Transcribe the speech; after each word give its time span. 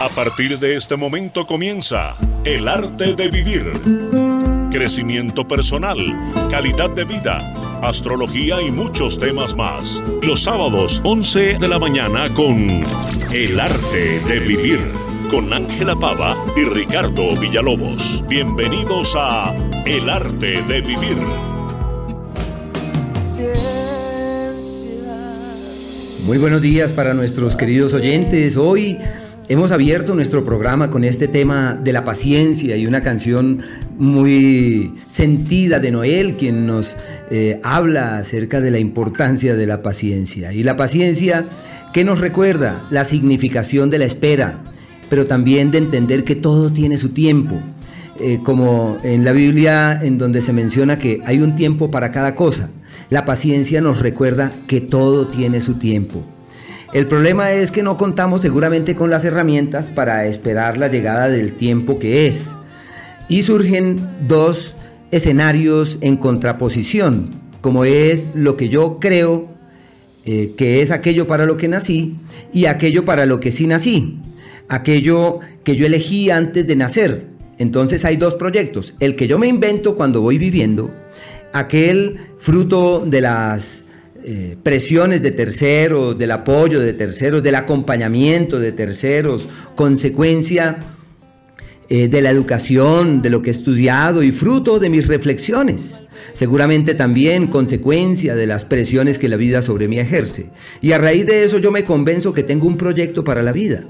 A 0.00 0.08
partir 0.08 0.58
de 0.58 0.76
este 0.76 0.96
momento 0.96 1.46
comienza 1.46 2.16
El 2.42 2.68
arte 2.68 3.12
de 3.12 3.28
vivir. 3.28 3.70
Crecimiento 4.70 5.46
personal, 5.46 5.98
calidad 6.50 6.88
de 6.88 7.04
vida, 7.04 7.36
astrología 7.82 8.62
y 8.62 8.70
muchos 8.70 9.18
temas 9.18 9.54
más. 9.54 10.02
Los 10.22 10.44
sábados 10.44 11.02
11 11.04 11.58
de 11.58 11.68
la 11.68 11.78
mañana 11.78 12.24
con 12.34 12.82
El 13.30 13.60
arte 13.60 14.20
de 14.20 14.40
vivir. 14.40 14.80
Con 15.30 15.52
Ángela 15.52 15.94
Pava 15.94 16.34
y 16.56 16.64
Ricardo 16.64 17.36
Villalobos. 17.38 18.26
Bienvenidos 18.26 19.14
a 19.18 19.54
El 19.84 20.08
arte 20.08 20.62
de 20.62 20.80
vivir. 20.80 21.18
Muy 26.24 26.38
buenos 26.38 26.62
días 26.62 26.90
para 26.90 27.12
nuestros 27.12 27.54
queridos 27.54 27.92
oyentes. 27.92 28.56
Hoy 28.56 28.98
Hemos 29.50 29.72
abierto 29.72 30.14
nuestro 30.14 30.44
programa 30.44 30.92
con 30.92 31.02
este 31.02 31.26
tema 31.26 31.74
de 31.74 31.92
la 31.92 32.04
paciencia 32.04 32.76
y 32.76 32.86
una 32.86 33.02
canción 33.02 33.58
muy 33.98 34.92
sentida 35.10 35.80
de 35.80 35.90
Noel, 35.90 36.36
quien 36.36 36.68
nos 36.68 36.96
eh, 37.32 37.58
habla 37.64 38.18
acerca 38.18 38.60
de 38.60 38.70
la 38.70 38.78
importancia 38.78 39.56
de 39.56 39.66
la 39.66 39.82
paciencia. 39.82 40.52
Y 40.52 40.62
la 40.62 40.76
paciencia 40.76 41.46
que 41.92 42.04
nos 42.04 42.20
recuerda 42.20 42.80
la 42.90 43.02
significación 43.02 43.90
de 43.90 43.98
la 43.98 44.04
espera, 44.04 44.60
pero 45.08 45.26
también 45.26 45.72
de 45.72 45.78
entender 45.78 46.22
que 46.22 46.36
todo 46.36 46.70
tiene 46.70 46.96
su 46.96 47.08
tiempo. 47.08 47.56
Eh, 48.20 48.38
como 48.44 48.98
en 49.02 49.24
la 49.24 49.32
Biblia 49.32 49.98
en 50.00 50.16
donde 50.16 50.42
se 50.42 50.52
menciona 50.52 51.00
que 51.00 51.22
hay 51.26 51.40
un 51.40 51.56
tiempo 51.56 51.90
para 51.90 52.12
cada 52.12 52.36
cosa. 52.36 52.70
La 53.10 53.24
paciencia 53.24 53.80
nos 53.80 53.98
recuerda 53.98 54.52
que 54.68 54.80
todo 54.80 55.26
tiene 55.26 55.60
su 55.60 55.74
tiempo. 55.74 56.24
El 56.92 57.06
problema 57.06 57.52
es 57.52 57.70
que 57.70 57.84
no 57.84 57.96
contamos 57.96 58.40
seguramente 58.40 58.96
con 58.96 59.10
las 59.10 59.24
herramientas 59.24 59.86
para 59.86 60.26
esperar 60.26 60.76
la 60.76 60.88
llegada 60.88 61.28
del 61.28 61.52
tiempo 61.52 62.00
que 62.00 62.26
es. 62.26 62.46
Y 63.28 63.44
surgen 63.44 64.00
dos 64.26 64.74
escenarios 65.12 65.98
en 66.00 66.16
contraposición, 66.16 67.30
como 67.60 67.84
es 67.84 68.26
lo 68.34 68.56
que 68.56 68.68
yo 68.68 68.98
creo 68.98 69.48
eh, 70.24 70.52
que 70.56 70.82
es 70.82 70.90
aquello 70.90 71.28
para 71.28 71.46
lo 71.46 71.56
que 71.56 71.68
nací 71.68 72.16
y 72.52 72.66
aquello 72.66 73.04
para 73.04 73.24
lo 73.24 73.38
que 73.38 73.52
sí 73.52 73.68
nací, 73.68 74.18
aquello 74.68 75.38
que 75.62 75.76
yo 75.76 75.86
elegí 75.86 76.30
antes 76.30 76.66
de 76.66 76.74
nacer. 76.74 77.26
Entonces 77.58 78.04
hay 78.04 78.16
dos 78.16 78.34
proyectos, 78.34 78.94
el 78.98 79.14
que 79.14 79.28
yo 79.28 79.38
me 79.38 79.46
invento 79.46 79.94
cuando 79.94 80.22
voy 80.22 80.38
viviendo, 80.38 80.92
aquel 81.52 82.16
fruto 82.38 83.04
de 83.06 83.20
las 83.20 83.79
eh, 84.24 84.56
presiones 84.62 85.22
de 85.22 85.30
terceros, 85.30 86.18
del 86.18 86.30
apoyo 86.30 86.80
de 86.80 86.92
terceros, 86.92 87.42
del 87.42 87.54
acompañamiento 87.54 88.60
de 88.60 88.72
terceros, 88.72 89.48
consecuencia 89.74 90.78
eh, 91.88 92.08
de 92.08 92.22
la 92.22 92.30
educación, 92.30 93.22
de 93.22 93.30
lo 93.30 93.42
que 93.42 93.50
he 93.50 93.52
estudiado 93.52 94.22
y 94.22 94.30
fruto 94.30 94.78
de 94.78 94.90
mis 94.90 95.08
reflexiones. 95.08 96.02
Seguramente 96.34 96.94
también 96.94 97.46
consecuencia 97.46 98.36
de 98.36 98.46
las 98.46 98.64
presiones 98.64 99.18
que 99.18 99.28
la 99.28 99.36
vida 99.36 99.62
sobre 99.62 99.88
mí 99.88 99.98
ejerce. 99.98 100.50
Y 100.80 100.92
a 100.92 100.98
raíz 100.98 101.26
de 101.26 101.44
eso 101.44 101.58
yo 101.58 101.72
me 101.72 101.84
convenzo 101.84 102.32
que 102.32 102.42
tengo 102.42 102.66
un 102.66 102.76
proyecto 102.76 103.24
para 103.24 103.42
la 103.42 103.52
vida. 103.52 103.80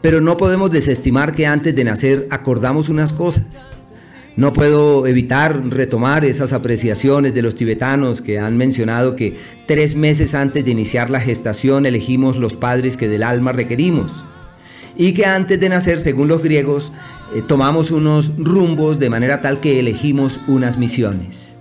Pero 0.00 0.20
no 0.20 0.36
podemos 0.36 0.70
desestimar 0.70 1.34
que 1.34 1.46
antes 1.46 1.74
de 1.74 1.84
nacer 1.84 2.26
acordamos 2.30 2.88
unas 2.88 3.12
cosas 3.12 3.70
no 4.36 4.52
puedo 4.52 5.06
evitar 5.06 5.66
retomar 5.68 6.24
esas 6.24 6.52
apreciaciones 6.52 7.34
de 7.34 7.42
los 7.42 7.56
tibetanos 7.56 8.20
que 8.20 8.38
han 8.38 8.56
mencionado 8.56 9.16
que 9.16 9.36
tres 9.66 9.96
meses 9.96 10.34
antes 10.34 10.64
de 10.64 10.70
iniciar 10.70 11.08
la 11.10 11.20
gestación 11.20 11.86
elegimos 11.86 12.36
los 12.36 12.52
padres 12.52 12.96
que 12.98 13.08
del 13.08 13.22
alma 13.22 13.52
requerimos 13.52 14.24
y 14.96 15.12
que 15.12 15.26
antes 15.26 15.58
de 15.58 15.68
nacer, 15.68 16.00
según 16.00 16.28
los 16.28 16.42
griegos, 16.42 16.92
eh, 17.34 17.42
tomamos 17.46 17.90
unos 17.90 18.36
rumbos 18.38 18.98
de 18.98 19.10
manera 19.10 19.40
tal 19.40 19.60
que 19.60 19.78
elegimos 19.78 20.40
unas 20.46 20.78
misiones. 20.78 21.56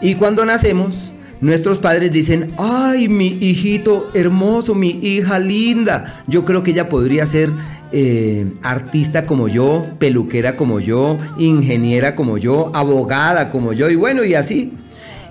Y 0.00 0.16
cuando 0.16 0.44
nacemos, 0.44 1.12
nuestros 1.40 1.78
padres 1.78 2.10
dicen, 2.10 2.52
ay, 2.58 3.08
mi 3.08 3.28
hijito 3.40 4.10
hermoso, 4.14 4.74
mi 4.74 4.90
hija 5.02 5.38
linda, 5.38 6.22
yo 6.26 6.44
creo 6.44 6.62
que 6.62 6.72
ella 6.72 6.88
podría 6.88 7.26
ser 7.26 7.50
eh, 7.92 8.46
artista 8.62 9.26
como 9.26 9.48
yo, 9.48 9.86
peluquera 9.98 10.56
como 10.56 10.80
yo, 10.80 11.18
ingeniera 11.38 12.14
como 12.14 12.38
yo, 12.38 12.70
abogada 12.74 13.50
como 13.50 13.72
yo, 13.72 13.90
y 13.90 13.96
bueno, 13.96 14.24
y 14.24 14.34
así. 14.34 14.72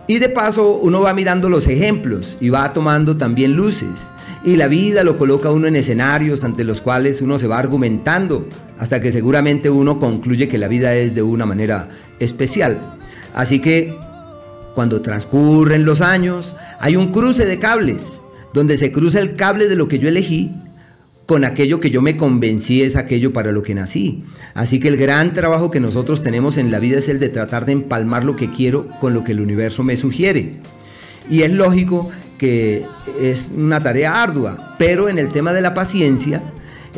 Y 0.07 0.19
de 0.19 0.29
paso 0.29 0.77
uno 0.77 1.01
va 1.01 1.13
mirando 1.13 1.49
los 1.49 1.67
ejemplos 1.67 2.37
y 2.39 2.49
va 2.49 2.73
tomando 2.73 3.17
también 3.17 3.53
luces. 3.53 4.11
Y 4.43 4.55
la 4.55 4.67
vida 4.67 5.03
lo 5.03 5.17
coloca 5.17 5.51
uno 5.51 5.67
en 5.67 5.75
escenarios 5.75 6.43
ante 6.43 6.63
los 6.63 6.81
cuales 6.81 7.21
uno 7.21 7.37
se 7.37 7.47
va 7.47 7.59
argumentando 7.59 8.47
hasta 8.77 8.99
que 8.99 9.11
seguramente 9.11 9.69
uno 9.69 9.99
concluye 9.99 10.47
que 10.47 10.57
la 10.57 10.67
vida 10.67 10.93
es 10.95 11.13
de 11.13 11.21
una 11.21 11.45
manera 11.45 11.89
especial. 12.19 12.97
Así 13.33 13.59
que 13.59 13.95
cuando 14.73 15.01
transcurren 15.01 15.85
los 15.85 16.01
años 16.01 16.55
hay 16.79 16.95
un 16.95 17.11
cruce 17.11 17.45
de 17.45 17.59
cables 17.59 18.21
donde 18.53 18.77
se 18.77 18.91
cruza 18.91 19.19
el 19.19 19.35
cable 19.35 19.67
de 19.67 19.75
lo 19.75 19.87
que 19.87 19.99
yo 19.99 20.09
elegí 20.09 20.51
con 21.31 21.45
aquello 21.45 21.79
que 21.79 21.91
yo 21.91 22.01
me 22.01 22.17
convencí 22.17 22.83
es 22.83 22.97
aquello 22.97 23.31
para 23.31 23.53
lo 23.53 23.63
que 23.63 23.73
nací. 23.73 24.21
Así 24.53 24.81
que 24.81 24.89
el 24.89 24.97
gran 24.97 25.33
trabajo 25.33 25.71
que 25.71 25.79
nosotros 25.79 26.23
tenemos 26.23 26.57
en 26.57 26.71
la 26.71 26.79
vida 26.79 26.97
es 26.97 27.07
el 27.07 27.21
de 27.21 27.29
tratar 27.29 27.65
de 27.65 27.71
empalmar 27.71 28.25
lo 28.25 28.35
que 28.35 28.51
quiero 28.51 28.89
con 28.99 29.13
lo 29.13 29.23
que 29.23 29.31
el 29.31 29.39
universo 29.39 29.81
me 29.81 29.95
sugiere. 29.95 30.57
Y 31.29 31.43
es 31.43 31.53
lógico 31.53 32.11
que 32.37 32.83
es 33.21 33.49
una 33.55 33.79
tarea 33.79 34.21
ardua, 34.21 34.75
pero 34.77 35.07
en 35.07 35.17
el 35.17 35.29
tema 35.29 35.53
de 35.53 35.61
la 35.61 35.73
paciencia 35.73 36.43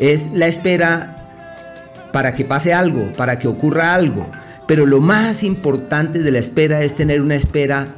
es 0.00 0.24
la 0.32 0.48
espera 0.48 2.10
para 2.12 2.34
que 2.34 2.44
pase 2.44 2.74
algo, 2.74 3.12
para 3.16 3.38
que 3.38 3.46
ocurra 3.46 3.94
algo. 3.94 4.28
Pero 4.66 4.84
lo 4.84 5.00
más 5.00 5.44
importante 5.44 6.24
de 6.24 6.32
la 6.32 6.40
espera 6.40 6.82
es 6.82 6.96
tener 6.96 7.20
una 7.20 7.36
espera 7.36 7.94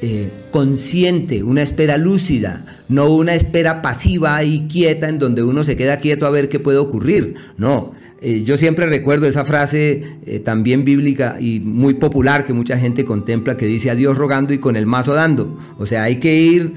eh, 0.00 0.30
consciente, 0.52 1.42
una 1.42 1.60
espera 1.60 1.96
lúcida, 1.96 2.64
no 2.88 3.12
una 3.12 3.34
espera 3.34 3.82
pasiva 3.82 4.44
y 4.44 4.68
quieta 4.68 5.08
en 5.08 5.18
donde 5.18 5.42
uno 5.42 5.64
se 5.64 5.74
queda 5.74 5.98
quieto 5.98 6.24
a 6.24 6.30
ver 6.30 6.48
qué 6.48 6.60
puede 6.60 6.78
ocurrir. 6.78 7.34
No, 7.56 7.94
eh, 8.20 8.44
yo 8.44 8.56
siempre 8.58 8.86
recuerdo 8.86 9.26
esa 9.26 9.44
frase 9.44 10.04
eh, 10.24 10.38
también 10.38 10.84
bíblica 10.84 11.38
y 11.40 11.58
muy 11.58 11.94
popular 11.94 12.46
que 12.46 12.52
mucha 12.52 12.78
gente 12.78 13.04
contempla 13.04 13.56
que 13.56 13.66
dice 13.66 13.90
a 13.90 13.96
Dios 13.96 14.16
rogando 14.16 14.52
y 14.52 14.58
con 14.58 14.76
el 14.76 14.86
mazo 14.86 15.14
dando. 15.14 15.58
O 15.78 15.86
sea, 15.86 16.04
hay 16.04 16.20
que 16.20 16.32
ir, 16.36 16.74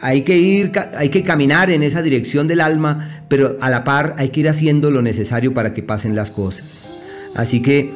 hay 0.00 0.22
que 0.22 0.36
ir, 0.36 0.70
hay 0.96 1.08
que 1.08 1.24
caminar 1.24 1.72
en 1.72 1.82
esa 1.82 2.02
dirección 2.02 2.46
del 2.46 2.60
alma, 2.60 3.24
pero 3.26 3.56
a 3.60 3.68
la 3.68 3.82
par 3.82 4.14
hay 4.16 4.28
que 4.28 4.40
ir 4.40 4.48
haciendo 4.48 4.92
lo 4.92 5.02
necesario 5.02 5.52
para 5.52 5.72
que 5.72 5.82
pasen 5.82 6.14
las 6.14 6.30
cosas. 6.30 6.86
Así 7.34 7.62
que 7.62 7.90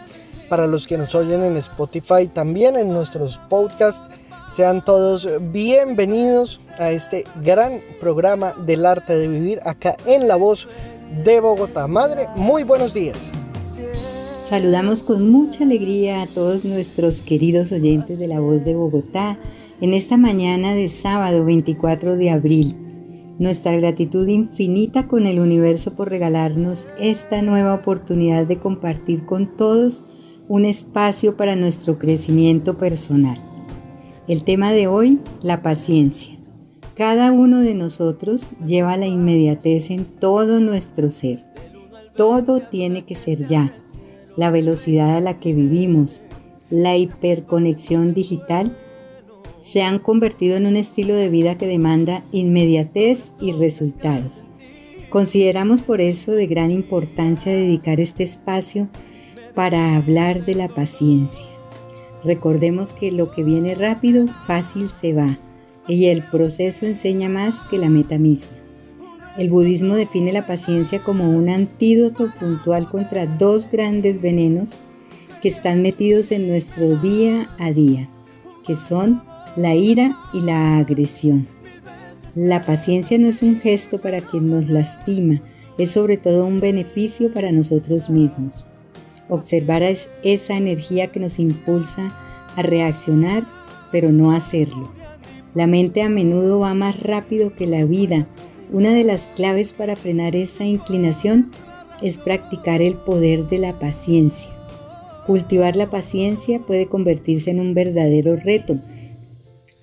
Para 0.49 0.67
los 0.67 0.85
que 0.85 0.97
nos 0.97 1.15
oyen 1.15 1.43
en 1.43 1.57
Spotify, 1.57 2.27
también 2.27 2.75
en 2.75 2.93
nuestros 2.93 3.39
podcasts 3.49 4.03
sean 4.53 4.83
todos 4.83 5.29
bienvenidos 5.53 6.59
a 6.77 6.91
este 6.91 7.23
gran 7.41 7.79
programa 8.01 8.53
del 8.65 8.85
arte 8.85 9.17
de 9.17 9.29
vivir 9.29 9.61
acá 9.63 9.95
en 10.05 10.27
La 10.27 10.35
Voz 10.35 10.67
de 11.23 11.39
Bogotá. 11.39 11.87
Madre, 11.87 12.27
muy 12.35 12.63
buenos 12.63 12.93
días. 12.93 13.31
Saludamos 14.51 15.03
con 15.03 15.31
mucha 15.31 15.63
alegría 15.63 16.21
a 16.21 16.27
todos 16.27 16.65
nuestros 16.65 17.21
queridos 17.21 17.71
oyentes 17.71 18.19
de 18.19 18.27
La 18.27 18.41
Voz 18.41 18.65
de 18.65 18.75
Bogotá 18.75 19.39
en 19.79 19.93
esta 19.93 20.17
mañana 20.17 20.75
de 20.75 20.89
sábado 20.89 21.45
24 21.45 22.17
de 22.17 22.31
abril. 22.31 22.75
Nuestra 23.39 23.71
gratitud 23.77 24.27
infinita 24.27 25.07
con 25.07 25.25
el 25.25 25.39
universo 25.39 25.93
por 25.95 26.09
regalarnos 26.09 26.89
esta 26.99 27.41
nueva 27.41 27.73
oportunidad 27.73 28.45
de 28.45 28.59
compartir 28.59 29.23
con 29.23 29.55
todos 29.55 30.03
un 30.49 30.65
espacio 30.65 31.37
para 31.37 31.55
nuestro 31.55 31.97
crecimiento 31.97 32.77
personal. 32.77 33.37
El 34.27 34.43
tema 34.43 34.73
de 34.73 34.87
hoy, 34.87 35.19
la 35.41 35.61
paciencia. 35.61 36.37
Cada 36.93 37.31
uno 37.31 37.61
de 37.61 37.73
nosotros 37.73 38.49
lleva 38.67 38.97
la 38.97 39.07
inmediatez 39.07 39.91
en 39.91 40.03
todo 40.03 40.59
nuestro 40.59 41.09
ser. 41.09 41.39
Todo 42.17 42.59
tiene 42.59 43.05
que 43.05 43.15
ser 43.15 43.47
ya. 43.47 43.73
La 44.37 44.51
velocidad 44.51 45.17
a 45.17 45.21
la 45.21 45.39
que 45.39 45.53
vivimos, 45.53 46.21
la 46.69 46.95
hiperconexión 46.97 48.13
digital 48.13 48.77
se 49.59 49.83
han 49.83 49.99
convertido 49.99 50.55
en 50.57 50.65
un 50.65 50.75
estilo 50.75 51.15
de 51.15 51.29
vida 51.29 51.57
que 51.57 51.67
demanda 51.67 52.23
inmediatez 52.31 53.31
y 53.39 53.51
resultados. 53.51 54.43
Consideramos 55.09 55.81
por 55.81 55.99
eso 55.99 56.31
de 56.31 56.47
gran 56.47 56.71
importancia 56.71 57.51
dedicar 57.51 57.99
este 57.99 58.23
espacio 58.23 58.87
para 59.53 59.97
hablar 59.97 60.45
de 60.45 60.55
la 60.55 60.69
paciencia. 60.69 61.47
Recordemos 62.23 62.93
que 62.93 63.11
lo 63.11 63.31
que 63.31 63.43
viene 63.43 63.75
rápido, 63.75 64.27
fácil 64.47 64.89
se 64.89 65.13
va, 65.13 65.37
y 65.87 66.05
el 66.05 66.23
proceso 66.23 66.85
enseña 66.85 67.27
más 67.27 67.63
que 67.63 67.77
la 67.77 67.89
meta 67.89 68.17
misma. 68.17 68.60
El 69.37 69.49
budismo 69.49 69.95
define 69.95 70.33
la 70.33 70.45
paciencia 70.45 70.99
como 70.99 71.29
un 71.29 71.49
antídoto 71.49 72.31
puntual 72.39 72.89
contra 72.89 73.25
dos 73.25 73.69
grandes 73.71 74.21
venenos 74.21 74.77
que 75.41 75.47
están 75.47 75.81
metidos 75.81 76.31
en 76.31 76.47
nuestro 76.47 76.97
día 76.97 77.49
a 77.57 77.71
día, 77.71 78.09
que 78.65 78.75
son 78.75 79.23
la 79.55 79.73
ira 79.73 80.17
y 80.33 80.41
la 80.41 80.77
agresión. 80.77 81.47
La 82.35 82.61
paciencia 82.61 83.17
no 83.17 83.27
es 83.27 83.41
un 83.41 83.59
gesto 83.59 83.99
para 83.99 84.21
quien 84.21 84.49
nos 84.49 84.69
lastima, 84.69 85.41
es 85.77 85.91
sobre 85.91 86.17
todo 86.17 86.45
un 86.45 86.59
beneficio 86.59 87.33
para 87.33 87.51
nosotros 87.51 88.09
mismos. 88.09 88.65
Observar 89.29 89.81
es 89.81 90.09
esa 90.23 90.57
energía 90.57 91.07
que 91.07 91.19
nos 91.19 91.39
impulsa 91.39 92.13
a 92.55 92.61
reaccionar, 92.61 93.45
pero 93.91 94.11
no 94.11 94.31
hacerlo. 94.31 94.91
La 95.53 95.67
mente 95.67 96.01
a 96.01 96.09
menudo 96.09 96.59
va 96.59 96.73
más 96.73 96.99
rápido 96.99 97.53
que 97.55 97.67
la 97.67 97.83
vida. 97.83 98.25
Una 98.71 98.93
de 98.93 99.03
las 99.03 99.27
claves 99.27 99.73
para 99.73 99.97
frenar 99.97 100.33
esa 100.33 100.63
inclinación 100.63 101.51
es 102.01 102.17
practicar 102.17 102.81
el 102.81 102.95
poder 102.95 103.47
de 103.47 103.57
la 103.57 103.77
paciencia. 103.79 104.49
Cultivar 105.27 105.75
la 105.75 105.89
paciencia 105.89 106.59
puede 106.59 106.87
convertirse 106.87 107.51
en 107.51 107.59
un 107.59 107.73
verdadero 107.73 108.37
reto, 108.37 108.79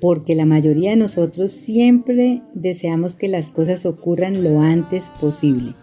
porque 0.00 0.34
la 0.34 0.46
mayoría 0.46 0.90
de 0.90 0.96
nosotros 0.96 1.52
siempre 1.52 2.40
deseamos 2.54 3.14
que 3.14 3.28
las 3.28 3.50
cosas 3.50 3.84
ocurran 3.84 4.42
lo 4.42 4.60
antes 4.60 5.10
posible. 5.20 5.74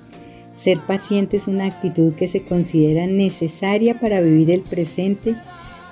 Ser 0.56 0.80
paciente 0.80 1.38
es 1.38 1.48
una 1.48 1.66
actitud 1.66 2.14
que 2.16 2.28
se 2.28 2.42
considera 2.42 3.06
necesaria 3.06 4.00
para 4.00 4.20
vivir 4.20 4.50
el 4.50 4.62
presente 4.62 5.36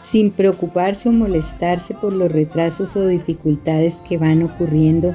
sin 0.02 0.32
preocuparse 0.32 1.10
o 1.10 1.12
molestarse 1.12 1.94
por 1.94 2.12
los 2.12 2.32
retrasos 2.32 2.96
o 2.96 3.06
dificultades 3.08 4.02
que 4.08 4.18
van 4.18 4.42
ocurriendo 4.42 5.14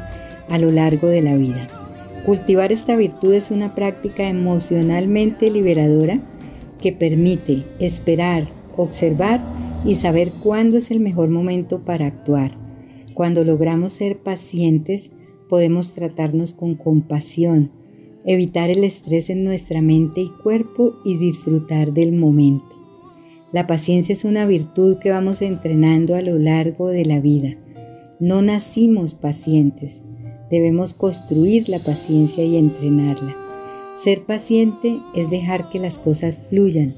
a 0.48 0.58
lo 0.58 0.70
largo 0.70 1.08
de 1.08 1.22
la 1.22 1.34
vida. 1.34 1.66
Cultivar 2.28 2.72
esta 2.72 2.94
virtud 2.94 3.32
es 3.32 3.50
una 3.50 3.74
práctica 3.74 4.28
emocionalmente 4.28 5.50
liberadora 5.50 6.20
que 6.78 6.92
permite 6.92 7.62
esperar, 7.78 8.46
observar 8.76 9.40
y 9.86 9.94
saber 9.94 10.30
cuándo 10.32 10.76
es 10.76 10.90
el 10.90 11.00
mejor 11.00 11.30
momento 11.30 11.80
para 11.82 12.04
actuar. 12.04 12.50
Cuando 13.14 13.44
logramos 13.44 13.94
ser 13.94 14.18
pacientes, 14.18 15.10
podemos 15.48 15.92
tratarnos 15.92 16.52
con 16.52 16.74
compasión, 16.74 17.70
evitar 18.26 18.68
el 18.68 18.84
estrés 18.84 19.30
en 19.30 19.42
nuestra 19.42 19.80
mente 19.80 20.20
y 20.20 20.28
cuerpo 20.28 20.96
y 21.06 21.16
disfrutar 21.16 21.94
del 21.94 22.12
momento. 22.12 22.76
La 23.52 23.66
paciencia 23.66 24.12
es 24.12 24.26
una 24.26 24.44
virtud 24.44 24.98
que 24.98 25.08
vamos 25.08 25.40
entrenando 25.40 26.14
a 26.14 26.20
lo 26.20 26.38
largo 26.38 26.88
de 26.88 27.06
la 27.06 27.20
vida. 27.20 27.56
No 28.20 28.42
nacimos 28.42 29.14
pacientes, 29.14 30.02
debemos 30.50 30.94
construir 30.94 31.68
la 31.68 31.78
paciencia 31.78 32.44
y 32.44 32.56
entrenarla. 32.56 33.36
Ser 33.98 34.22
paciente 34.22 35.00
es 35.14 35.28
dejar 35.28 35.70
que 35.70 35.78
las 35.78 35.98
cosas 35.98 36.38
fluyan. 36.48 36.94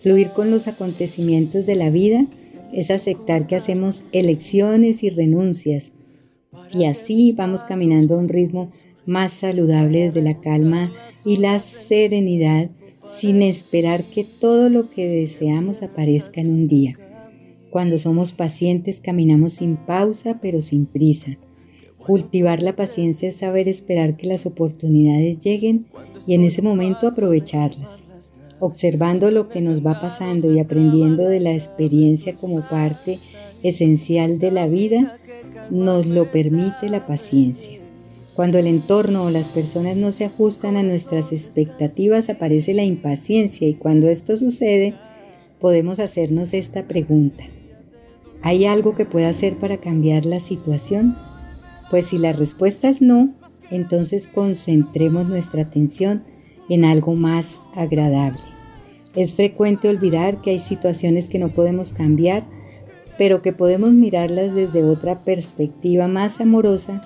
Fluir 0.00 0.30
con 0.30 0.50
los 0.50 0.66
acontecimientos 0.66 1.66
de 1.66 1.74
la 1.74 1.90
vida 1.90 2.26
es 2.72 2.90
aceptar 2.90 3.46
que 3.46 3.56
hacemos 3.56 4.02
elecciones 4.12 5.02
y 5.02 5.10
renuncias. 5.10 5.92
Y 6.72 6.84
así 6.84 7.32
vamos 7.32 7.64
caminando 7.64 8.14
a 8.14 8.18
un 8.18 8.28
ritmo 8.28 8.68
más 9.06 9.32
saludable 9.32 10.06
desde 10.06 10.22
la 10.22 10.40
calma 10.40 10.92
y 11.24 11.38
la 11.38 11.58
serenidad 11.58 12.70
sin 13.06 13.42
esperar 13.42 14.04
que 14.04 14.24
todo 14.24 14.68
lo 14.68 14.90
que 14.90 15.08
deseamos 15.08 15.82
aparezca 15.82 16.40
en 16.40 16.50
un 16.50 16.68
día. 16.68 16.98
Cuando 17.70 17.98
somos 17.98 18.32
pacientes 18.32 19.00
caminamos 19.00 19.54
sin 19.54 19.76
pausa 19.76 20.38
pero 20.40 20.60
sin 20.60 20.86
prisa. 20.86 21.38
Cultivar 22.08 22.62
la 22.62 22.74
paciencia 22.74 23.28
es 23.28 23.36
saber 23.36 23.68
esperar 23.68 24.16
que 24.16 24.26
las 24.26 24.46
oportunidades 24.46 25.36
lleguen 25.44 25.88
y 26.26 26.32
en 26.32 26.42
ese 26.42 26.62
momento 26.62 27.06
aprovecharlas. 27.06 28.02
Observando 28.60 29.30
lo 29.30 29.50
que 29.50 29.60
nos 29.60 29.84
va 29.84 30.00
pasando 30.00 30.50
y 30.50 30.58
aprendiendo 30.58 31.24
de 31.24 31.38
la 31.38 31.52
experiencia 31.52 32.34
como 32.34 32.66
parte 32.66 33.18
esencial 33.62 34.38
de 34.38 34.50
la 34.50 34.66
vida, 34.68 35.18
nos 35.68 36.06
lo 36.06 36.32
permite 36.32 36.88
la 36.88 37.04
paciencia. 37.04 37.78
Cuando 38.34 38.56
el 38.56 38.68
entorno 38.68 39.24
o 39.24 39.30
las 39.30 39.50
personas 39.50 39.98
no 39.98 40.10
se 40.10 40.24
ajustan 40.24 40.78
a 40.78 40.82
nuestras 40.82 41.30
expectativas 41.30 42.30
aparece 42.30 42.72
la 42.72 42.84
impaciencia 42.84 43.68
y 43.68 43.74
cuando 43.74 44.08
esto 44.08 44.38
sucede 44.38 44.94
podemos 45.60 45.98
hacernos 45.98 46.54
esta 46.54 46.88
pregunta. 46.88 47.44
¿Hay 48.40 48.64
algo 48.64 48.94
que 48.94 49.04
pueda 49.04 49.28
hacer 49.28 49.58
para 49.58 49.76
cambiar 49.76 50.24
la 50.24 50.40
situación? 50.40 51.27
Pues 51.90 52.06
si 52.06 52.18
la 52.18 52.32
respuesta 52.32 52.88
es 52.88 53.00
no, 53.00 53.34
entonces 53.70 54.26
concentremos 54.26 55.28
nuestra 55.28 55.62
atención 55.62 56.22
en 56.68 56.84
algo 56.84 57.14
más 57.14 57.62
agradable. 57.74 58.40
Es 59.14 59.34
frecuente 59.34 59.88
olvidar 59.88 60.40
que 60.42 60.50
hay 60.50 60.58
situaciones 60.58 61.28
que 61.28 61.38
no 61.38 61.48
podemos 61.48 61.92
cambiar, 61.92 62.44
pero 63.16 63.42
que 63.42 63.52
podemos 63.52 63.90
mirarlas 63.90 64.54
desde 64.54 64.84
otra 64.84 65.24
perspectiva 65.24 66.08
más 66.08 66.40
amorosa 66.40 67.00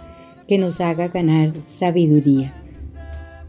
que 0.47 0.59
nos 0.59 0.81
haga 0.81 1.09
ganar 1.09 1.53
sabiduría. 1.65 2.53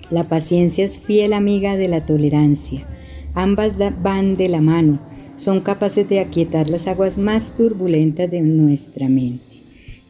La 0.09 0.25
paciencia 0.25 0.85
es 0.85 0.99
fiel 0.99 1.33
amiga 1.33 1.75
de 1.75 1.87
la 1.87 2.05
tolerancia. 2.05 2.85
Ambas 3.33 3.73
van 4.01 4.35
de 4.35 4.47
la 4.47 4.61
mano, 4.61 4.99
son 5.35 5.59
capaces 5.59 6.07
de 6.07 6.19
aquietar 6.19 6.69
las 6.69 6.87
aguas 6.87 7.17
más 7.17 7.55
turbulentas 7.55 8.29
de 8.29 8.41
nuestra 8.41 9.09
mente. 9.09 9.52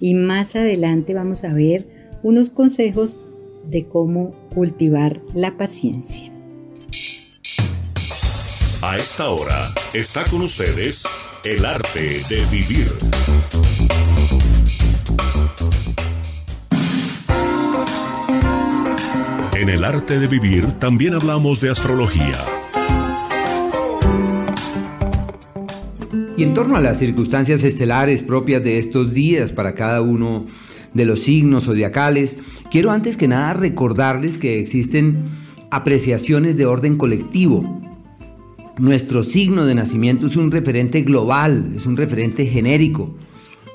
Y 0.03 0.15
más 0.15 0.57
adelante 0.57 1.13
vamos 1.13 1.45
a 1.45 1.53
ver 1.53 1.87
unos 2.23 2.49
consejos 2.49 3.15
de 3.63 3.85
cómo 3.85 4.31
cultivar 4.53 5.21
la 5.33 5.55
paciencia. 5.55 6.29
A 8.81 8.97
esta 8.97 9.29
hora 9.29 9.73
está 9.93 10.25
con 10.25 10.41
ustedes 10.41 11.05
el 11.45 11.63
arte 11.63 12.21
de 12.27 12.45
vivir. 12.51 12.91
En 19.53 19.69
el 19.69 19.85
arte 19.85 20.19
de 20.19 20.27
vivir 20.27 20.69
también 20.79 21.13
hablamos 21.13 21.61
de 21.61 21.69
astrología. 21.69 22.62
Y 26.35 26.43
en 26.43 26.53
torno 26.53 26.75
a 26.75 26.81
las 26.81 26.99
circunstancias 26.99 27.63
estelares 27.63 28.21
propias 28.21 28.63
de 28.63 28.79
estos 28.79 29.13
días 29.13 29.51
para 29.51 29.75
cada 29.75 30.01
uno 30.01 30.45
de 30.93 31.05
los 31.05 31.21
signos 31.21 31.65
zodiacales, 31.65 32.37
quiero 32.71 32.91
antes 32.91 33.17
que 33.17 33.27
nada 33.27 33.53
recordarles 33.53 34.37
que 34.37 34.59
existen 34.59 35.23
apreciaciones 35.69 36.57
de 36.57 36.65
orden 36.65 36.97
colectivo. 36.97 37.81
Nuestro 38.77 39.23
signo 39.23 39.65
de 39.65 39.75
nacimiento 39.75 40.27
es 40.27 40.35
un 40.35 40.51
referente 40.51 41.01
global, 41.03 41.71
es 41.75 41.85
un 41.85 41.97
referente 41.97 42.45
genérico 42.45 43.13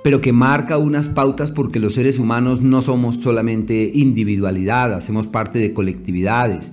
pero 0.02 0.20
que 0.20 0.32
marca 0.32 0.78
unas 0.78 1.08
pautas 1.08 1.50
porque 1.50 1.80
los 1.80 1.94
seres 1.94 2.18
humanos 2.18 2.62
no 2.62 2.82
somos 2.82 3.16
solamente 3.16 3.90
individualidad, 3.94 4.94
hacemos 4.94 5.26
parte 5.26 5.58
de 5.58 5.72
colectividades. 5.72 6.72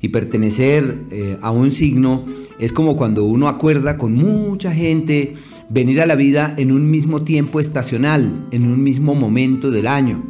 Y 0.00 0.08
pertenecer 0.08 1.02
eh, 1.10 1.38
a 1.42 1.50
un 1.50 1.72
signo 1.72 2.24
es 2.58 2.72
como 2.72 2.96
cuando 2.96 3.24
uno 3.24 3.48
acuerda 3.48 3.96
con 3.98 4.14
mucha 4.14 4.72
gente 4.72 5.34
venir 5.68 6.00
a 6.00 6.06
la 6.06 6.14
vida 6.14 6.54
en 6.56 6.72
un 6.72 6.90
mismo 6.90 7.22
tiempo 7.22 7.60
estacional, 7.60 8.46
en 8.50 8.64
un 8.64 8.82
mismo 8.82 9.14
momento 9.14 9.70
del 9.70 9.86
año. 9.86 10.22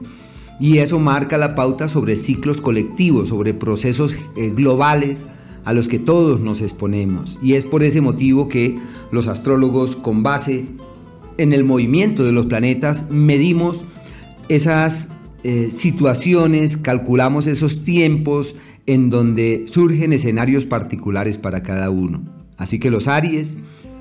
Y 0.61 0.79
eso 0.79 0.99
marca 0.99 1.39
la 1.39 1.55
pauta 1.55 1.89
sobre 1.89 2.17
ciclos 2.17 2.61
colectivos, 2.61 3.31
sobre 3.31 3.55
procesos 3.55 4.15
eh, 4.37 4.51
globales 4.51 5.27
a 5.65 5.73
los 5.73 5.89
que 5.89 5.99
todos 5.99 6.41
nos 6.41 6.61
exponemos. 6.61 7.39
Y 7.43 7.55
es 7.55 7.65
por 7.65 7.83
ese 7.83 8.01
motivo 8.01 8.49
que 8.49 8.79
los 9.11 9.27
astrólogos 9.27 9.97
con 9.97 10.23
base 10.23 10.67
en 11.39 11.53
el 11.53 11.65
movimiento 11.65 12.25
de 12.25 12.33
los 12.33 12.47
planetas 12.47 13.11
medimos 13.11 13.85
esas 14.49 15.09
eh, 15.43 15.71
situaciones, 15.71 16.77
calculamos 16.77 17.47
esos 17.47 17.83
tiempos 17.83 18.55
en 18.87 19.11
donde 19.11 19.65
surgen 19.67 20.13
escenarios 20.13 20.65
particulares 20.65 21.39
para 21.39 21.63
cada 21.63 21.91
uno. 21.91 22.23
Así 22.57 22.79
que 22.79 22.91
los 22.91 23.09
Aries 23.09 23.57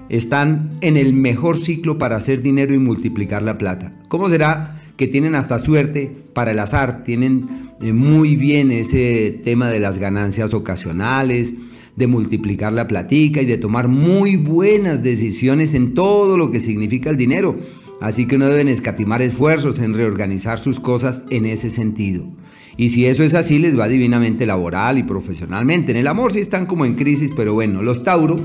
están 0.09 0.71
en 0.81 0.97
el 0.97 1.13
mejor 1.13 1.59
ciclo 1.59 1.97
para 1.97 2.17
hacer 2.17 2.41
dinero 2.41 2.73
y 2.73 2.79
multiplicar 2.79 3.43
la 3.43 3.57
plata. 3.57 3.93
¿Cómo 4.07 4.29
será 4.29 4.75
que 4.97 5.07
tienen 5.07 5.35
hasta 5.35 5.59
suerte 5.59 6.11
para 6.33 6.51
el 6.51 6.59
azar? 6.59 7.03
Tienen 7.03 7.47
eh, 7.81 7.93
muy 7.93 8.35
bien 8.35 8.71
ese 8.71 9.39
tema 9.43 9.69
de 9.69 9.79
las 9.79 9.99
ganancias 9.99 10.53
ocasionales, 10.53 11.55
de 11.95 12.07
multiplicar 12.07 12.73
la 12.73 12.87
platica 12.87 13.41
y 13.41 13.45
de 13.45 13.57
tomar 13.57 13.87
muy 13.87 14.35
buenas 14.35 15.03
decisiones 15.03 15.73
en 15.73 15.93
todo 15.93 16.37
lo 16.37 16.49
que 16.49 16.59
significa 16.59 17.09
el 17.09 17.17
dinero. 17.17 17.59
Así 18.01 18.25
que 18.25 18.37
no 18.37 18.47
deben 18.47 18.69
escatimar 18.69 19.21
esfuerzos 19.21 19.79
en 19.79 19.93
reorganizar 19.93 20.57
sus 20.59 20.79
cosas 20.79 21.23
en 21.29 21.45
ese 21.45 21.69
sentido. 21.69 22.25
Y 22.79 22.91
si 22.91 23.05
eso 23.05 23.25
es 23.25 23.33
así, 23.33 23.59
les 23.59 23.77
va 23.77 23.89
divinamente 23.89 24.45
laboral 24.45 24.97
y 24.97 25.03
profesionalmente. 25.03 25.91
En 25.91 25.97
el 25.97 26.07
amor 26.07 26.31
sí 26.31 26.39
están 26.39 26.65
como 26.65 26.85
en 26.85 26.95
crisis, 26.95 27.33
pero 27.35 27.53
bueno, 27.53 27.83
los 27.83 28.05
Tauro 28.05 28.39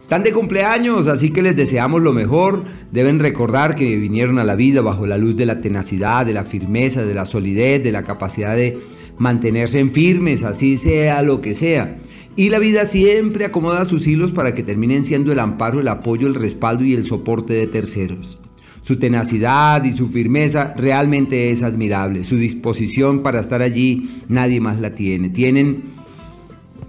están 0.00 0.24
de 0.24 0.32
cumpleaños, 0.32 1.06
así 1.06 1.30
que 1.30 1.42
les 1.42 1.54
deseamos 1.54 2.02
lo 2.02 2.12
mejor. 2.12 2.64
Deben 2.90 3.20
recordar 3.20 3.76
que 3.76 3.96
vinieron 3.98 4.40
a 4.40 4.44
la 4.44 4.56
vida 4.56 4.80
bajo 4.80 5.06
la 5.06 5.16
luz 5.16 5.36
de 5.36 5.46
la 5.46 5.60
tenacidad, 5.60 6.26
de 6.26 6.32
la 6.32 6.42
firmeza, 6.42 7.04
de 7.04 7.14
la 7.14 7.24
solidez, 7.24 7.84
de 7.84 7.92
la 7.92 8.02
capacidad 8.02 8.56
de 8.56 8.78
mantenerse 9.18 9.78
en 9.78 9.92
firmes, 9.92 10.42
así 10.42 10.76
sea 10.76 11.22
lo 11.22 11.40
que 11.40 11.54
sea. 11.54 11.98
Y 12.34 12.48
la 12.48 12.58
vida 12.58 12.86
siempre 12.86 13.44
acomoda 13.44 13.84
sus 13.84 14.08
hilos 14.08 14.32
para 14.32 14.56
que 14.56 14.64
terminen 14.64 15.04
siendo 15.04 15.30
el 15.30 15.38
amparo, 15.38 15.78
el 15.78 15.86
apoyo, 15.86 16.26
el 16.26 16.34
respaldo 16.34 16.82
y 16.82 16.94
el 16.94 17.04
soporte 17.04 17.52
de 17.52 17.68
terceros. 17.68 18.41
Su 18.82 18.98
tenacidad 18.98 19.84
y 19.84 19.92
su 19.92 20.08
firmeza 20.08 20.74
realmente 20.76 21.50
es 21.52 21.62
admirable. 21.62 22.24
Su 22.24 22.36
disposición 22.36 23.22
para 23.22 23.40
estar 23.40 23.62
allí 23.62 24.10
nadie 24.28 24.60
más 24.60 24.80
la 24.80 24.94
tiene. 24.94 25.28
Tienen 25.30 25.84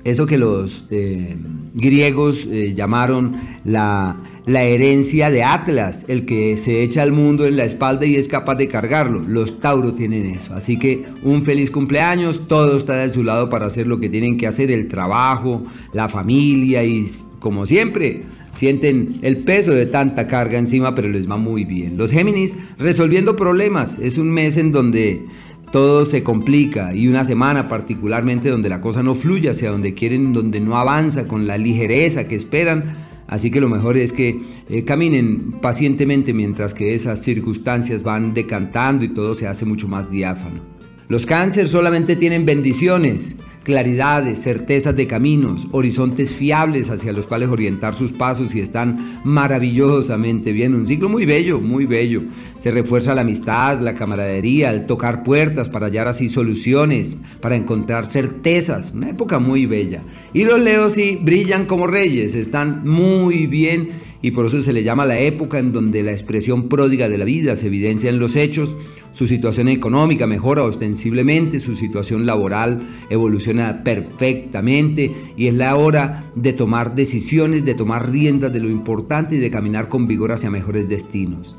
eso 0.03 0.25
que 0.25 0.37
los 0.37 0.85
eh, 0.89 1.37
griegos 1.73 2.45
eh, 2.51 2.73
llamaron 2.75 3.35
la, 3.63 4.17
la, 4.45 4.63
herencia 4.63 5.29
de 5.29 5.43
Atlas, 5.43 6.05
el 6.07 6.25
que 6.25 6.57
se 6.57 6.83
echa 6.83 7.03
al 7.03 7.13
mundo 7.13 7.45
en 7.45 7.55
la 7.55 7.63
espalda 7.63 8.05
y 8.05 8.15
es 8.15 8.27
capaz 8.27 8.55
de 8.55 8.67
cargarlo. 8.67 9.21
Los 9.21 9.59
Tauro 9.59 9.93
tienen 9.93 10.25
eso. 10.25 10.55
Así 10.55 10.77
que 10.77 11.05
un 11.23 11.43
feliz 11.43 11.71
cumpleaños, 11.71 12.47
todo 12.47 12.77
está 12.77 12.97
de 12.97 13.13
su 13.13 13.23
lado 13.23 13.49
para 13.49 13.67
hacer 13.67 13.87
lo 13.87 13.99
que 13.99 14.09
tienen 14.09 14.37
que 14.37 14.47
hacer, 14.47 14.71
el 14.71 14.87
trabajo, 14.87 15.63
la 15.93 16.09
familia 16.09 16.83
y 16.83 17.09
como 17.39 17.65
siempre, 17.65 18.23
sienten 18.57 19.19
el 19.21 19.37
peso 19.37 19.71
de 19.71 19.85
tanta 19.85 20.27
carga 20.27 20.57
encima, 20.57 20.95
pero 20.95 21.09
les 21.09 21.29
va 21.29 21.37
muy 21.37 21.65
bien. 21.65 21.97
Los 21.97 22.11
Géminis 22.11 22.55
resolviendo 22.77 23.35
problemas. 23.35 23.99
Es 23.99 24.17
un 24.17 24.31
mes 24.31 24.57
en 24.57 24.71
donde 24.71 25.25
todo 25.71 26.05
se 26.05 26.21
complica 26.21 26.93
y 26.93 27.07
una 27.07 27.25
semana 27.25 27.67
particularmente 27.67 28.49
donde 28.49 28.69
la 28.69 28.79
cosa 28.79 29.01
no 29.01 29.15
fluye 29.15 29.49
hacia 29.49 29.71
donde 29.71 29.95
quieren, 29.95 30.31
donde 30.31 30.61
no 30.61 30.77
avanza 30.77 31.27
con 31.27 31.47
la 31.47 31.57
ligereza 31.57 32.27
que 32.27 32.35
esperan. 32.35 32.83
Así 33.27 33.49
que 33.49 33.59
lo 33.59 33.69
mejor 33.69 33.97
es 33.97 34.13
que 34.13 34.39
eh, 34.69 34.83
caminen 34.83 35.53
pacientemente 35.61 36.33
mientras 36.33 36.75
que 36.75 36.93
esas 36.93 37.23
circunstancias 37.23 38.03
van 38.03 38.35
decantando 38.35 39.03
y 39.03 39.07
todo 39.07 39.33
se 39.33 39.47
hace 39.47 39.65
mucho 39.65 39.87
más 39.87 40.11
diáfano. 40.11 40.61
Los 41.07 41.25
cánceres 41.25 41.71
solamente 41.71 42.15
tienen 42.15 42.45
bendiciones 42.45 43.35
claridades, 43.63 44.41
certezas 44.41 44.95
de 44.95 45.07
caminos, 45.07 45.67
horizontes 45.71 46.31
fiables 46.31 46.89
hacia 46.89 47.13
los 47.13 47.27
cuales 47.27 47.49
orientar 47.49 47.95
sus 47.95 48.11
pasos 48.11 48.53
y 48.55 48.59
están 48.59 49.21
maravillosamente 49.23 50.51
bien. 50.51 50.75
Un 50.75 50.85
ciclo 50.85 51.09
muy 51.09 51.25
bello, 51.25 51.59
muy 51.61 51.85
bello. 51.85 52.23
Se 52.59 52.71
refuerza 52.71 53.15
la 53.15 53.21
amistad, 53.21 53.79
la 53.79 53.95
camaradería, 53.95 54.71
el 54.71 54.85
tocar 54.85 55.23
puertas 55.23 55.69
para 55.69 55.87
hallar 55.87 56.07
así 56.07 56.29
soluciones, 56.29 57.17
para 57.41 57.55
encontrar 57.55 58.05
certezas. 58.05 58.91
Una 58.93 59.09
época 59.09 59.39
muy 59.39 59.65
bella. 59.65 60.01
Y 60.33 60.43
los 60.43 60.59
leos 60.59 60.93
sí 60.93 61.17
brillan 61.21 61.65
como 61.65 61.87
reyes, 61.87 62.35
están 62.35 62.87
muy 62.87 63.47
bien 63.47 63.89
y 64.23 64.31
por 64.31 64.45
eso 64.45 64.63
se 64.63 64.71
le 64.71 64.83
llama 64.83 65.05
la 65.05 65.19
época 65.19 65.59
en 65.59 65.73
donde 65.73 66.01
la 66.01 66.13
expresión 66.13 66.69
pródiga 66.69 67.09
de 67.09 67.17
la 67.17 67.25
vida 67.25 67.57
se 67.57 67.67
evidencia 67.67 68.09
en 68.09 68.19
los 68.19 68.37
hechos, 68.37 68.73
su 69.13 69.27
situación 69.27 69.69
económica 69.69 70.27
mejora 70.27 70.63
ostensiblemente, 70.63 71.59
su 71.59 71.75
situación 71.75 72.25
laboral 72.25 72.81
evoluciona 73.09 73.83
perfectamente 73.83 75.11
y 75.37 75.47
es 75.47 75.53
la 75.53 75.75
hora 75.75 76.25
de 76.35 76.51
tomar 76.51 76.95
decisiones, 76.95 77.63
de 77.63 77.75
tomar 77.75 78.11
riendas 78.11 78.51
de 78.51 78.59
lo 78.59 78.69
importante 78.69 79.35
y 79.35 79.39
de 79.39 79.51
caminar 79.51 79.87
con 79.87 80.07
vigor 80.07 80.31
hacia 80.31 80.49
mejores 80.49 80.89
destinos. 80.89 81.55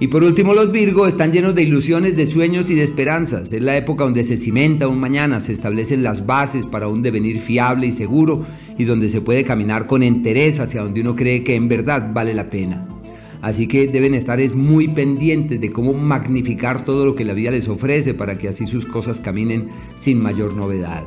Y 0.00 0.06
por 0.06 0.22
último, 0.22 0.54
los 0.54 0.70
Virgo 0.70 1.08
están 1.08 1.32
llenos 1.32 1.56
de 1.56 1.62
ilusiones, 1.62 2.16
de 2.16 2.26
sueños 2.26 2.70
y 2.70 2.76
de 2.76 2.84
esperanzas. 2.84 3.52
Es 3.52 3.62
la 3.62 3.76
época 3.76 4.04
donde 4.04 4.22
se 4.22 4.36
cimenta 4.36 4.86
un 4.86 5.00
mañana, 5.00 5.40
se 5.40 5.52
establecen 5.52 6.04
las 6.04 6.24
bases 6.24 6.66
para 6.66 6.86
un 6.86 7.02
devenir 7.02 7.40
fiable 7.40 7.88
y 7.88 7.92
seguro 7.92 8.44
y 8.76 8.84
donde 8.84 9.08
se 9.08 9.20
puede 9.20 9.42
caminar 9.42 9.88
con 9.88 10.04
entereza 10.04 10.64
hacia 10.64 10.82
donde 10.82 11.00
uno 11.00 11.16
cree 11.16 11.42
que 11.42 11.56
en 11.56 11.66
verdad 11.68 12.10
vale 12.14 12.32
la 12.32 12.48
pena. 12.48 12.97
Así 13.40 13.68
que 13.68 13.86
deben 13.86 14.14
estar 14.14 14.40
es 14.40 14.54
muy 14.54 14.88
pendientes 14.88 15.60
de 15.60 15.70
cómo 15.70 15.94
magnificar 15.94 16.84
todo 16.84 17.04
lo 17.04 17.14
que 17.14 17.24
la 17.24 17.34
vida 17.34 17.50
les 17.50 17.68
ofrece 17.68 18.14
para 18.14 18.36
que 18.36 18.48
así 18.48 18.66
sus 18.66 18.84
cosas 18.84 19.20
caminen 19.20 19.68
sin 19.94 20.20
mayor 20.20 20.54
novedad. 20.54 21.06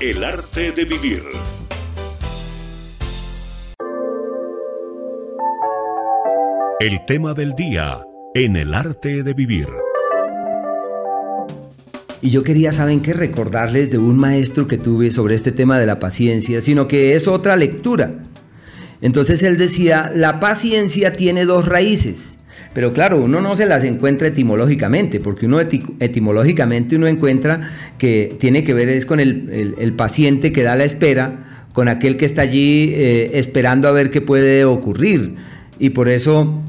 El 0.00 0.24
arte 0.24 0.72
de 0.72 0.84
vivir. 0.84 1.22
El 6.80 7.04
tema 7.06 7.34
del 7.34 7.54
día 7.54 8.04
en 8.34 8.56
el 8.56 8.74
arte 8.74 9.22
de 9.22 9.34
vivir. 9.34 9.68
Y 12.22 12.30
yo 12.30 12.42
quería, 12.42 12.72
¿saben 12.72 13.00
qué? 13.00 13.12
Recordarles 13.12 13.90
de 13.90 13.98
un 13.98 14.16
maestro 14.16 14.66
que 14.66 14.78
tuve 14.78 15.10
sobre 15.10 15.34
este 15.34 15.52
tema 15.52 15.78
de 15.78 15.86
la 15.86 15.98
paciencia, 15.98 16.60
sino 16.60 16.88
que 16.88 17.14
es 17.14 17.28
otra 17.28 17.56
lectura. 17.56 18.31
Entonces 19.02 19.42
él 19.42 19.58
decía, 19.58 20.10
la 20.14 20.40
paciencia 20.40 21.12
tiene 21.12 21.44
dos 21.44 21.66
raíces. 21.66 22.38
Pero 22.72 22.92
claro, 22.92 23.18
uno 23.18 23.40
no 23.40 23.54
se 23.54 23.66
las 23.66 23.84
encuentra 23.84 24.28
etimológicamente, 24.28 25.20
porque 25.20 25.46
uno 25.46 25.60
etimológicamente 25.60 26.96
uno 26.96 27.06
encuentra 27.06 27.60
que 27.98 28.34
tiene 28.40 28.64
que 28.64 28.72
ver 28.72 28.88
es 28.88 29.04
con 29.04 29.20
el, 29.20 29.94
paciente 29.96 30.52
que 30.52 30.62
da 30.62 30.76
la 30.76 30.84
espera, 30.84 31.40
con 31.72 31.88
aquel 31.88 32.16
que 32.16 32.24
está 32.24 32.42
allí 32.42 32.92
eh, 32.94 33.30
esperando 33.34 33.88
a 33.88 33.92
ver 33.92 34.10
qué 34.10 34.20
puede 34.20 34.64
ocurrir. 34.64 35.34
Y 35.78 35.90
por 35.90 36.08
eso 36.08 36.62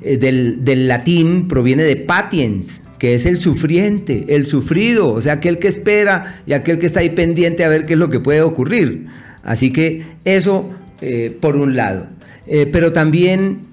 eh, 0.00 0.16
del, 0.16 0.88
latín 0.88 1.48
proviene 1.48 1.82
de 1.82 1.96
patiens, 1.96 2.82
que 2.98 3.14
es 3.14 3.26
el 3.26 3.38
sufriente, 3.38 4.24
el 4.28 4.46
sufrido, 4.46 5.08
o 5.08 5.20
sea, 5.20 5.34
aquel 5.34 5.58
que 5.58 5.68
espera 5.68 6.40
y 6.46 6.52
aquel 6.52 6.78
que 6.78 6.86
está 6.86 7.00
ahí 7.00 7.10
pendiente 7.10 7.64
a 7.64 7.68
ver 7.68 7.84
qué 7.84 7.94
es 7.94 7.98
lo 7.98 8.08
que 8.08 8.20
puede 8.20 8.40
ocurrir. 8.40 9.06
Así 9.42 9.72
que 9.72 10.04
eso 10.24 10.70
eh, 11.00 11.36
por 11.40 11.56
un 11.56 11.76
lado. 11.76 12.08
Eh, 12.46 12.68
pero 12.70 12.92
también 12.92 13.72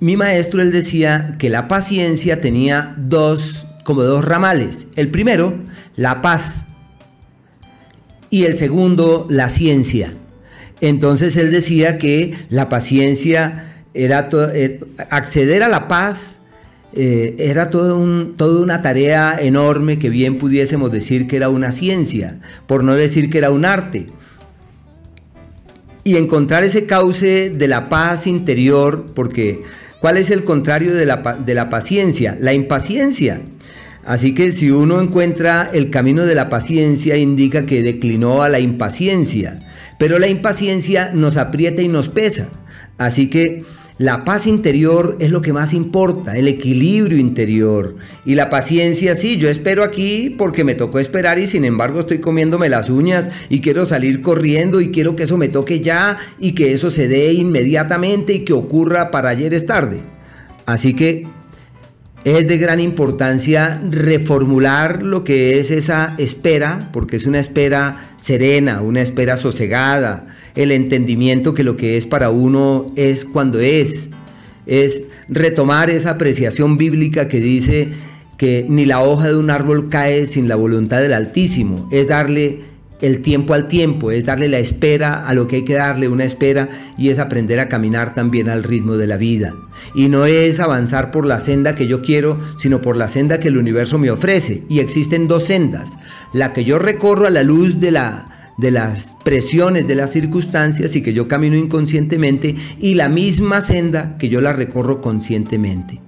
mi 0.00 0.16
maestro, 0.16 0.62
él 0.62 0.72
decía 0.72 1.36
que 1.38 1.50
la 1.50 1.68
paciencia 1.68 2.40
tenía 2.40 2.94
dos, 2.96 3.66
como 3.84 4.02
dos 4.02 4.24
ramales. 4.24 4.86
El 4.96 5.10
primero, 5.10 5.58
la 5.96 6.22
paz. 6.22 6.64
Y 8.30 8.44
el 8.44 8.56
segundo, 8.56 9.26
la 9.28 9.50
ciencia. 9.50 10.14
Entonces 10.80 11.36
él 11.36 11.50
decía 11.50 11.98
que 11.98 12.34
la 12.48 12.68
paciencia 12.68 13.64
era 13.94 14.28
eh, 14.54 14.80
acceder 15.10 15.62
a 15.62 15.68
la 15.68 15.88
paz 15.88 16.40
eh, 16.96 17.34
era 17.38 17.70
todo 17.70 17.98
un, 17.98 18.34
toda 18.36 18.62
una 18.62 18.80
tarea 18.80 19.36
enorme 19.40 19.98
que 19.98 20.10
bien 20.10 20.38
pudiésemos 20.38 20.92
decir 20.92 21.26
que 21.26 21.36
era 21.36 21.48
una 21.48 21.72
ciencia, 21.72 22.38
por 22.68 22.84
no 22.84 22.94
decir 22.94 23.30
que 23.30 23.38
era 23.38 23.50
un 23.50 23.64
arte. 23.64 24.06
Y 26.04 26.16
encontrar 26.16 26.64
ese 26.64 26.84
cauce 26.86 27.50
de 27.50 27.68
la 27.68 27.88
paz 27.88 28.26
interior, 28.26 29.06
porque 29.14 29.62
¿cuál 30.00 30.18
es 30.18 30.30
el 30.30 30.44
contrario 30.44 30.94
de 30.94 31.06
la, 31.06 31.16
de 31.16 31.54
la 31.54 31.70
paciencia? 31.70 32.36
La 32.38 32.52
impaciencia. 32.52 33.40
Así 34.04 34.34
que 34.34 34.52
si 34.52 34.70
uno 34.70 35.00
encuentra 35.00 35.70
el 35.72 35.88
camino 35.88 36.26
de 36.26 36.34
la 36.34 36.50
paciencia, 36.50 37.16
indica 37.16 37.64
que 37.64 37.82
declinó 37.82 38.42
a 38.42 38.50
la 38.50 38.60
impaciencia. 38.60 39.62
Pero 39.98 40.18
la 40.18 40.28
impaciencia 40.28 41.10
nos 41.14 41.38
aprieta 41.38 41.80
y 41.80 41.88
nos 41.88 42.08
pesa. 42.08 42.48
Así 42.98 43.30
que 43.30 43.64
la 43.96 44.24
paz 44.24 44.48
interior 44.48 45.16
es 45.20 45.30
lo 45.30 45.40
que 45.40 45.52
más 45.52 45.72
importa, 45.72 46.36
el 46.36 46.48
equilibrio 46.48 47.16
interior. 47.16 47.94
Y 48.24 48.34
la 48.34 48.50
paciencia, 48.50 49.16
sí, 49.16 49.36
yo 49.36 49.48
espero 49.48 49.84
aquí 49.84 50.34
porque 50.36 50.64
me 50.64 50.74
tocó 50.74 50.98
esperar 50.98 51.38
y 51.38 51.46
sin 51.46 51.64
embargo 51.64 52.00
estoy 52.00 52.18
comiéndome 52.18 52.68
las 52.68 52.90
uñas 52.90 53.30
y 53.48 53.60
quiero 53.60 53.86
salir 53.86 54.20
corriendo 54.20 54.80
y 54.80 54.90
quiero 54.90 55.14
que 55.14 55.22
eso 55.22 55.36
me 55.36 55.48
toque 55.48 55.78
ya 55.78 56.18
y 56.40 56.52
que 56.52 56.72
eso 56.72 56.90
se 56.90 57.06
dé 57.06 57.34
inmediatamente 57.34 58.32
y 58.32 58.44
que 58.44 58.52
ocurra 58.52 59.12
para 59.12 59.28
ayer 59.28 59.54
es 59.54 59.64
tarde. 59.64 60.00
Así 60.66 60.94
que 60.94 61.28
es 62.24 62.48
de 62.48 62.58
gran 62.58 62.80
importancia 62.80 63.80
reformular 63.90 65.02
lo 65.02 65.22
que 65.22 65.60
es 65.60 65.70
esa 65.70 66.14
espera, 66.18 66.88
porque 66.92 67.16
es 67.16 67.26
una 67.26 67.38
espera 67.38 67.98
serena, 68.16 68.80
una 68.80 69.02
espera 69.02 69.36
sosegada, 69.36 70.26
el 70.54 70.72
entendimiento 70.72 71.54
que 71.54 71.64
lo 71.64 71.76
que 71.76 71.96
es 71.96 72.06
para 72.06 72.30
uno 72.30 72.86
es 72.96 73.24
cuando 73.24 73.60
es. 73.60 74.10
Es 74.66 75.04
retomar 75.28 75.90
esa 75.90 76.10
apreciación 76.10 76.78
bíblica 76.78 77.28
que 77.28 77.40
dice 77.40 77.90
que 78.36 78.66
ni 78.68 78.86
la 78.86 79.02
hoja 79.02 79.28
de 79.28 79.36
un 79.36 79.50
árbol 79.50 79.88
cae 79.88 80.26
sin 80.26 80.48
la 80.48 80.56
voluntad 80.56 81.00
del 81.00 81.12
Altísimo. 81.12 81.88
Es 81.92 82.08
darle 82.08 82.60
el 83.00 83.20
tiempo 83.22 83.54
al 83.54 83.68
tiempo, 83.68 84.10
es 84.10 84.24
darle 84.24 84.48
la 84.48 84.58
espera 84.58 85.26
a 85.26 85.34
lo 85.34 85.46
que 85.46 85.56
hay 85.56 85.64
que 85.64 85.74
darle 85.74 86.08
una 86.08 86.24
espera 86.24 86.68
y 86.96 87.10
es 87.10 87.18
aprender 87.18 87.60
a 87.60 87.68
caminar 87.68 88.14
también 88.14 88.48
al 88.48 88.62
ritmo 88.62 88.96
de 88.96 89.06
la 89.06 89.16
vida. 89.16 89.54
Y 89.94 90.08
no 90.08 90.24
es 90.24 90.60
avanzar 90.60 91.10
por 91.10 91.26
la 91.26 91.40
senda 91.40 91.74
que 91.74 91.86
yo 91.86 92.00
quiero, 92.02 92.38
sino 92.58 92.80
por 92.80 92.96
la 92.96 93.08
senda 93.08 93.40
que 93.40 93.48
el 93.48 93.58
universo 93.58 93.98
me 93.98 94.10
ofrece. 94.10 94.62
Y 94.68 94.78
existen 94.78 95.28
dos 95.28 95.44
sendas, 95.44 95.98
la 96.32 96.52
que 96.52 96.64
yo 96.64 96.78
recorro 96.78 97.26
a 97.26 97.30
la 97.30 97.42
luz 97.42 97.80
de 97.80 97.90
la 97.90 98.28
de 98.56 98.70
las 98.70 99.16
presiones 99.24 99.86
de 99.86 99.94
las 99.94 100.10
circunstancias 100.10 100.94
y 100.96 101.02
que 101.02 101.12
yo 101.12 101.28
camino 101.28 101.56
inconscientemente 101.56 102.54
y 102.78 102.94
la 102.94 103.08
misma 103.08 103.60
senda 103.60 104.16
que 104.18 104.28
yo 104.28 104.40
la 104.40 104.52
recorro 104.52 105.00
conscientemente. 105.00 106.00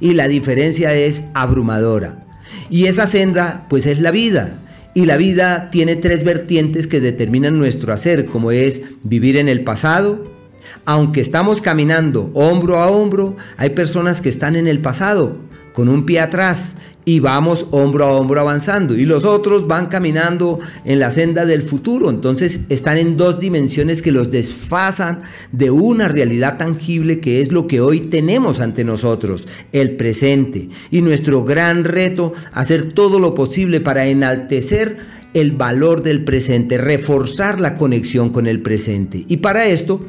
Y 0.00 0.14
la 0.14 0.28
diferencia 0.28 0.94
es 0.94 1.24
abrumadora. 1.34 2.24
Y 2.70 2.86
esa 2.86 3.06
senda 3.06 3.66
pues 3.68 3.86
es 3.86 4.00
la 4.00 4.10
vida. 4.10 4.58
Y 4.94 5.06
la 5.06 5.16
vida 5.16 5.70
tiene 5.70 5.96
tres 5.96 6.22
vertientes 6.24 6.86
que 6.86 7.00
determinan 7.00 7.58
nuestro 7.58 7.94
hacer, 7.94 8.26
como 8.26 8.50
es 8.50 8.82
vivir 9.02 9.36
en 9.36 9.48
el 9.48 9.64
pasado. 9.64 10.24
Aunque 10.84 11.20
estamos 11.20 11.62
caminando 11.62 12.30
hombro 12.34 12.78
a 12.78 12.90
hombro, 12.90 13.36
hay 13.56 13.70
personas 13.70 14.20
que 14.20 14.28
están 14.28 14.56
en 14.56 14.66
el 14.66 14.80
pasado, 14.80 15.38
con 15.72 15.88
un 15.88 16.04
pie 16.04 16.20
atrás, 16.20 16.74
y 17.04 17.20
vamos 17.20 17.66
hombro 17.70 18.04
a 18.04 18.12
hombro 18.12 18.40
avanzando 18.40 18.94
y 18.96 19.04
los 19.04 19.24
otros 19.24 19.66
van 19.66 19.86
caminando 19.86 20.60
en 20.84 21.00
la 21.00 21.10
senda 21.10 21.44
del 21.44 21.62
futuro. 21.62 22.10
Entonces 22.10 22.60
están 22.68 22.98
en 22.98 23.16
dos 23.16 23.40
dimensiones 23.40 24.02
que 24.02 24.12
los 24.12 24.30
desfasan 24.30 25.22
de 25.50 25.70
una 25.70 26.08
realidad 26.08 26.58
tangible 26.58 27.18
que 27.20 27.40
es 27.40 27.50
lo 27.50 27.66
que 27.66 27.80
hoy 27.80 28.00
tenemos 28.00 28.60
ante 28.60 28.84
nosotros, 28.84 29.48
el 29.72 29.96
presente. 29.96 30.68
Y 30.90 31.00
nuestro 31.00 31.44
gran 31.44 31.84
reto, 31.84 32.32
hacer 32.52 32.92
todo 32.92 33.18
lo 33.18 33.34
posible 33.34 33.80
para 33.80 34.06
enaltecer 34.06 34.98
el 35.34 35.52
valor 35.52 36.02
del 36.02 36.24
presente, 36.24 36.78
reforzar 36.78 37.58
la 37.58 37.74
conexión 37.76 38.30
con 38.30 38.46
el 38.46 38.60
presente. 38.60 39.24
Y 39.28 39.38
para 39.38 39.66
esto 39.66 40.04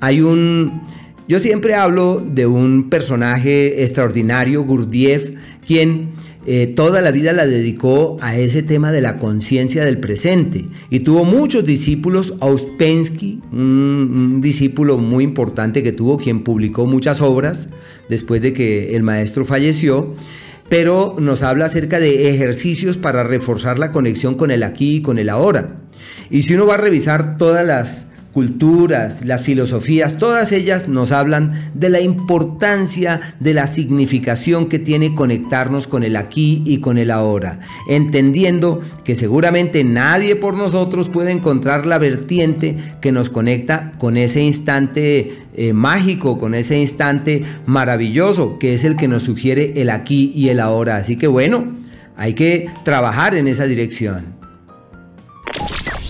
hay 0.00 0.20
un... 0.20 0.82
Yo 1.26 1.38
siempre 1.38 1.74
hablo 1.74 2.20
de 2.20 2.46
un 2.46 2.90
personaje 2.90 3.82
extraordinario, 3.82 4.62
Gurdjieff, 4.62 5.30
quien 5.66 6.10
eh, 6.46 6.66
toda 6.76 7.00
la 7.00 7.10
vida 7.10 7.32
la 7.32 7.46
dedicó 7.46 8.18
a 8.20 8.36
ese 8.36 8.62
tema 8.62 8.92
de 8.92 9.00
la 9.00 9.16
conciencia 9.16 9.84
del 9.84 9.98
presente 9.98 10.66
y 10.90 11.00
tuvo 11.00 11.24
muchos 11.24 11.64
discípulos. 11.64 12.34
Auspensky, 12.40 13.40
un, 13.50 14.40
discípulo 14.42 14.98
muy 14.98 15.24
importante 15.24 15.82
que 15.82 15.92
tuvo, 15.92 16.18
quien 16.18 16.44
publicó 16.44 16.86
muchas 16.86 17.20
obras 17.22 17.68
después 18.08 18.42
de 18.42 18.52
que 18.52 18.94
el 18.94 19.02
maestro 19.02 19.46
falleció, 19.46 20.14
pero 20.68 21.16
nos 21.18 21.42
habla 21.42 21.66
acerca 21.66 21.98
de 21.98 22.28
ejercicios 22.28 22.98
para 22.98 23.24
reforzar 23.24 23.78
la 23.78 23.90
conexión 23.90 24.34
con 24.34 24.50
el 24.50 24.62
aquí 24.62 24.96
y 24.96 25.02
con 25.02 25.18
el 25.18 25.30
ahora. 25.30 25.76
Y 26.30 26.42
si 26.42 26.54
uno 26.54 26.66
va 26.66 26.74
a 26.74 26.78
revisar 26.78 27.38
todas 27.38 27.66
las 27.66 28.08
culturas, 28.34 29.24
las 29.24 29.42
filosofías, 29.42 30.18
todas 30.18 30.50
ellas 30.50 30.88
nos 30.88 31.12
hablan 31.12 31.52
de 31.72 31.88
la 31.88 32.00
importancia 32.00 33.20
de 33.38 33.54
la 33.54 33.68
significación 33.68 34.68
que 34.68 34.80
tiene 34.80 35.14
conectarnos 35.14 35.86
con 35.86 36.02
el 36.02 36.16
aquí 36.16 36.60
y 36.66 36.78
con 36.78 36.98
el 36.98 37.12
ahora, 37.12 37.60
entendiendo 37.88 38.80
que 39.04 39.14
seguramente 39.14 39.84
nadie 39.84 40.34
por 40.34 40.56
nosotros 40.56 41.08
puede 41.08 41.30
encontrar 41.30 41.86
la 41.86 41.98
vertiente 41.98 42.76
que 43.00 43.12
nos 43.12 43.30
conecta 43.30 43.92
con 43.98 44.16
ese 44.16 44.42
instante 44.42 45.32
eh, 45.54 45.72
mágico, 45.72 46.36
con 46.36 46.56
ese 46.56 46.76
instante 46.76 47.44
maravilloso, 47.66 48.58
que 48.58 48.74
es 48.74 48.82
el 48.82 48.96
que 48.96 49.06
nos 49.06 49.22
sugiere 49.22 49.80
el 49.80 49.90
aquí 49.90 50.32
y 50.34 50.48
el 50.48 50.58
ahora. 50.58 50.96
Así 50.96 51.16
que 51.16 51.28
bueno, 51.28 51.66
hay 52.16 52.34
que 52.34 52.66
trabajar 52.84 53.36
en 53.36 53.46
esa 53.46 53.66
dirección. 53.66 54.43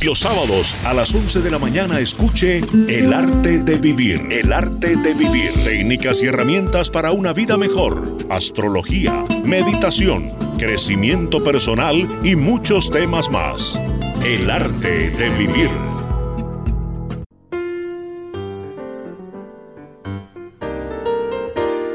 Los 0.04 0.18
sábados 0.18 0.76
a 0.84 0.92
las 0.92 1.14
11 1.14 1.40
de 1.40 1.50
la 1.50 1.58
mañana 1.58 1.98
escuche 1.98 2.60
El 2.88 3.14
arte 3.14 3.60
de 3.60 3.78
vivir. 3.78 4.20
El 4.30 4.52
arte 4.52 4.96
de 4.96 5.14
vivir. 5.14 5.50
Técnicas 5.64 6.22
y 6.22 6.26
herramientas 6.26 6.90
para 6.90 7.12
una 7.12 7.32
vida 7.32 7.56
mejor. 7.56 8.18
Astrología, 8.28 9.24
meditación, 9.44 10.28
crecimiento 10.58 11.42
personal 11.42 12.20
y 12.22 12.36
muchos 12.36 12.90
temas 12.90 13.30
más. 13.30 13.80
El 14.26 14.50
arte 14.50 15.10
de 15.10 15.30
vivir. 15.30 15.70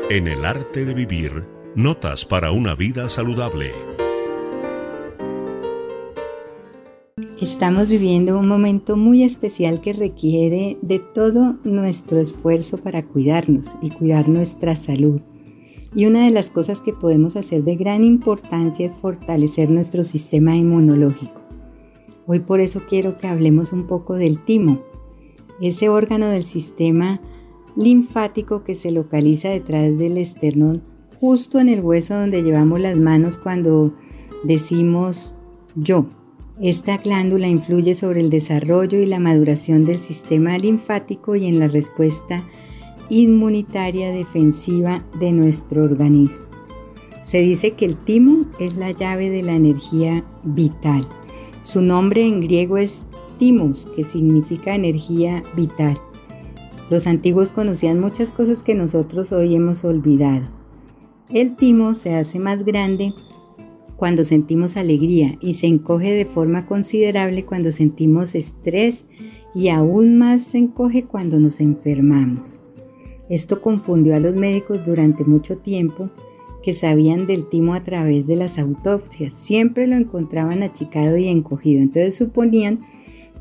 En 0.10 0.28
el 0.28 0.45
arte 0.45 0.84
de 0.84 0.93
vivir, 0.95 1.45
notas 1.76 2.26
para 2.26 2.52
una 2.52 2.74
vida 2.74 3.08
saludable. 3.08 3.72
Estamos 7.41 7.88
viviendo 7.88 8.38
un 8.38 8.49
momento 8.49 8.97
muy 8.97 9.23
especial 9.23 9.80
que 9.80 9.93
requiere 9.93 10.78
de 10.82 10.99
todo 10.99 11.56
nuestro 11.63 12.19
esfuerzo 12.19 12.78
para 12.78 13.06
cuidarnos 13.06 13.78
y 13.82 13.91
cuidar 13.91 14.28
nuestra 14.28 14.75
salud. 14.75 15.21
Y 15.95 16.06
una 16.06 16.25
de 16.25 16.32
las 16.32 16.52
cosas 16.52 16.82
que 16.82 16.91
podemos 16.91 17.38
hacer 17.38 17.63
de 17.63 17.78
gran 17.78 18.04
importancia 18.04 18.88
es 18.88 18.91
fortalecer 18.91 19.71
nuestro 19.71 20.04
sistema 20.04 20.58
inmunológico. 20.58 21.41
Hoy 22.28 22.41
por 22.41 22.60
eso 22.60 22.82
quiero 22.89 23.17
que 23.17 23.28
hablemos 23.28 23.71
un 23.71 23.88
poco 23.88 24.15
del 24.15 24.43
timo, 24.43 24.84
ese 25.62 25.88
órgano 25.88 26.28
del 26.28 26.43
sistema 26.43 27.21
linfático 27.78 28.65
que 28.65 28.75
se 28.75 28.91
localiza 28.91 29.47
detrás 29.47 29.97
del 29.97 30.17
esternón, 30.17 30.84
justo 31.21 31.62
en 31.62 31.69
el 31.69 31.80
hueso 31.80 32.15
donde 32.15 32.43
llevamos 32.43 32.82
las 32.82 32.97
manos 32.97 33.38
cuando 33.38 33.93
decimos 34.43 35.36
yo. 35.78 36.19
Esta 36.62 36.98
glándula 36.98 37.48
influye 37.48 37.95
sobre 37.95 38.19
el 38.19 38.30
desarrollo 38.30 39.00
y 39.00 39.06
la 39.06 39.22
maduración 39.22 39.86
del 39.86 39.98
sistema 39.98 40.58
linfático 40.58 41.38
y 41.38 41.45
en 41.45 41.58
la 41.58 41.69
respuesta 41.69 42.43
inmunitaria 43.08 44.12
defensiva 44.12 45.06
de 45.19 45.32
nuestro 45.32 45.86
organismo. 45.86 46.43
Se 47.24 47.39
dice 47.39 47.72
que 47.72 47.86
el 47.86 47.95
timo 47.95 48.45
es 48.60 48.76
la 48.76 48.91
llave 48.91 49.30
de 49.30 49.41
la 49.41 49.54
energía 49.54 50.26
vital. 50.43 51.08
Su 51.63 51.82
nombre 51.82 52.26
en 52.26 52.41
griego 52.41 52.78
es 52.78 53.04
timos, 53.38 53.88
que 53.95 54.04
significa 54.04 54.76
energía 54.76 55.43
vital. 55.56 55.98
Los 56.89 57.08
antiguos 57.08 57.54
conocían 57.54 58.02
muchas 58.02 58.34
cosas 58.34 58.63
que 58.63 58.76
nosotros 58.76 59.32
hoy 59.32 59.56
hemos 59.56 59.86
olvidado. 59.86 60.50
El 61.30 61.56
timo 61.56 61.93
se 61.93 62.15
hace 62.15 62.38
más 62.38 62.65
grande 62.65 63.13
cuando 64.00 64.24
sentimos 64.24 64.78
alegría 64.78 65.38
y 65.42 65.56
se 65.56 65.68
encoge 65.68 66.14
de 66.14 66.26
forma 66.26 66.66
considerable 66.66 67.44
cuando 67.44 67.70
sentimos 67.70 68.34
estrés 68.34 69.06
y 69.54 69.68
aún 69.68 70.18
más 70.18 70.42
se 70.42 70.58
encoge 70.58 71.04
cuando 71.04 71.38
nos 71.38 71.60
enfermamos. 71.60 72.62
Esto 73.30 73.62
confundió 73.62 74.16
a 74.16 74.22
los 74.22 74.36
médicos 74.36 74.86
durante 74.86 75.26
mucho 75.26 75.58
tiempo 75.58 76.10
que 76.64 76.72
sabían 76.72 77.28
del 77.28 77.50
timo 77.50 77.74
a 77.74 77.84
través 77.84 78.26
de 78.26 78.38
las 78.38 78.58
autopsias. 78.58 79.34
Siempre 79.34 79.86
lo 79.86 79.98
encontraban 79.98 80.64
achicado 80.64 81.18
y 81.18 81.28
encogido. 81.28 81.82
Entonces 81.82 82.16
suponían 82.16 82.80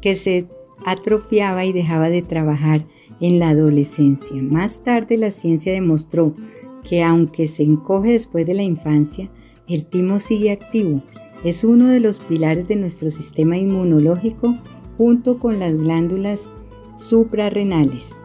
que 0.01 0.17
se 0.17 0.49
atrofiaba 0.85 1.67
y 1.67 1.73
dejaba 1.73 2.11
de 2.11 2.23
trabajar 2.23 2.85
en 3.21 3.39
la 3.39 3.51
adolescencia. 3.51 4.43
Más 4.43 4.83
tarde 4.83 5.19
la 5.19 5.31
ciencia 5.31 5.73
demostró 5.73 6.35
que 6.83 7.05
aunque 7.05 7.47
se 7.47 7.63
encoge 7.63 8.11
después 8.11 8.45
de 8.45 8.55
la 8.55 8.65
infancia, 8.65 9.31
el 9.69 9.85
timo 9.85 10.19
sigue 10.19 10.51
activo. 10.51 11.03
Es 11.45 11.63
uno 11.63 11.89
de 11.89 12.01
los 12.01 12.19
pilares 12.19 12.67
de 12.69 12.77
nuestro 12.77 13.11
sistema 13.11 13.57
inmunológico 13.57 14.57
junto 14.97 15.39
con 15.39 15.59
las 15.59 15.77
glándulas 15.77 16.51
suprarrenales. 16.97 18.17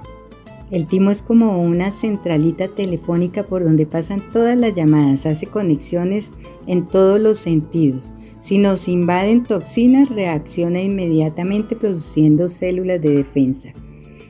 El 0.72 0.88
timo 0.88 1.12
es 1.12 1.22
como 1.22 1.62
una 1.62 1.92
centralita 1.92 2.68
telefónica 2.70 3.46
por 3.46 3.64
donde 3.64 3.86
pasan 3.86 4.32
todas 4.32 4.58
las 4.58 4.74
llamadas, 4.74 5.28
hace 5.28 5.46
conexiones 5.46 6.32
en 6.66 6.88
todos 6.88 7.22
los 7.22 7.38
sentidos. 7.38 8.12
Si 8.42 8.58
nos 8.58 8.88
invaden 8.88 9.44
toxinas, 9.44 10.10
reacciona 10.10 10.82
inmediatamente 10.82 11.76
produciendo 11.76 12.50
células 12.50 13.02
de 13.02 13.12
defensa. 13.12 13.74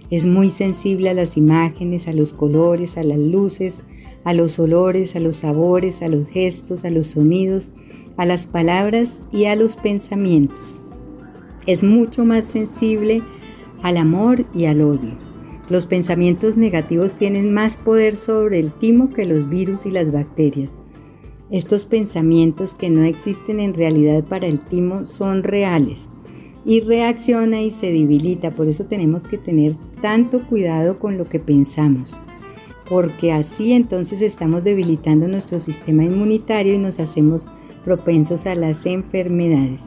Es 0.09 0.25
muy 0.25 0.49
sensible 0.49 1.09
a 1.09 1.13
las 1.13 1.37
imágenes, 1.37 2.07
a 2.07 2.13
los 2.13 2.33
colores, 2.33 2.97
a 2.97 3.03
las 3.03 3.19
luces, 3.19 3.83
a 4.23 4.33
los 4.33 4.59
olores, 4.59 5.15
a 5.15 5.19
los 5.19 5.37
sabores, 5.37 6.01
a 6.01 6.07
los 6.07 6.27
gestos, 6.27 6.85
a 6.85 6.89
los 6.89 7.07
sonidos, 7.07 7.71
a 8.17 8.25
las 8.25 8.45
palabras 8.45 9.21
y 9.31 9.45
a 9.45 9.55
los 9.55 9.75
pensamientos. 9.75 10.81
Es 11.65 11.83
mucho 11.83 12.25
más 12.25 12.45
sensible 12.45 13.23
al 13.81 13.97
amor 13.97 14.45
y 14.53 14.65
al 14.65 14.81
odio. 14.81 15.17
Los 15.69 15.85
pensamientos 15.85 16.57
negativos 16.57 17.13
tienen 17.13 17.53
más 17.53 17.77
poder 17.77 18.15
sobre 18.15 18.59
el 18.59 18.71
timo 18.71 19.09
que 19.09 19.25
los 19.25 19.49
virus 19.49 19.85
y 19.85 19.91
las 19.91 20.11
bacterias. 20.11 20.79
Estos 21.49 21.85
pensamientos 21.85 22.75
que 22.75 22.89
no 22.89 23.03
existen 23.03 23.59
en 23.59 23.73
realidad 23.73 24.23
para 24.23 24.47
el 24.47 24.59
timo 24.59 25.05
son 25.05 25.43
reales. 25.43 26.09
Y 26.65 26.81
reacciona 26.81 27.61
y 27.61 27.71
se 27.71 27.87
debilita. 27.87 28.51
Por 28.51 28.67
eso 28.67 28.85
tenemos 28.85 29.23
que 29.23 29.37
tener 29.37 29.75
tanto 30.01 30.45
cuidado 30.47 30.99
con 30.99 31.17
lo 31.17 31.27
que 31.27 31.39
pensamos, 31.39 32.19
porque 32.89 33.31
así 33.31 33.73
entonces 33.73 34.21
estamos 34.21 34.63
debilitando 34.63 35.27
nuestro 35.27 35.59
sistema 35.59 36.03
inmunitario 36.03 36.73
y 36.73 36.79
nos 36.79 36.99
hacemos 36.99 37.47
propensos 37.83 38.45
a 38.45 38.55
las 38.55 38.85
enfermedades. 38.85 39.85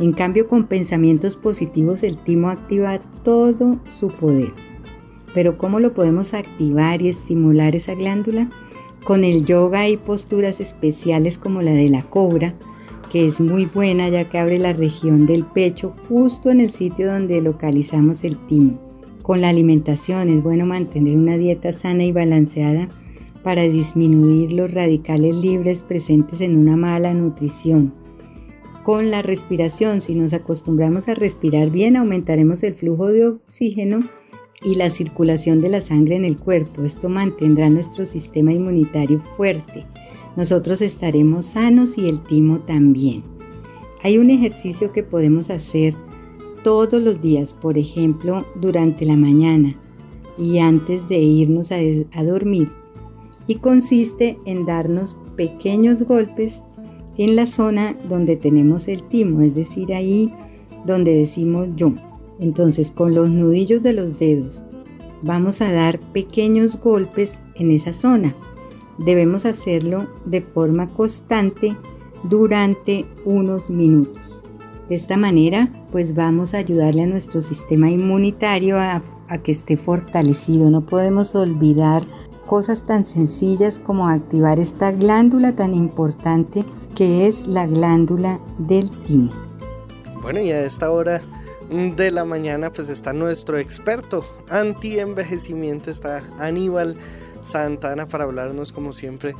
En 0.00 0.12
cambio, 0.12 0.48
con 0.48 0.66
pensamientos 0.66 1.36
positivos 1.36 2.02
el 2.02 2.16
timo 2.16 2.48
activa 2.48 2.98
todo 3.22 3.78
su 3.86 4.08
poder. 4.08 4.52
Pero 5.34 5.58
¿cómo 5.58 5.80
lo 5.80 5.94
podemos 5.94 6.34
activar 6.34 7.02
y 7.02 7.08
estimular 7.08 7.76
esa 7.76 7.94
glándula? 7.94 8.48
Con 9.04 9.24
el 9.24 9.44
yoga 9.44 9.80
hay 9.80 9.96
posturas 9.96 10.60
especiales 10.60 11.38
como 11.38 11.62
la 11.62 11.72
de 11.72 11.88
la 11.88 12.02
cobra, 12.02 12.54
que 13.12 13.26
es 13.26 13.42
muy 13.42 13.66
buena 13.66 14.08
ya 14.08 14.24
que 14.24 14.38
abre 14.38 14.56
la 14.56 14.72
región 14.72 15.26
del 15.26 15.44
pecho 15.44 15.94
justo 16.08 16.50
en 16.50 16.60
el 16.60 16.70
sitio 16.70 17.12
donde 17.12 17.42
localizamos 17.42 18.24
el 18.24 18.38
timo. 18.46 18.80
Con 19.20 19.42
la 19.42 19.50
alimentación 19.50 20.30
es 20.30 20.42
bueno 20.42 20.64
mantener 20.64 21.18
una 21.18 21.36
dieta 21.36 21.72
sana 21.72 22.04
y 22.04 22.12
balanceada 22.12 22.88
para 23.42 23.62
disminuir 23.64 24.52
los 24.52 24.72
radicales 24.72 25.36
libres 25.36 25.82
presentes 25.82 26.40
en 26.40 26.56
una 26.56 26.76
mala 26.76 27.12
nutrición. 27.12 27.92
Con 28.82 29.10
la 29.10 29.20
respiración, 29.20 30.00
si 30.00 30.14
nos 30.14 30.32
acostumbramos 30.32 31.06
a 31.08 31.14
respirar 31.14 31.68
bien, 31.68 31.96
aumentaremos 31.98 32.62
el 32.62 32.74
flujo 32.74 33.08
de 33.08 33.26
oxígeno 33.26 34.00
y 34.64 34.76
la 34.76 34.88
circulación 34.88 35.60
de 35.60 35.68
la 35.68 35.82
sangre 35.82 36.16
en 36.16 36.24
el 36.24 36.38
cuerpo. 36.38 36.82
Esto 36.82 37.10
mantendrá 37.10 37.68
nuestro 37.68 38.06
sistema 38.06 38.54
inmunitario 38.54 39.20
fuerte 39.36 39.84
nosotros 40.36 40.80
estaremos 40.80 41.46
sanos 41.46 41.98
y 41.98 42.08
el 42.08 42.20
timo 42.20 42.58
también. 42.58 43.22
Hay 44.02 44.18
un 44.18 44.30
ejercicio 44.30 44.92
que 44.92 45.02
podemos 45.02 45.50
hacer 45.50 45.94
todos 46.64 47.00
los 47.02 47.20
días, 47.20 47.52
por 47.52 47.76
ejemplo, 47.76 48.46
durante 48.60 49.04
la 49.04 49.16
mañana 49.16 49.76
y 50.38 50.58
antes 50.58 51.08
de 51.08 51.18
irnos 51.18 51.70
a, 51.72 52.24
dormir, 52.24 52.70
y 53.46 53.56
consiste 53.56 54.38
en 54.46 54.64
darnos 54.64 55.16
pequeños 55.36 56.04
golpes 56.04 56.62
en 57.18 57.36
la 57.36 57.46
zona 57.46 57.94
donde 58.08 58.36
tenemos 58.36 58.88
el 58.88 59.02
timo, 59.02 59.42
es 59.42 59.54
decir, 59.54 59.92
ahí 59.92 60.32
donde 60.86 61.14
decimos 61.14 61.68
yo. 61.76 61.92
Entonces, 62.40 62.90
con 62.90 63.14
los 63.14 63.30
nudillos 63.30 63.82
de 63.82 63.92
los 63.92 64.18
dedos, 64.18 64.64
vamos 65.22 65.60
a 65.60 65.70
dar 65.72 66.00
pequeños 66.12 66.80
golpes 66.80 67.40
en 67.54 67.70
esa 67.70 67.92
zona 67.92 68.34
Debemos 69.04 69.46
hacerlo 69.46 70.08
de 70.24 70.40
forma 70.40 70.92
constante 70.94 71.76
durante 72.24 73.06
unos 73.24 73.68
minutos. 73.68 74.40
De 74.88 74.96
esta 74.96 75.16
manera, 75.16 75.70
pues 75.90 76.14
vamos 76.14 76.54
a 76.54 76.58
ayudarle 76.58 77.02
a 77.02 77.06
nuestro 77.06 77.40
sistema 77.40 77.90
inmunitario 77.90 78.78
a, 78.78 79.02
que 79.42 79.52
esté 79.52 79.76
fortalecido. 79.76 80.70
No 80.70 80.82
podemos 80.82 81.34
olvidar 81.34 82.02
cosas 82.46 82.84
tan 82.84 83.06
sencillas 83.06 83.78
como 83.78 84.08
activar 84.08 84.60
esta 84.60 84.92
glándula 84.92 85.56
tan 85.56 85.74
importante 85.74 86.64
que 86.94 87.26
es 87.26 87.46
la 87.46 87.66
glándula 87.66 88.40
del 88.58 88.90
timo. 89.04 89.30
Bueno, 90.20 90.40
y 90.40 90.50
a 90.50 90.64
esta 90.64 90.90
hora 90.90 91.22
de 91.70 92.10
la 92.10 92.24
mañana 92.24 92.70
pues 92.70 92.90
está 92.90 93.12
nuestro 93.14 93.56
experto 93.56 94.24
anti-envejecimiento, 94.50 95.90
está 95.90 96.22
Aníbal 96.38 96.98
Santana 97.42 98.06
para 98.06 98.24
hablarnos 98.24 98.72
como 98.72 98.92
siempre 98.92 99.34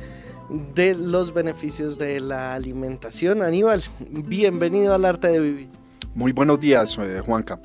de 0.75 0.93
los 0.95 1.33
beneficios 1.33 1.97
de 1.97 2.19
la 2.19 2.53
alimentación. 2.53 3.41
Aníbal, 3.41 3.81
bienvenido 4.09 4.93
al 4.93 5.05
arte 5.05 5.29
de 5.29 5.39
vivir. 5.39 5.69
Muy 6.15 6.31
buenos 6.31 6.59
días, 6.59 6.97
eh, 6.99 7.21
Juanca. 7.25 7.59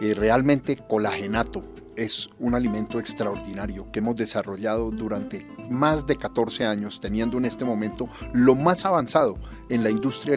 Eh, 0.00 0.14
realmente 0.14 0.76
colagenato 0.76 1.62
es 1.96 2.30
un 2.38 2.54
alimento 2.54 2.98
extraordinario 2.98 3.90
que 3.90 3.98
hemos 3.98 4.16
desarrollado 4.16 4.90
durante 4.90 5.46
más 5.70 6.06
de 6.06 6.16
14 6.16 6.64
años, 6.66 7.00
teniendo 7.00 7.38
en 7.38 7.44
este 7.44 7.64
momento 7.64 8.08
lo 8.32 8.54
más 8.54 8.84
avanzado 8.84 9.38
en 9.68 9.84
la 9.84 9.90
industria 9.90 10.36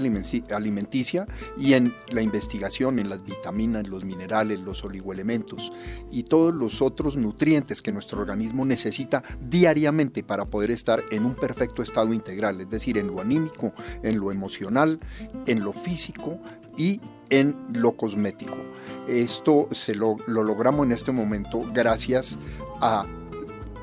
alimenticia 0.51 1.27
y 1.57 1.73
en 1.73 1.93
la 2.11 2.21
investigación 2.21 2.99
en 2.99 3.09
las 3.09 3.23
vitaminas, 3.23 3.87
los 3.87 4.03
minerales, 4.03 4.59
los 4.59 4.83
oligoelementos 4.83 5.71
y 6.11 6.23
todos 6.23 6.53
los 6.53 6.81
otros 6.81 7.17
nutrientes 7.17 7.81
que 7.81 7.91
nuestro 7.91 8.21
organismo 8.21 8.65
necesita 8.65 9.23
diariamente 9.41 10.23
para 10.23 10.45
poder 10.45 10.71
estar 10.71 11.03
en 11.11 11.25
un 11.25 11.35
perfecto 11.35 11.81
estado 11.81 12.13
integral, 12.13 12.61
es 12.61 12.69
decir, 12.69 12.97
en 12.97 13.07
lo 13.07 13.19
anímico, 13.19 13.73
en 14.03 14.19
lo 14.19 14.31
emocional, 14.31 14.99
en 15.45 15.63
lo 15.63 15.73
físico 15.73 16.39
y 16.77 17.01
en 17.29 17.55
lo 17.73 17.93
cosmético. 17.93 18.57
Esto 19.07 19.67
se 19.71 19.95
lo, 19.95 20.17
logramos 20.27 20.85
en 20.85 20.91
este 20.91 21.11
momento 21.11 21.61
gracias 21.73 22.37
a 22.81 23.05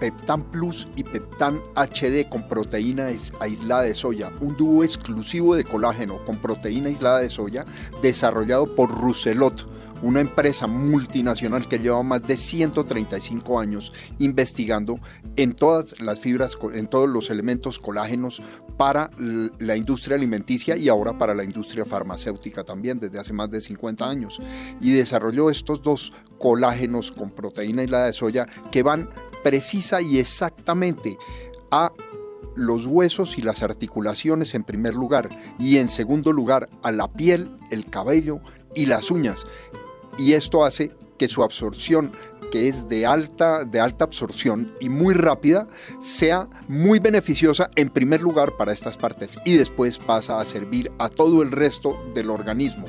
Peptan 0.01 0.43
Plus 0.51 0.89
y 0.97 1.05
Peptan 1.05 1.61
HD 1.77 2.29
con 2.29 2.49
proteína 2.49 3.09
aislada 3.41 3.83
de 3.83 3.95
soya, 3.95 4.33
un 4.41 4.57
dúo 4.57 4.83
exclusivo 4.83 5.55
de 5.55 5.65
colágeno 5.65 6.25
con 6.25 6.37
proteína 6.39 6.89
aislada 6.89 7.21
de 7.21 7.31
soya 7.31 7.65
desarrollado 8.03 8.75
por 8.75 8.91
Rousselot 8.91 9.69
una 10.03 10.21
empresa 10.21 10.67
multinacional 10.67 11.69
que 11.69 11.79
lleva 11.79 12.03
más 12.03 12.23
de 12.27 12.37
135 12.37 13.61
años 13.61 13.93
investigando 14.19 14.99
en 15.37 15.53
todas 15.53 16.01
las 16.01 16.21
fibras, 16.21 16.57
en 16.73 16.87
todos 16.87 17.09
los 17.09 17.31
elementos 17.31 17.79
colágenos 17.79 18.43
para 18.77 19.11
la 19.59 19.77
industria 19.77 20.17
alimenticia 20.17 20.77
y 20.77 20.89
ahora 20.89 21.19
para 21.19 21.35
la 21.35 21.45
industria 21.45 21.85
farmacéutica 21.85 22.65
también 22.65 22.99
desde 22.99 23.19
hace 23.19 23.33
más 23.33 23.51
de 23.51 23.61
50 23.61 24.09
años. 24.09 24.41
Y 24.81 24.93
desarrolló 24.93 25.51
estos 25.51 25.83
dos 25.83 26.13
colágenos 26.39 27.13
con 27.13 27.31
proteína 27.31 27.85
la 27.87 28.05
de 28.05 28.13
soya 28.13 28.47
que 28.71 28.83
van 28.83 29.09
precisa 29.43 30.01
y 30.01 30.19
exactamente 30.19 31.19
a 31.71 31.93
los 32.57 32.87
huesos 32.87 33.39
y 33.39 33.43
las 33.43 33.63
articulaciones 33.63 34.55
en 34.55 34.65
primer 34.65 34.95
lugar 34.95 35.29
y 35.59 35.77
en 35.79 35.89
segundo 35.89 36.33
lugar 36.33 36.69
a 36.83 36.91
la 36.91 37.09
piel, 37.13 37.57
el 37.71 37.87
cabello 37.87 38.41
y 38.75 38.87
las 38.87 39.11
uñas 39.11 39.47
y 40.19 40.35
esto 40.35 40.65
hace 40.65 40.91
que 41.19 41.29
su 41.29 41.43
absorción 41.43 42.13
que 42.51 42.69
es 42.69 42.89
de 42.89 43.07
alta, 43.07 43.65
de 43.65 43.79
alta 43.79 44.05
absorción 44.05 44.75
y 44.81 44.89
muy 44.89 45.15
rápida, 45.15 45.69
sea 46.01 46.49
muy 46.67 46.99
beneficiosa 46.99 47.71
en 47.77 47.91
primer 47.91 48.21
lugar 48.23 48.57
para 48.57 48.73
estas 48.73 48.97
partes 48.97 49.39
y 49.45 49.57
después 49.57 49.99
pasa 49.99 50.41
a 50.41 50.45
servir 50.45 50.91
a 50.99 51.09
todo 51.09 51.43
el 51.43 51.53
resto 51.53 51.97
del 52.13 52.29
organismo. 52.29 52.87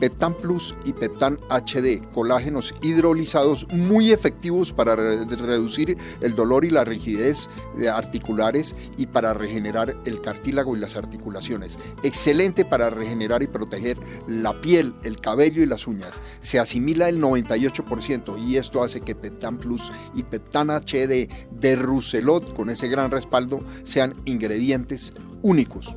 Peptan 0.00 0.34
Plus 0.34 0.74
y 0.84 0.94
Peptan 0.94 1.38
HD, 1.50 2.00
colágenos 2.12 2.74
hidrolizados 2.82 3.68
muy 3.68 4.12
efectivos 4.12 4.72
para 4.72 4.96
reducir 4.96 5.96
el 6.22 6.34
dolor 6.34 6.64
y 6.64 6.70
la 6.70 6.84
rigidez 6.84 7.50
articulares 7.92 8.74
y 8.96 9.06
para 9.06 9.34
regenerar 9.34 9.96
el 10.06 10.20
cartílago 10.22 10.74
y 10.74 10.80
las 10.80 10.96
articulaciones. 10.96 11.78
Excelente 12.02 12.64
para 12.64 12.88
regenerar 12.88 13.42
y 13.42 13.46
proteger 13.46 13.98
la 14.26 14.58
piel, 14.60 14.94
el 15.04 15.20
cabello 15.20 15.62
y 15.62 15.66
las 15.66 15.86
uñas. 15.86 16.22
Se 16.40 16.58
asimila 16.58 17.08
el 17.08 17.20
98% 17.20 18.42
y 18.42 18.56
esto 18.56 18.82
hace 18.82 19.02
que 19.02 19.14
Peptan 19.14 19.58
Plus 19.58 19.92
y 20.14 20.22
Peptan 20.22 20.70
HD 20.70 21.28
de 21.50 21.76
Rousselot 21.76 22.54
con 22.54 22.70
ese 22.70 22.88
gran 22.88 23.10
respaldo 23.10 23.62
sean 23.82 24.14
ingredientes 24.24 25.12
únicos. 25.42 25.96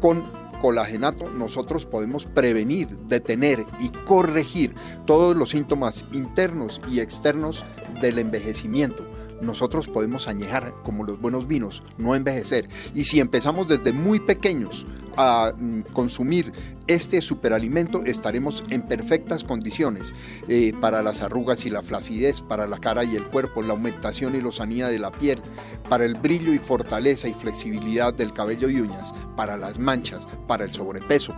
Con 0.00 0.39
colagenato 0.60 1.28
nosotros 1.30 1.86
podemos 1.86 2.26
prevenir, 2.26 2.88
detener 3.08 3.64
y 3.80 3.88
corregir 3.88 4.74
todos 5.06 5.36
los 5.36 5.50
síntomas 5.50 6.04
internos 6.12 6.80
y 6.90 7.00
externos 7.00 7.64
del 8.00 8.18
envejecimiento 8.18 9.09
nosotros 9.40 9.88
podemos 9.88 10.28
añejar 10.28 10.74
como 10.82 11.04
los 11.04 11.20
buenos 11.20 11.46
vinos, 11.46 11.82
no 11.98 12.14
envejecer. 12.14 12.68
Y 12.94 13.04
si 13.04 13.20
empezamos 13.20 13.68
desde 13.68 13.92
muy 13.92 14.20
pequeños 14.20 14.86
a 15.16 15.52
mm, 15.56 15.80
consumir 15.92 16.52
este 16.86 17.20
superalimento, 17.20 18.02
estaremos 18.04 18.64
en 18.70 18.82
perfectas 18.82 19.44
condiciones 19.44 20.14
eh, 20.48 20.72
para 20.80 21.02
las 21.02 21.22
arrugas 21.22 21.64
y 21.66 21.70
la 21.70 21.82
flacidez, 21.82 22.40
para 22.40 22.66
la 22.66 22.78
cara 22.78 23.04
y 23.04 23.16
el 23.16 23.26
cuerpo, 23.26 23.62
la 23.62 23.72
aumentación 23.72 24.34
y 24.34 24.40
lozanía 24.40 24.88
de 24.88 24.98
la 24.98 25.12
piel, 25.12 25.42
para 25.88 26.04
el 26.04 26.14
brillo 26.14 26.52
y 26.52 26.58
fortaleza 26.58 27.28
y 27.28 27.34
flexibilidad 27.34 28.14
del 28.14 28.32
cabello 28.32 28.68
y 28.68 28.80
uñas, 28.80 29.14
para 29.36 29.56
las 29.56 29.78
manchas, 29.78 30.28
para 30.46 30.64
el 30.64 30.70
sobrepeso. 30.70 31.34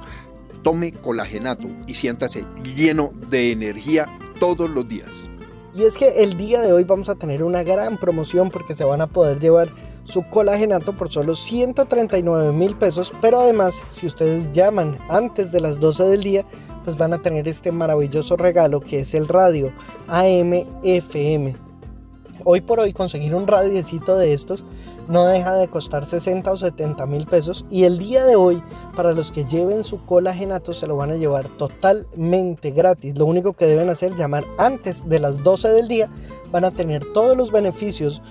Tome 0.63 0.93
colagenato 0.93 1.69
y 1.87 1.95
siéntase 1.95 2.47
lleno 2.77 3.13
de 3.29 3.51
energía 3.51 4.07
todos 4.39 4.71
los 4.71 4.89
días. 4.89 5.32
Y 5.75 5.85
es 5.85 5.97
que 5.97 6.23
el 6.23 6.37
día 6.37 6.61
de 6.61 6.73
hoy 6.73 6.85
vamos 6.85 7.09
a 7.09 7.15
tener 7.15 7.43
una 7.43 7.63
gran 7.63 7.97
promoción 7.97 8.51
porque 8.51 8.75
se 8.75 8.85
van 8.85 9.01
a 9.01 9.07
poder 9.07 9.41
llevar 9.41 9.71
su 10.05 10.23
colagenato 10.29 10.95
por 10.95 11.11
solo 11.11 11.35
139 11.35 12.53
mil 12.53 12.77
pesos. 12.77 13.11
Pero 13.23 13.41
además, 13.41 13.81
si 13.91 14.07
ustedes 14.07 14.53
llaman 14.53 14.99
antes 15.09 15.51
de 15.51 15.61
las 15.61 15.81
12 15.81 16.05
del 16.05 16.23
día, 16.23 16.45
pues 16.85 16.99
van 16.99 17.15
a 17.15 17.23
tener 17.23 17.49
este 17.49 17.73
maravilloso 17.73 18.37
regalo 18.37 18.81
que 18.81 19.01
es 19.01 19.15
el 19.15 19.29
radio 19.29 19.73
AM 20.09 20.67
FM. 20.83 21.57
Hoy 22.45 22.61
por 22.61 22.81
hoy 22.81 22.93
conseguir 22.93 23.35
un 23.35 23.47
radiecito 23.47 24.19
de 24.19 24.35
estos 24.35 24.67
no 25.09 25.27
deja 25.27 25.55
de 25.55 25.69
costar 25.69 26.05
60 26.05 26.51
o 26.51 26.57
70 26.57 27.07
mil 27.07 27.27
pesos 27.27 27.65
y 27.71 27.85
el 27.85 27.99
día 27.99 28.25
de 28.25 28.37
hoy 28.37 28.63
para 28.97 29.13
los 29.13 29.31
que 29.31 29.45
lleven 29.45 29.85
su 29.85 30.05
colagenato 30.05 30.75
se 30.75 30.87
lo 30.87 30.97
van 30.97 31.11
a 31.11 31.17
llevar 31.17 31.49
totalmente 31.49 32.71
gratis. 32.71 33.17
Lo 33.17 33.27
único 33.27 33.53
que 33.53 33.67
deben 33.67 33.91
hacer 33.91 34.13
es 34.13 34.19
llamar 34.19 34.45
antes 34.59 35.09
de 35.09 35.19
las 35.19 35.43
12 35.43 35.69
del 35.69 35.89
día, 35.89 36.09
van 36.51 36.65
a 36.65 36.71
tener 36.71 37.05
todos 37.13 37.37
los 37.37 37.53
beneficios 37.53 38.23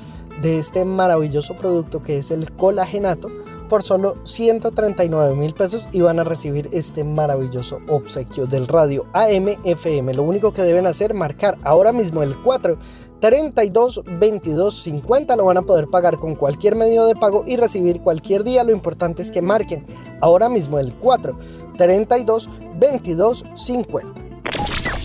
de 0.42 0.60
este 0.60 0.86
maravilloso 0.86 1.56
producto 1.56 2.02
que 2.02 2.18
es 2.18 2.32
el 2.32 2.52
colagenato 2.52 3.30
por 3.72 3.84
solo 3.84 4.18
139 4.26 5.34
mil 5.34 5.54
pesos 5.54 5.88
y 5.94 6.02
van 6.02 6.20
a 6.20 6.26
recibir 6.26 6.68
este 6.74 7.06
maravilloso 7.06 7.80
obsequio 7.88 8.46
del 8.46 8.68
radio 8.68 9.06
AM 9.14 9.48
FM. 9.64 10.14
Lo 10.14 10.24
único 10.24 10.52
que 10.52 10.62
deben 10.62 10.88
hacer 10.88 11.14
marcar 11.14 11.58
ahora 11.64 11.94
mismo 11.94 12.22
el 12.22 12.38
4 12.38 12.78
32 13.22 14.02
22 14.20 14.82
50 14.82 15.36
lo 15.36 15.46
van 15.46 15.58
a 15.58 15.62
poder 15.62 15.88
pagar 15.88 16.18
con 16.18 16.36
cualquier 16.36 16.76
medio 16.76 17.06
de 17.06 17.16
pago 17.16 17.44
y 17.48 17.56
recibir 17.56 18.02
cualquier 18.02 18.44
día. 18.44 18.64
Lo 18.64 18.72
importante 18.72 19.22
es 19.22 19.32
que 19.32 19.42
marquen 19.42 19.86
ahora 20.20 20.50
mismo 20.50 20.80
el 20.80 20.94
4 20.96 21.38
32 21.78 22.50
22 22.80 23.46
50. 23.56 24.22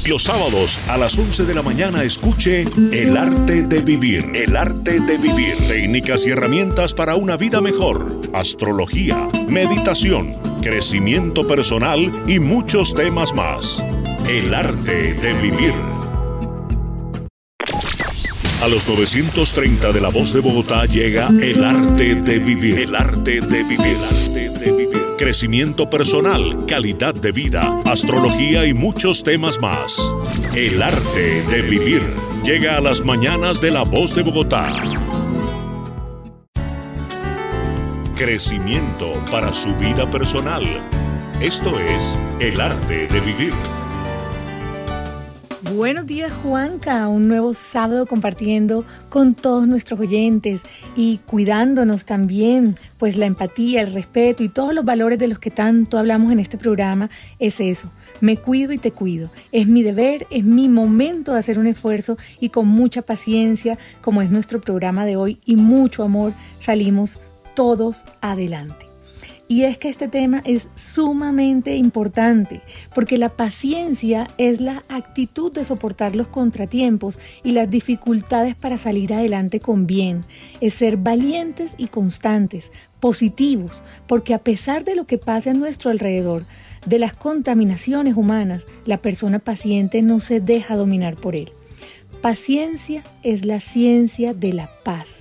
Los 0.09 0.23
sábados 0.23 0.79
a 0.89 0.97
las 0.97 1.19
11 1.19 1.45
de 1.45 1.55
la 1.55 1.63
mañana 1.63 2.05
escuche 2.05 2.65
El 2.93 3.17
arte 3.17 3.63
de 3.63 3.81
vivir. 3.81 4.25
El 4.37 4.57
arte 4.57 5.01
de 5.01 5.19
vivir. 5.19 5.55
Técnicas 5.69 6.27
y 6.27 6.31
herramientas 6.31 6.95
para 6.95 7.17
una 7.17 7.37
vida 7.37 7.61
mejor. 7.61 8.21
Astrología, 8.33 9.29
meditación, 9.49 10.33
crecimiento 10.63 11.47
personal 11.47 12.23
y 12.29 12.39
muchos 12.39 12.95
temas 12.95 13.35
más. 13.35 13.85
El 14.29 14.55
arte 14.55 15.15
de 15.15 15.33
vivir. 15.35 15.96
A 18.63 18.69
los 18.69 18.89
930 18.89 19.93
de 19.93 20.01
la 20.01 20.09
voz 20.09 20.33
de 20.33 20.41
Bogotá 20.41 20.87
llega 20.87 21.29
El 21.29 21.63
arte 21.63 22.15
de 22.15 22.39
vivir. 22.39 22.81
El 22.81 22.95
arte 22.95 23.41
de 23.41 23.63
vivir. 23.63 23.81
El 23.81 24.05
arte 24.05 24.49
de 24.49 24.73
vivir 24.73 25.07
crecimiento 25.17 25.89
personal, 25.89 26.67
calidad 26.67 27.15
de 27.15 27.33
vida, 27.33 27.81
astrología 27.87 28.67
y 28.67 28.75
muchos 28.75 29.25
temas 29.25 29.59
más. 29.61 30.13
El 30.55 30.83
arte 30.83 31.43
de 31.43 31.63
vivir 31.63 32.03
llega 32.45 32.77
a 32.77 32.81
las 32.81 33.05
mañanas 33.05 33.61
de 33.61 33.71
La 33.71 33.83
Voz 33.83 34.15
de 34.15 34.23
Bogotá. 34.23 34.71
Crecimiento 38.15 39.13
para 39.31 39.53
su 39.53 39.75
vida 39.77 40.11
personal. 40.11 40.65
Esto 41.41 41.79
es 41.81 42.19
El 42.39 42.61
arte 42.61 43.07
de 43.07 43.21
vivir. 43.21 43.53
Buenos 45.75 46.07
días 46.07 46.33
Juanca, 46.33 47.09
un 47.09 47.27
nuevo 47.27 47.53
sábado 47.53 48.07
compartiendo 48.07 48.85
con 49.09 49.35
todos 49.35 49.67
nuestros 49.67 49.99
oyentes 49.99 50.63
y 50.95 51.19
cuidándonos 51.27 52.05
también, 52.05 52.77
pues 52.99 53.17
la 53.17 53.27
empatía, 53.27 53.83
el 53.83 53.93
respeto 53.93 54.45
y 54.45 54.49
todos 54.49 54.73
los 54.73 54.85
valores 54.85 55.19
de 55.19 55.27
los 55.27 55.41
que 55.41 55.51
tanto 55.51 55.99
hablamos 55.99 56.31
en 56.31 56.39
este 56.39 56.57
programa 56.57 57.11
es 57.41 57.59
eso. 57.59 57.91
Me 58.21 58.37
cuido 58.37 58.73
y 58.73 58.79
te 58.79 58.93
cuido. 58.93 59.31
Es 59.51 59.67
mi 59.67 59.83
deber, 59.83 60.29
es 60.31 60.45
mi 60.45 60.69
momento 60.69 61.33
de 61.33 61.41
hacer 61.41 61.59
un 61.59 61.67
esfuerzo 61.67 62.17
y 62.39 62.51
con 62.51 62.69
mucha 62.69 63.03
paciencia, 63.03 63.77
como 64.01 64.23
es 64.23 64.31
nuestro 64.31 64.61
programa 64.61 65.05
de 65.05 65.17
hoy 65.17 65.41
y 65.45 65.57
mucho 65.57 66.05
amor, 66.05 66.33
salimos 66.61 67.19
todos 67.55 68.07
adelante. 68.21 68.86
Y 69.49 69.63
es 69.63 69.79
que 69.79 69.89
este 69.89 70.09
tema 70.09 70.43
es 70.45 70.69
sumamente 70.75 71.77
importante, 71.77 72.63
porque 72.95 73.17
la 73.17 73.29
paciencia 73.29 74.27
es 74.39 74.61
la 74.61 74.83
actitud 74.89 75.53
de 75.53 75.65
soportar 75.65 76.17
los 76.17 76.27
contratiempos 76.27 77.19
y 77.45 77.53
las 77.53 77.71
dificultades 77.71 78.57
para 78.57 78.77
salir 78.77 79.15
adelante 79.15 79.61
con 79.61 79.87
bien. 79.87 80.25
Es 80.61 80.75
ser 80.75 80.97
valientes 80.97 81.75
y 81.79 81.87
constantes, 81.87 82.73
positivos, 82.99 83.85
porque 84.09 84.35
a 84.35 84.39
pesar 84.39 84.83
de 84.83 84.97
lo 84.97 85.07
que 85.07 85.19
pasa 85.19 85.53
a 85.53 85.55
nuestro 85.55 85.93
alrededor, 85.93 86.45
de 86.85 86.99
las 86.99 87.15
contaminaciones 87.15 88.17
humanas, 88.17 88.65
la 88.85 88.99
persona 88.99 89.39
paciente 89.39 90.03
no 90.03 90.19
se 90.19 90.41
deja 90.41 90.77
dominar 90.77 91.17
por 91.17 91.37
él. 91.37 91.51
Paciencia 92.21 93.05
es 93.23 93.45
la 93.45 93.61
ciencia 93.61 94.35
de 94.35 94.53
la 94.53 94.71
paz. 94.85 95.21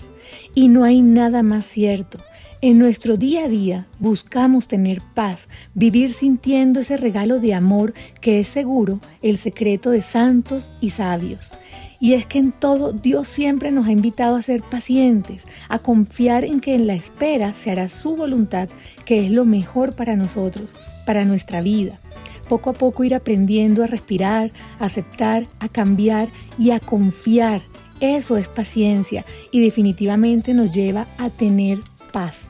Y 0.54 0.70
no 0.70 0.84
hay 0.84 1.02
nada 1.02 1.44
más 1.44 1.66
cierto. 1.66 2.20
En 2.62 2.80
nuestro 2.80 3.18
día 3.18 3.46
a 3.46 3.48
día 3.50 3.86
buscamos 4.00 4.68
tener 4.68 5.02
paz, 5.14 5.50
vivir 5.74 6.14
sintiendo 6.14 6.80
ese 6.80 6.96
regalo 6.96 7.40
de 7.40 7.54
amor 7.54 7.94
que 8.22 8.40
es 8.40 8.48
seguro 8.48 9.02
el 9.22 9.38
secreto 9.38 9.92
de 9.92 10.02
santos 10.02 10.72
y 10.80 10.92
sabios. 10.92 11.52
Y 12.00 12.14
es 12.14 12.26
que 12.26 12.40
en 12.40 12.54
todo 12.54 12.94
Dios 12.94 13.28
siempre 13.28 13.72
nos 13.72 13.88
ha 13.88 13.92
invitado 13.92 14.38
a 14.38 14.42
ser 14.42 14.64
pacientes, 14.64 15.44
a 15.68 15.80
confiar 15.80 16.46
en 16.46 16.62
que 16.62 16.76
en 16.76 16.88
la 16.88 16.94
espera 16.94 17.54
se 17.54 17.72
hará 17.72 17.90
su 17.90 18.16
voluntad, 18.16 18.70
que 19.06 19.26
es 19.26 19.32
lo 19.32 19.44
mejor 19.44 19.96
para 19.96 20.16
nosotros, 20.16 20.76
para 21.06 21.26
nuestra 21.26 21.62
vida. 21.62 22.00
Poco 22.48 22.70
a 22.70 22.74
poco 22.74 23.04
ir 23.04 23.16
aprendiendo 23.16 23.84
a 23.84 23.88
respirar, 23.88 24.52
a 24.80 24.86
aceptar, 24.86 25.48
a 25.60 25.68
cambiar 25.68 26.30
y 26.58 26.72
a 26.72 26.80
confiar. 26.80 27.64
Eso 28.00 28.38
es 28.38 28.48
paciencia 28.48 29.26
y 29.52 29.62
definitivamente 29.62 30.54
nos 30.54 30.72
lleva 30.72 31.06
a 31.18 31.30
tener 31.30 31.80
paz. 32.16 32.50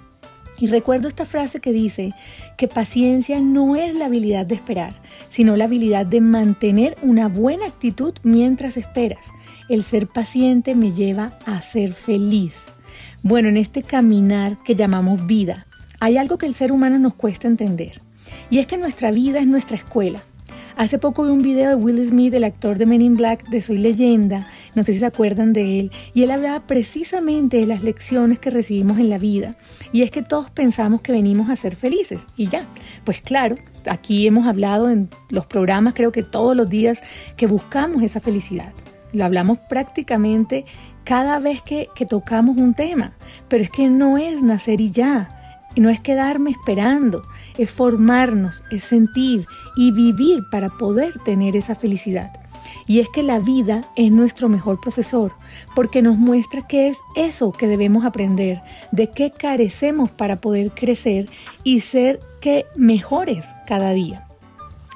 Y 0.60 0.68
recuerdo 0.68 1.08
esta 1.08 1.26
frase 1.26 1.60
que 1.60 1.72
dice 1.72 2.14
que 2.56 2.68
paciencia 2.68 3.40
no 3.42 3.76
es 3.76 3.96
la 3.96 4.06
habilidad 4.06 4.46
de 4.46 4.54
esperar, 4.54 5.02
sino 5.30 5.56
la 5.56 5.64
habilidad 5.64 6.06
de 6.06 6.22
mantener 6.22 6.96
una 7.02 7.28
buena 7.28 7.66
actitud 7.66 8.14
mientras 8.22 8.78
esperas. 8.78 9.26
El 9.68 9.84
ser 9.84 10.06
paciente 10.06 10.76
me 10.76 10.92
lleva 10.92 11.40
a 11.48 11.64
ser 11.64 11.94
feliz. 11.94 12.54
Bueno, 13.24 13.50
en 13.50 13.58
este 13.58 13.82
caminar 13.82 14.62
que 14.64 14.76
llamamos 14.76 15.26
vida, 15.26 15.66
hay 16.00 16.18
algo 16.18 16.38
que 16.38 16.46
el 16.46 16.54
ser 16.54 16.72
humano 16.72 17.00
nos 17.00 17.16
cuesta 17.16 17.48
entender. 17.48 18.00
Y 18.52 18.60
es 18.60 18.68
que 18.68 18.78
nuestra 18.78 19.10
vida 19.10 19.40
es 19.40 19.48
nuestra 19.48 19.78
escuela. 19.78 20.22
Hace 20.78 21.00
poco 21.00 21.24
vi 21.24 21.30
un 21.30 21.42
video 21.42 21.70
de 21.70 21.76
Will 21.76 22.06
Smith, 22.06 22.34
el 22.34 22.44
actor 22.44 22.78
de 22.78 22.86
Men 22.86 23.02
in 23.02 23.16
Black 23.16 23.48
de 23.48 23.62
Soy 23.62 23.78
Leyenda, 23.78 24.50
no 24.76 24.84
sé 24.84 24.92
si 24.92 25.00
se 25.00 25.06
acuerdan 25.06 25.54
de 25.54 25.80
él, 25.80 25.92
y 26.14 26.24
él 26.24 26.32
hablaba 26.32 26.68
precisamente 26.68 27.58
de 27.58 27.66
las 27.66 27.82
lecciones 27.82 28.40
que 28.40 28.50
recibimos 28.50 29.00
en 29.00 29.10
la 29.10 29.18
vida. 29.18 29.56
Y 29.94 30.02
es 30.02 30.12
que 30.12 30.22
todos 30.22 30.52
pensamos 30.52 31.02
que 31.02 31.14
venimos 31.14 31.50
a 31.50 31.56
ser 31.56 31.78
felices, 31.78 32.28
y 32.36 32.50
ya. 32.50 32.66
Pues 33.06 33.22
claro, 33.22 33.56
aquí 33.86 34.28
hemos 34.28 34.48
hablado 34.48 34.90
en 34.90 35.10
los 35.30 35.46
programas, 35.46 35.94
creo 35.94 36.12
que 36.12 36.24
todos 36.24 36.58
los 36.58 36.68
días, 36.68 37.02
que 37.38 37.48
buscamos 37.48 38.04
esa 38.04 38.20
felicidad. 38.20 38.74
Lo 39.14 39.24
hablamos 39.24 39.60
prácticamente 39.70 40.66
cada 41.06 41.40
vez 41.40 41.62
que, 41.62 41.88
que 41.96 42.06
tocamos 42.06 42.58
un 42.58 42.74
tema, 42.74 43.14
pero 43.48 43.64
es 43.64 43.70
que 43.70 43.88
no 43.88 44.18
es 44.18 44.44
nacer 44.44 44.82
y 44.82 44.92
ya 44.92 45.36
y 45.76 45.82
no 45.82 45.90
es 45.90 46.00
quedarme 46.00 46.52
esperando, 46.52 47.24
es 47.58 47.72
formarnos, 47.72 48.64
es 48.72 48.84
sentir 48.84 49.48
y 49.76 49.92
vivir 49.92 50.46
para 50.50 50.70
poder 50.70 51.20
tener 51.20 51.56
esa 51.56 51.76
felicidad. 51.76 52.32
Y 52.88 53.00
es 53.00 53.10
que 53.10 53.24
la 53.24 53.40
vida 53.40 53.82
es 53.96 54.12
nuestro 54.12 54.50
mejor 54.50 54.80
profesor, 54.80 55.34
porque 55.76 56.02
nos 56.02 56.18
muestra 56.18 56.68
qué 56.68 56.90
es 56.90 57.00
eso 57.16 57.52
que 57.52 57.68
debemos 57.68 58.06
aprender, 58.06 58.62
de 58.92 59.10
qué 59.12 59.32
carecemos 59.32 60.10
para 60.12 60.42
poder 60.42 60.72
crecer 60.72 61.28
y 61.64 61.82
ser 61.82 62.20
que 62.42 62.66
mejores 62.76 63.46
cada 63.68 63.92
día. 63.92 64.25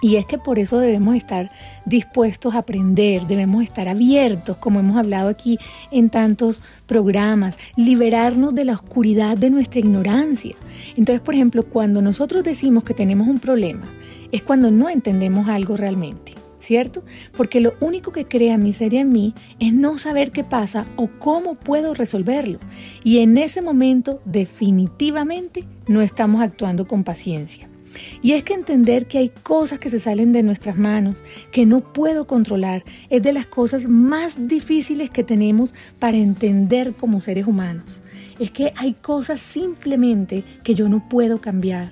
Y 0.01 0.15
es 0.15 0.25
que 0.25 0.37
por 0.37 0.59
eso 0.59 0.79
debemos 0.79 1.15
estar 1.15 1.51
dispuestos 1.85 2.55
a 2.55 2.59
aprender, 2.59 3.23
debemos 3.23 3.63
estar 3.63 3.87
abiertos, 3.87 4.57
como 4.57 4.79
hemos 4.79 4.97
hablado 4.97 5.27
aquí 5.27 5.59
en 5.91 6.09
tantos 6.09 6.61
programas, 6.85 7.57
liberarnos 7.75 8.55
de 8.55 8.65
la 8.65 8.73
oscuridad 8.73 9.37
de 9.37 9.49
nuestra 9.49 9.79
ignorancia. 9.79 10.55
Entonces, 10.95 11.21
por 11.21 11.35
ejemplo, 11.35 11.65
cuando 11.65 12.01
nosotros 12.01 12.43
decimos 12.43 12.83
que 12.83 12.93
tenemos 12.93 13.27
un 13.27 13.39
problema, 13.39 13.85
es 14.31 14.41
cuando 14.43 14.71
no 14.71 14.89
entendemos 14.89 15.47
algo 15.47 15.75
realmente. 15.75 16.33
¿Cierto? 16.61 17.03
Porque 17.37 17.61
lo 17.61 17.71
único 17.79 18.11
que 18.11 18.25
crea 18.25 18.57
miseria 18.57 18.99
en 18.99 19.13
mí 19.13 19.33
es 19.61 19.73
no 19.73 19.97
saber 19.97 20.31
qué 20.31 20.43
pasa 20.43 20.85
o 20.97 21.09
cómo 21.17 21.55
puedo 21.55 21.93
resolverlo. 21.93 22.59
Y 23.01 23.19
en 23.19 23.37
ese 23.37 23.61
momento 23.61 24.19
definitivamente 24.25 25.63
no 25.87 26.01
estamos 26.01 26.41
actuando 26.41 26.85
con 26.85 27.05
paciencia. 27.05 27.68
Y 28.21 28.33
es 28.33 28.43
que 28.43 28.53
entender 28.53 29.07
que 29.07 29.17
hay 29.17 29.29
cosas 29.29 29.79
que 29.79 29.89
se 29.89 29.99
salen 29.99 30.31
de 30.31 30.43
nuestras 30.43 30.77
manos, 30.77 31.23
que 31.51 31.65
no 31.65 31.81
puedo 31.81 32.27
controlar, 32.27 32.83
es 33.09 33.21
de 33.23 33.33
las 33.33 33.45
cosas 33.45 33.85
más 33.87 34.47
difíciles 34.47 35.09
que 35.09 35.23
tenemos 35.23 35.73
para 35.99 36.17
entender 36.17 36.93
como 36.93 37.21
seres 37.21 37.47
humanos. 37.47 38.01
Es 38.39 38.51
que 38.51 38.73
hay 38.75 38.93
cosas 38.93 39.39
simplemente 39.39 40.43
que 40.63 40.75
yo 40.75 40.87
no 40.89 41.07
puedo 41.09 41.39
cambiar. 41.39 41.91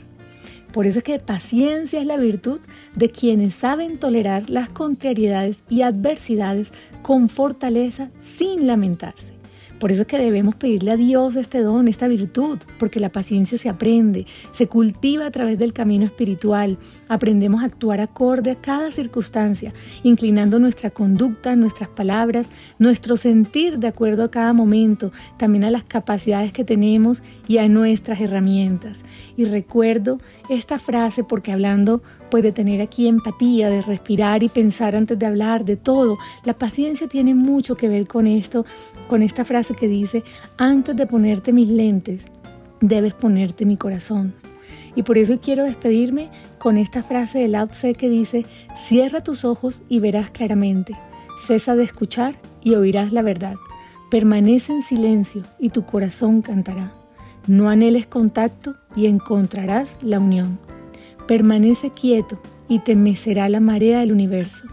Por 0.72 0.86
eso 0.86 1.00
es 1.00 1.06
que 1.06 1.20
paciencia 1.20 2.00
es 2.00 2.06
la 2.06 2.18
virtud 2.18 2.60
de 2.94 3.10
quienes 3.10 3.56
saben 3.56 3.98
tolerar 3.98 4.50
las 4.50 4.70
contrariedades 4.70 5.64
y 5.70 5.82
adversidades 5.82 6.72
con 7.02 7.30
fortaleza 7.30 8.10
sin 8.22 8.68
lamentarse. 8.68 9.37
Por 9.80 9.92
eso 9.92 10.02
es 10.02 10.08
que 10.08 10.18
debemos 10.18 10.56
pedirle 10.56 10.92
a 10.92 10.98
Dios 10.98 11.36
este 11.36 11.62
don, 11.62 11.88
esta 11.88 12.08
virtud, 12.08 12.58
porque 12.80 13.00
la 13.00 13.12
paciencia 13.12 13.58
se 13.58 13.70
aprende, 13.70 14.26
se 14.52 14.68
cultiva 14.68 15.28
a 15.28 15.32
través 15.32 15.60
del 15.60 15.72
camino 15.72 16.06
espiritual. 16.06 16.78
Aprendemos 17.08 17.62
a 17.62 17.66
actuar 17.66 18.00
acorde 18.00 18.52
a 18.52 18.56
cada 18.56 18.90
circunstancia, 18.90 19.74
inclinando 20.02 20.58
nuestra 20.58 20.90
conducta, 20.90 21.56
nuestras 21.56 21.90
palabras, 21.90 22.48
nuestro 22.80 23.18
sentir 23.18 23.78
de 23.78 23.88
acuerdo 23.88 24.24
a 24.24 24.32
cada 24.32 24.52
momento, 24.52 25.12
también 25.38 25.64
a 25.64 25.72
las 25.72 25.84
capacidades 25.84 26.52
que 26.52 26.64
tenemos 26.64 27.22
y 27.48 27.58
a 27.58 27.68
nuestras 27.68 28.20
herramientas. 28.22 29.04
Y 29.36 29.46
recuerdo 29.46 30.20
esta 30.50 30.80
frase 30.80 31.24
porque 31.24 31.52
hablando 31.52 32.02
puede 32.30 32.52
tener 32.52 32.82
aquí 32.82 33.08
empatía, 33.08 33.70
de 33.70 33.82
respirar 33.82 34.44
y 34.44 34.50
pensar 34.50 34.96
antes 34.96 35.18
de 35.18 35.26
hablar, 35.26 35.66
de 35.66 35.78
todo. 35.78 36.18
La 36.44 36.54
paciencia 36.54 37.08
tiene 37.08 37.36
mucho 37.36 37.76
que 37.76 37.88
ver 37.88 38.08
con 38.08 38.28
esto, 38.28 38.66
con 39.08 39.22
esta 39.22 39.46
frase 39.46 39.76
que 39.76 39.88
dice, 39.88 40.24
antes 40.58 40.96
de 40.96 41.08
ponerte 41.08 41.54
mis 41.54 41.70
lentes, 41.70 42.26
debes 42.82 43.14
ponerte 43.14 43.66
mi 43.66 43.78
corazón. 43.78 44.34
Y 44.96 45.04
por 45.04 45.18
eso 45.18 45.40
quiero 45.40 45.64
despedirme 45.64 46.30
con 46.58 46.78
esta 46.78 47.04
frase 47.04 47.40
de 47.40 47.48
Lao 47.48 47.70
que 47.98 48.10
dice, 48.10 48.46
cierra 48.76 49.24
tus 49.24 49.46
ojos 49.46 49.84
y 49.88 50.00
verás 50.00 50.32
claramente, 50.32 50.94
cesa 51.46 51.76
de 51.76 51.84
escuchar 51.84 52.36
y 52.64 52.74
oirás 52.76 53.14
la 53.14 53.22
verdad, 53.22 53.56
permanece 54.10 54.74
en 54.74 54.82
silencio 54.82 55.44
y 55.60 55.70
tu 55.70 55.86
corazón 55.86 56.42
cantará. 56.42 56.92
No 57.48 57.70
anheles 57.70 58.08
contacto 58.08 58.76
y 58.94 59.08
encontrarás 59.08 59.96
la 60.02 60.20
unión. 60.20 60.60
Permanece 61.28 61.92
quieto 61.92 62.38
y 62.68 62.80
te 62.80 62.96
mecerá 62.96 63.48
la 63.48 63.62
marea 63.62 64.02
del 64.02 64.12
universo. 64.12 64.66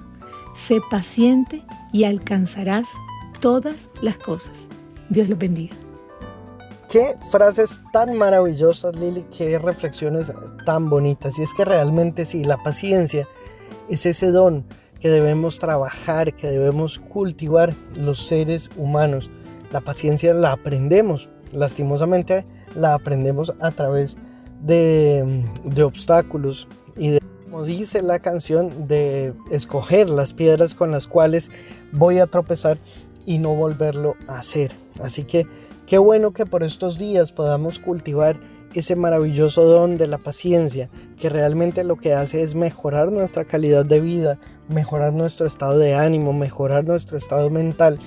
Sé 0.56 0.80
paciente 0.90 1.62
y 1.92 2.02
alcanzarás 2.02 2.88
todas 3.40 3.88
las 4.02 4.18
cosas. 4.18 4.66
Dios 5.08 5.28
los 5.28 5.38
bendiga. 5.38 5.76
Qué 6.88 7.14
frases 7.30 7.80
tan 7.92 8.18
maravillosas, 8.18 8.96
Lili, 8.96 9.24
qué 9.37 9.58
reflexiones 9.58 10.32
tan 10.66 10.90
bonitas. 10.90 11.38
Y 11.38 11.42
es 11.42 11.54
que 11.54 11.64
realmente 11.64 12.24
sí, 12.24 12.42
la 12.42 12.56
paciencia 12.56 13.28
es 13.88 14.04
ese 14.04 14.32
don 14.32 14.64
que 14.98 15.10
debemos 15.10 15.60
trabajar, 15.60 16.34
que 16.34 16.48
debemos 16.48 16.98
cultivar 16.98 17.72
los 17.96 18.26
seres 18.26 18.70
humanos. 18.76 19.30
La 19.70 19.80
paciencia 19.80 20.34
la 20.34 20.52
aprendemos, 20.52 21.28
lastimosamente 21.52 22.44
la 22.74 22.94
aprendemos 22.94 23.54
a 23.60 23.70
través 23.70 24.16
de, 24.60 25.44
obstáculos 25.82 26.68
y 26.96 27.10
de, 27.10 27.20
como 27.44 27.64
dice 27.64 28.02
la 28.02 28.18
canción, 28.18 28.88
de 28.88 29.32
escoger 29.50 30.10
las 30.10 30.32
piedras 30.32 30.74
con 30.74 30.90
las 30.90 31.06
cuales 31.06 31.50
voy 31.92 32.18
a 32.18 32.26
tropezar 32.26 32.78
y 33.26 33.38
no 33.38 33.54
volverlo 33.54 34.16
a 34.28 34.38
hacer. 34.38 34.72
Así 35.02 35.24
que 35.24 35.46
qué 35.87 35.98
bueno 35.98 36.32
que 36.32 36.46
por 36.46 36.62
estos 36.62 36.98
días 36.98 37.32
podamos 37.32 37.78
cultivar 37.78 38.38
ese 38.74 38.96
maravilloso 38.96 39.62
don 39.64 39.96
de 39.98 40.08
la 40.08 40.18
paciencia, 40.18 40.88
que 41.18 41.28
realmente 41.28 41.84
lo 41.84 41.96
que 41.96 42.12
hace 42.12 42.42
es 42.42 42.54
mejorar 42.54 43.12
nuestra 43.12 43.44
calidad 43.44 43.87
de 43.87 44.00
vida, 44.00 44.38
mejorar 44.68 45.12
nuestro 45.12 45.46
estado 45.46 45.78
de 45.78 45.94
ánimo, 45.94 46.32
mejorar 46.32 46.84
nuestro 46.84 47.16
estado 47.16 47.50
mental, 47.50 48.00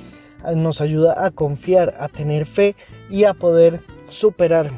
nos 0.56 0.82
ayuda 0.82 1.26
a 1.26 1.32
confiar, 1.32 1.96
a 2.00 2.10
tener 2.10 2.46
fe 2.46 2.76
y 3.10 3.24
a 3.24 3.34
poder 3.34 3.82
superar 4.10 4.72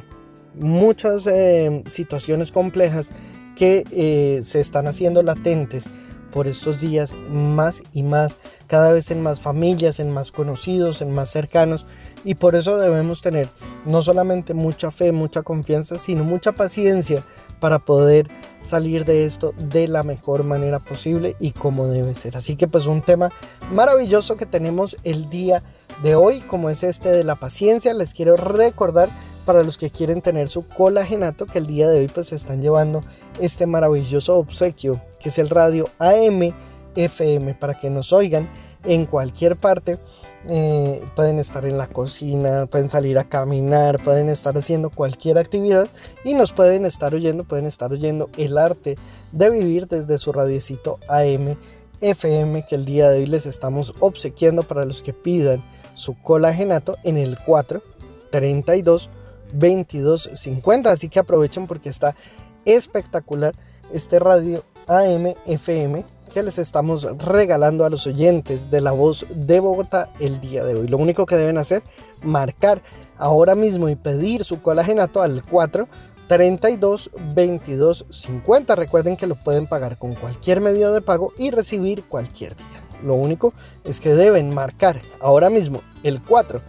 muchas 0.55 1.27
eh, 1.27 1.83
situaciones 1.87 2.51
complejas 2.51 3.11
que 3.55 3.83
eh, 3.91 4.41
se 4.43 4.59
están 4.59 4.87
haciendo 4.87 5.21
latentes 5.21 5.89
por 6.31 6.47
estos 6.47 6.79
días 6.79 7.13
más 7.31 7.81
y 7.91 8.03
más, 8.03 8.37
cada 8.67 8.93
vez 8.93 9.09
en 9.11 9.23
más 9.23 9.41
familias, 9.41 9.99
en 9.99 10.11
más 10.11 10.31
conocidos, 10.31 11.01
en 11.01 11.11
más 11.11 11.29
cercanos. 11.29 11.85
Y 12.23 12.35
por 12.35 12.55
eso 12.55 12.77
debemos 12.77 13.21
tener 13.21 13.49
no 13.85 14.01
solamente 14.01 14.53
mucha 14.53 14.91
fe, 14.91 15.11
mucha 15.11 15.41
confianza, 15.41 15.97
sino 15.97 16.23
mucha 16.23 16.51
paciencia 16.51 17.23
para 17.59 17.79
poder 17.79 18.29
salir 18.61 19.05
de 19.05 19.25
esto 19.25 19.53
de 19.57 19.87
la 19.87 20.03
mejor 20.03 20.43
manera 20.43 20.79
posible 20.79 21.35
y 21.39 21.51
como 21.51 21.87
debe 21.87 22.13
ser. 22.15 22.35
Así 22.37 22.55
que 22.55 22.67
pues 22.67 22.85
un 22.85 23.01
tema 23.01 23.31
maravilloso 23.71 24.37
que 24.37 24.45
tenemos 24.45 24.97
el 25.03 25.29
día 25.29 25.63
de 26.03 26.15
hoy, 26.15 26.41
como 26.41 26.69
es 26.69 26.83
este 26.83 27.09
de 27.09 27.23
la 27.23 27.35
paciencia, 27.35 27.93
les 27.93 28.13
quiero 28.13 28.35
recordar 28.35 29.09
para 29.45 29.63
los 29.63 29.77
que 29.77 29.89
quieren 29.89 30.21
tener 30.21 30.49
su 30.49 30.67
colagenato 30.67 31.45
que 31.45 31.59
el 31.59 31.67
día 31.67 31.89
de 31.89 31.99
hoy 31.99 32.07
pues 32.07 32.31
están 32.33 32.61
llevando 32.61 33.01
este 33.39 33.65
maravilloso 33.65 34.37
obsequio 34.37 35.01
que 35.19 35.29
es 35.29 35.37
el 35.37 35.49
radio 35.49 35.89
AM 35.99 36.53
FM 36.95 37.53
para 37.55 37.77
que 37.77 37.89
nos 37.89 38.13
oigan 38.13 38.49
en 38.83 39.05
cualquier 39.05 39.57
parte. 39.57 39.99
Eh, 40.47 41.03
pueden 41.15 41.37
estar 41.37 41.65
en 41.65 41.77
la 41.77 41.87
cocina, 41.87 42.65
pueden 42.65 42.89
salir 42.89 43.17
a 43.19 43.27
caminar, 43.27 44.01
pueden 44.01 44.29
estar 44.29 44.57
haciendo 44.57 44.89
cualquier 44.89 45.37
actividad 45.37 45.89
y 46.23 46.33
nos 46.33 46.53
pueden 46.53 46.85
estar 46.85 47.13
oyendo, 47.13 47.43
pueden 47.43 47.65
estar 47.65 47.91
oyendo 47.91 48.29
el 48.37 48.57
arte 48.57 48.95
de 49.33 49.49
vivir 49.49 49.87
desde 49.87 50.17
su 50.17 50.31
radiecito 50.31 50.97
AM 51.09 51.57
FM 51.99 52.65
que 52.65 52.75
el 52.75 52.85
día 52.85 53.09
de 53.09 53.19
hoy 53.19 53.25
les 53.25 53.45
estamos 53.45 53.93
obsequiando 53.99 54.63
para 54.63 54.85
los 54.85 55.01
que 55.01 55.13
pidan 55.13 55.61
su 55.95 56.15
colagenato 56.15 56.95
en 57.03 57.17
el 57.17 57.37
432 57.37 59.09
2250. 59.51 60.91
Así 60.91 61.09
que 61.09 61.19
aprovechen 61.19 61.67
porque 61.67 61.89
está 61.89 62.15
espectacular 62.63 63.53
este 63.91 64.19
radio 64.19 64.63
AM 64.87 65.33
FM 65.45 66.05
que 66.29 66.43
les 66.43 66.57
estamos 66.57 67.03
regalando 67.17 67.85
a 67.85 67.89
los 67.89 68.07
oyentes 68.07 68.69
de 68.69 68.81
la 68.81 68.91
voz 68.91 69.25
de 69.29 69.59
Bogotá 69.59 70.09
el 70.19 70.39
día 70.39 70.63
de 70.63 70.75
hoy. 70.75 70.87
Lo 70.87 70.97
único 70.97 71.25
que 71.25 71.35
deben 71.35 71.57
hacer, 71.57 71.83
marcar 72.21 72.81
ahora 73.17 73.55
mismo 73.55 73.89
y 73.89 73.95
pedir 73.95 74.43
su 74.43 74.61
colagenato 74.61 75.21
al 75.21 75.43
4 75.43 75.87
32 76.27 77.11
22 77.33 78.05
50. 78.09 78.75
Recuerden 78.75 79.17
que 79.17 79.27
lo 79.27 79.35
pueden 79.35 79.67
pagar 79.67 79.97
con 79.97 80.15
cualquier 80.15 80.61
medio 80.61 80.93
de 80.93 81.01
pago 81.01 81.33
y 81.37 81.51
recibir 81.51 82.05
cualquier 82.05 82.55
día. 82.55 82.87
Lo 83.03 83.15
único 83.15 83.53
es 83.83 83.99
que 83.99 84.13
deben 84.13 84.53
marcar 84.53 85.01
ahora 85.19 85.49
mismo 85.49 85.81
el 86.03 86.21
4 86.21 86.61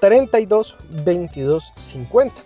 32 0.00 0.76
22 1.04 1.72
50. 1.76 2.42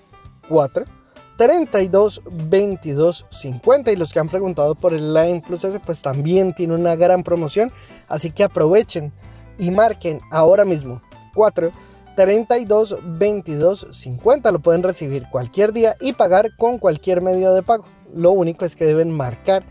4 0.48 1.01
32 1.42 2.22
22 2.30 3.26
50 3.28 3.90
y 3.90 3.96
los 3.96 4.12
que 4.12 4.20
han 4.20 4.28
preguntado 4.28 4.76
por 4.76 4.92
el 4.92 5.12
Line 5.12 5.42
Plus 5.44 5.64
S 5.64 5.80
pues 5.80 6.00
también 6.00 6.54
tiene 6.54 6.72
una 6.76 6.94
gran 6.94 7.24
promoción 7.24 7.72
así 8.06 8.30
que 8.30 8.44
aprovechen 8.44 9.12
y 9.58 9.72
marquen 9.72 10.20
ahora 10.30 10.64
mismo 10.64 11.02
4 11.34 11.72
32 12.14 12.96
22 13.02 13.88
50 13.90 14.52
lo 14.52 14.60
pueden 14.60 14.84
recibir 14.84 15.24
cualquier 15.32 15.72
día 15.72 15.94
y 16.00 16.12
pagar 16.12 16.54
con 16.56 16.78
cualquier 16.78 17.22
medio 17.22 17.52
de 17.52 17.64
pago. 17.64 17.86
Lo 18.14 18.30
único 18.30 18.64
es 18.64 18.76
que 18.76 18.84
deben 18.84 19.10
marcar 19.10 19.64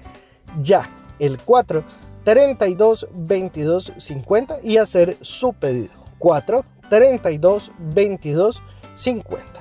ya 0.61 0.89
el 1.19 1.39
4 1.41 1.85
32 2.25 3.07
22 3.13 3.93
50 3.97 4.57
y 4.61 4.75
hacer 4.75 5.17
su 5.21 5.53
pedido. 5.53 5.93
4 6.19 6.65
32 6.89 7.71
22 7.79 8.61
50 8.93 9.60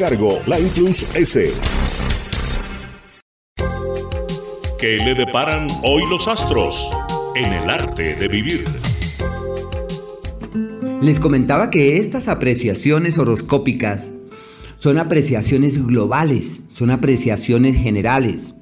cargo, 0.00 0.40
la 0.46 0.56
Plus 0.56 1.14
S. 1.14 1.44
¿Qué 4.80 4.96
le 4.96 5.14
deparan 5.14 5.68
hoy 5.82 6.04
los 6.08 6.26
astros 6.26 6.90
en 7.36 7.52
el 7.52 7.68
arte 7.68 8.14
de 8.14 8.26
vivir? 8.26 8.64
Les 11.02 11.20
comentaba 11.20 11.68
que 11.68 11.98
estas 11.98 12.28
apreciaciones 12.28 13.18
horoscópicas 13.18 14.10
son 14.78 14.96
apreciaciones 14.96 15.86
globales, 15.86 16.62
son 16.72 16.88
apreciaciones 16.88 17.76
generales, 17.76 18.54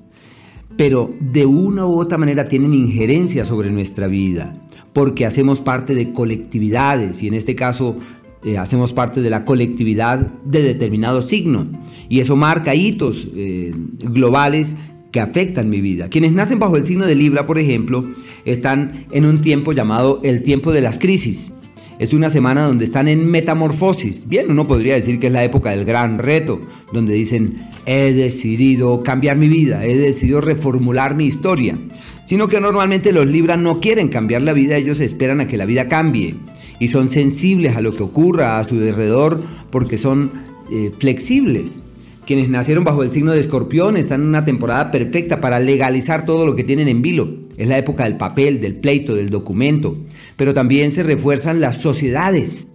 pero 0.77 1.14
de 1.20 1.46
una 1.46 1.87
u 1.87 2.01
otra 2.01 2.18
manera 2.18 2.48
tienen 2.48 2.74
injerencia 2.74 3.44
sobre 3.44 3.70
nuestra 3.70 4.09
vida, 4.09 4.61
porque 4.92 5.24
hacemos 5.24 5.60
parte 5.60 5.94
de 5.94 6.13
colectividades 6.13 7.23
y 7.23 7.29
en 7.29 7.35
este 7.35 7.54
caso 7.54 7.96
eh, 8.45 8.59
hacemos 8.59 8.93
parte 8.93 9.21
de 9.21 9.31
la 9.31 9.45
colectividad 9.45 10.19
de 10.19 10.63
determinado 10.63 11.23
signo 11.23 11.67
y 12.09 12.21
eso 12.21 12.37
marca 12.37 12.75
hitos 12.75 13.27
eh, 13.35 13.75
globales 13.99 14.77
que 15.11 15.21
afectan 15.21 15.71
mi 15.71 15.81
vida. 15.81 16.09
Quienes 16.09 16.33
nacen 16.33 16.59
bajo 16.59 16.77
el 16.77 16.87
signo 16.87 17.07
de 17.07 17.15
Libra, 17.15 17.47
por 17.47 17.59
ejemplo, 17.59 18.07
están 18.45 19.07
en 19.11 19.25
un 19.25 19.41
tiempo 19.41 19.73
llamado 19.73 20.21
el 20.23 20.43
tiempo 20.43 20.73
de 20.73 20.83
las 20.83 20.99
crisis. 20.99 21.53
Es 21.99 22.13
una 22.13 22.31
semana 22.31 22.63
donde 22.63 22.85
están 22.85 23.09
en 23.09 23.29
metamorfosis. 23.29 24.29
Bien, 24.29 24.47
uno 24.51 24.69
podría 24.69 24.95
decir 24.95 25.19
que 25.19 25.27
es 25.27 25.33
la 25.33 25.43
época 25.43 25.71
del 25.71 25.85
gran 25.85 26.19
reto, 26.19 26.61
donde 26.93 27.15
dicen, 27.15 27.57
he 27.87 28.13
decidido 28.13 29.03
cambiar 29.03 29.37
mi 29.37 29.49
vida, 29.49 29.85
he 29.85 29.97
decidido 29.97 30.41
reformular 30.41 31.17
mi 31.17 31.25
historia. 31.25 31.77
Sino 32.25 32.47
que 32.47 32.61
normalmente 32.61 33.13
los 33.13 33.27
Libras 33.27 33.59
no 33.59 33.81
quieren 33.81 34.09
cambiar 34.09 34.43
la 34.43 34.53
vida, 34.53 34.77
ellos 34.77 35.01
esperan 35.01 35.41
a 35.41 35.49
que 35.49 35.57
la 35.57 35.65
vida 35.65 35.89
cambie. 35.89 36.35
Y 36.81 36.88
son 36.88 37.08
sensibles 37.08 37.76
a 37.76 37.81
lo 37.81 37.94
que 37.94 38.02
ocurra 38.02 38.58
a 38.58 38.64
su 38.64 38.76
alrededor 38.76 39.40
porque 39.70 39.98
son 39.98 40.31
eh, 40.70 40.90
flexibles. 40.96 41.83
Quienes 42.29 42.50
nacieron 42.50 42.85
bajo 42.85 43.02
el 43.02 43.10
signo 43.10 43.33
de 43.33 43.40
escorpión 43.40 43.96
están 43.96 44.20
en 44.20 44.29
una 44.29 44.44
temporada 44.44 44.90
perfecta 44.90 45.40
para 45.40 45.60
legalizar 45.60 46.26
todo 46.26 46.44
lo 46.44 46.54
que 46.54 46.62
tienen 46.62 46.87
en 46.87 47.00
vilo. 47.00 47.31
Es 47.56 47.66
la 47.68 47.79
época 47.79 48.04
del 48.04 48.18
papel, 48.18 48.60
del 48.60 48.74
pleito, 48.74 49.14
del 49.14 49.31
documento. 49.31 49.96
Pero 50.37 50.52
también 50.52 50.92
se 50.92 51.02
refuerzan 51.02 51.60
las 51.60 51.79
sociedades. 51.79 52.68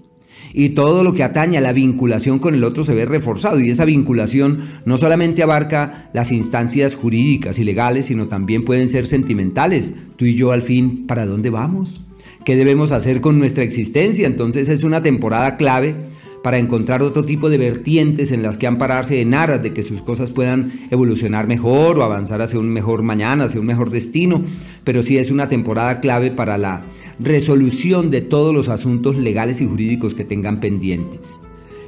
Y 0.56 0.70
todo 0.70 1.04
lo 1.04 1.14
que 1.14 1.22
atañe 1.22 1.60
a 1.60 1.62
la 1.62 1.72
vinculación 1.72 2.40
con 2.40 2.56
el 2.56 2.64
otro 2.64 2.84
se 2.84 2.96
ve 2.96 3.06
reforzado. 3.06 3.60
Y 3.60 3.70
esa 3.70 3.86
vinculación 3.86 4.58
no 4.86 4.98
solamente 4.98 5.44
abarca 5.44 6.10
las 6.14 6.32
instancias 6.32 6.96
jurídicas 6.96 7.60
y 7.60 7.64
legales, 7.64 8.06
sino 8.06 8.28
también 8.28 8.64
pueden 8.66 8.90
ser 8.90 9.06
sentimentales. 9.06 9.94
Tú 10.16 10.26
y 10.26 10.34
yo 10.34 10.52
al 10.52 10.64
fin, 10.64 11.06
¿para 11.06 11.28
dónde 11.28 11.52
vamos? 11.52 12.02
¿Qué 12.46 12.58
debemos 12.58 12.92
hacer 12.92 13.22
con 13.22 13.40
nuestra 13.40 13.64
existencia? 13.64 14.28
Entonces 14.28 14.68
es 14.68 14.84
una 14.84 15.02
temporada 15.02 15.56
clave 15.56 15.96
para 16.44 16.58
encontrar 16.58 17.02
otro 17.02 17.24
tipo 17.24 17.50
de 17.50 17.58
vertientes 17.58 18.34
en 18.34 18.44
las 18.44 18.58
que 18.58 18.68
ampararse 18.68 19.22
en 19.22 19.34
aras 19.34 19.64
de 19.64 19.72
que 19.72 19.82
sus 19.82 20.02
cosas 20.02 20.30
puedan 20.32 20.74
evolucionar 20.92 21.48
mejor 21.48 21.98
o 21.98 22.04
avanzar 22.04 22.42
hacia 22.42 22.60
un 22.60 22.70
mejor 22.70 23.02
mañana, 23.02 23.46
hacia 23.46 23.62
un 23.62 23.66
mejor 23.66 23.92
destino, 23.92 24.42
pero 24.84 25.04
sí 25.04 25.18
es 25.18 25.32
una 25.32 25.48
temporada 25.48 26.02
clave 26.02 26.32
para 26.32 26.58
la 26.58 26.84
resolución 27.18 28.12
de 28.12 28.20
todos 28.20 28.54
los 28.54 28.68
asuntos 28.68 29.16
legales 29.16 29.62
y 29.62 29.66
jurídicos 29.66 30.14
que 30.14 30.26
tengan 30.26 30.60
pendientes. 30.60 31.40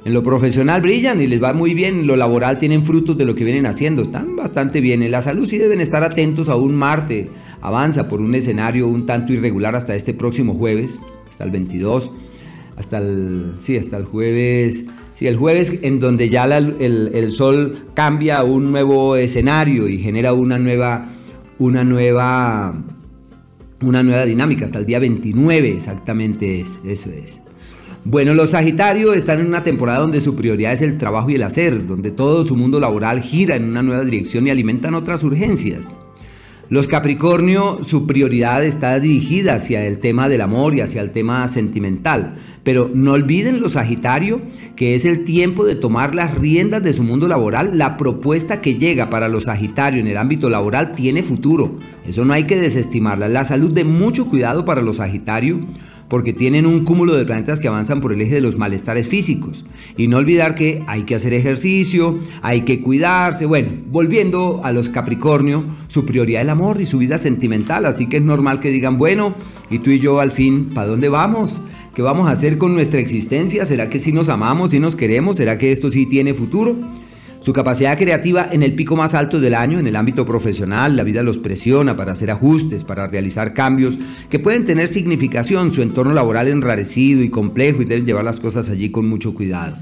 En 0.05 0.13
lo 0.13 0.23
profesional 0.23 0.81
brillan 0.81 1.21
y 1.21 1.27
les 1.27 1.43
va 1.43 1.51
muy 1.51 1.73
bien, 1.73 2.01
en 2.01 2.07
lo 2.07 2.15
laboral 2.15 2.59
tienen 2.59 2.85
frutos 2.85 3.17
de 3.17 3.25
lo 3.25 3.35
que 3.35 3.43
vienen 3.43 3.65
haciendo, 3.65 4.03
están 4.03 4.37
bastante 4.37 4.79
bien. 4.79 5.03
En 5.03 5.11
la 5.11 5.21
salud 5.21 5.47
sí 5.47 5.57
deben 5.57 5.81
estar 5.81 6.03
atentos 6.03 6.47
a 6.47 6.55
un 6.55 6.75
Marte, 6.75 7.27
avanza 7.67 8.07
por 8.09 8.21
un 8.21 8.35
escenario 8.35 8.87
un 8.87 9.05
tanto 9.05 9.33
irregular 9.33 9.75
hasta 9.75 9.95
este 9.95 10.13
próximo 10.13 10.53
jueves, 10.53 11.01
hasta 11.29 11.43
el 11.43 11.51
22 11.51 12.11
hasta 12.77 12.97
el, 12.97 13.55
sí, 13.59 13.77
hasta 13.77 13.97
el 13.97 14.05
jueves, 14.05 14.85
sí, 15.13 15.27
el 15.27 15.37
jueves 15.37 15.79
en 15.81 15.99
donde 15.99 16.29
ya 16.29 16.45
el, 16.45 17.31
sol 17.31 17.87
cambia 17.93 18.43
un 18.43 18.71
nuevo 18.71 19.15
escenario 19.15 19.87
y 19.87 19.97
genera 19.97 20.33
una 20.33 20.57
nueva, 20.57 21.05
una 21.57 21.83
nueva, 21.83 22.73
una 23.81 24.03
nueva 24.03 24.25
dinámica, 24.25 24.65
hasta 24.65 24.79
el 24.79 24.85
día 24.85 24.99
29 24.99 25.71
exactamente 25.71 26.59
es, 26.59 26.81
eso 26.85 27.09
es. 27.09 27.41
Bueno, 28.03 28.35
los 28.35 28.51
Sagitarios 28.51 29.15
están 29.15 29.39
en 29.39 29.47
una 29.47 29.63
temporada 29.63 29.99
donde 29.99 30.21
su 30.21 30.35
prioridad 30.35 30.73
es 30.73 30.81
el 30.83 30.99
trabajo 30.99 31.31
y 31.31 31.35
el 31.35 31.43
hacer, 31.43 31.87
donde 31.87 32.11
todo 32.11 32.45
su 32.45 32.55
mundo 32.55 32.79
laboral 32.79 33.21
gira 33.21 33.55
en 33.55 33.63
una 33.63 33.81
nueva 33.81 34.03
dirección 34.03 34.45
y 34.45 34.51
alimentan 34.51 34.93
otras 34.93 35.23
urgencias. 35.23 35.95
Los 36.67 36.87
Capricornio, 36.87 37.83
su 37.83 38.07
prioridad 38.07 38.65
está 38.65 38.99
dirigida 38.99 39.53
hacia 39.53 39.85
el 39.85 39.99
tema 39.99 40.27
del 40.27 40.41
amor 40.41 40.73
y 40.73 40.81
hacia 40.81 41.01
el 41.03 41.11
tema 41.11 41.47
sentimental. 41.47 42.33
Pero 42.63 42.89
no 42.91 43.11
olviden 43.11 43.61
los 43.61 43.73
Sagitario 43.73 44.41
que 44.75 44.95
es 44.95 45.05
el 45.05 45.25
tiempo 45.25 45.63
de 45.63 45.75
tomar 45.75 46.15
las 46.15 46.33
riendas 46.33 46.81
de 46.81 46.93
su 46.93 47.03
mundo 47.03 47.27
laboral. 47.27 47.77
La 47.77 47.97
propuesta 47.97 48.61
que 48.61 48.75
llega 48.75 49.11
para 49.11 49.27
los 49.27 49.43
Sagitario 49.43 49.99
en 49.99 50.07
el 50.07 50.17
ámbito 50.17 50.49
laboral 50.49 50.93
tiene 50.95 51.21
futuro. 51.21 51.77
Eso 52.03 52.25
no 52.25 52.33
hay 52.33 52.45
que 52.45 52.59
desestimarla. 52.59 53.29
La 53.29 53.43
salud 53.43 53.71
de 53.71 53.83
mucho 53.83 54.25
cuidado 54.25 54.65
para 54.65 54.81
los 54.81 54.95
Sagitario 54.95 55.59
porque 56.07 56.33
tienen 56.33 56.65
un 56.65 56.85
cúmulo 56.85 57.15
de 57.15 57.25
planetas 57.25 57.59
que 57.59 57.67
avanzan 57.67 58.01
por 58.01 58.13
el 58.13 58.21
eje 58.21 58.35
de 58.35 58.41
los 58.41 58.57
malestares 58.57 59.07
físicos. 59.07 59.65
Y 59.97 60.07
no 60.07 60.17
olvidar 60.17 60.55
que 60.55 60.83
hay 60.87 61.03
que 61.03 61.15
hacer 61.15 61.33
ejercicio, 61.33 62.19
hay 62.41 62.61
que 62.61 62.81
cuidarse. 62.81 63.45
Bueno, 63.45 63.69
volviendo 63.87 64.61
a 64.63 64.71
los 64.71 64.89
Capricornio, 64.89 65.63
su 65.87 66.05
prioridad 66.05 66.41
es 66.41 66.45
el 66.45 66.51
amor 66.51 66.81
y 66.81 66.85
su 66.85 66.97
vida 66.97 67.17
sentimental, 67.17 67.85
así 67.85 68.07
que 68.07 68.17
es 68.17 68.23
normal 68.23 68.59
que 68.59 68.69
digan, 68.69 68.97
bueno, 68.97 69.35
y 69.69 69.79
tú 69.79 69.89
y 69.89 69.99
yo 69.99 70.19
al 70.19 70.31
fin, 70.31 70.69
¿para 70.73 70.87
dónde 70.87 71.09
vamos? 71.09 71.61
¿Qué 71.95 72.01
vamos 72.01 72.27
a 72.27 72.31
hacer 72.31 72.57
con 72.57 72.73
nuestra 72.73 72.99
existencia? 72.99 73.65
¿Será 73.65 73.89
que 73.89 73.99
sí 73.99 74.11
nos 74.11 74.29
amamos, 74.29 74.71
sí 74.71 74.79
nos 74.79 74.95
queremos? 74.95 75.37
¿Será 75.37 75.57
que 75.57 75.71
esto 75.71 75.89
sí 75.89 76.05
tiene 76.05 76.33
futuro? 76.33 76.75
Su 77.45 77.53
capacidad 77.53 77.95
creativa 77.95 78.47
en 78.51 78.63
el 78.63 78.73
pico 78.73 78.95
más 78.95 79.13
alto 79.13 79.39
del 79.39 79.53
año, 79.53 79.77
en 79.77 79.85
el 79.85 79.95
ámbito 79.95 80.25
profesional, 80.25 80.95
la 80.95 81.03
vida 81.03 81.21
los 81.21 81.37
presiona 81.37 81.95
para 81.95 82.13
hacer 82.13 82.31
ajustes, 82.31 82.83
para 82.83 83.05
realizar 83.05 83.53
cambios 83.53 83.99
que 84.31 84.39
pueden 84.39 84.65
tener 84.65 84.87
significación, 84.87 85.71
su 85.71 85.83
entorno 85.83 86.15
laboral 86.15 86.47
enrarecido 86.47 87.21
y 87.21 87.29
complejo 87.29 87.83
y 87.83 87.85
deben 87.85 88.07
llevar 88.07 88.25
las 88.25 88.39
cosas 88.39 88.67
allí 88.69 88.89
con 88.89 89.07
mucho 89.07 89.35
cuidado. 89.35 89.77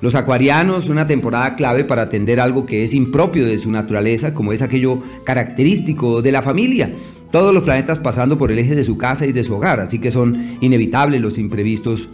Los 0.00 0.16
acuarianos, 0.16 0.88
una 0.88 1.06
temporada 1.06 1.54
clave 1.54 1.84
para 1.84 2.02
atender 2.02 2.40
algo 2.40 2.66
que 2.66 2.82
es 2.82 2.92
impropio 2.92 3.46
de 3.46 3.58
su 3.58 3.70
naturaleza, 3.70 4.34
como 4.34 4.52
es 4.52 4.60
aquello 4.60 4.98
característico 5.22 6.22
de 6.22 6.32
la 6.32 6.42
familia. 6.42 6.90
Todos 7.30 7.54
los 7.54 7.62
planetas 7.62 8.00
pasando 8.00 8.36
por 8.36 8.50
el 8.50 8.58
eje 8.58 8.74
de 8.74 8.82
su 8.82 8.98
casa 8.98 9.26
y 9.26 9.32
de 9.32 9.44
su 9.44 9.54
hogar, 9.54 9.78
así 9.78 10.00
que 10.00 10.10
son 10.10 10.56
inevitables 10.60 11.20
los 11.20 11.38
imprevistos 11.38 12.08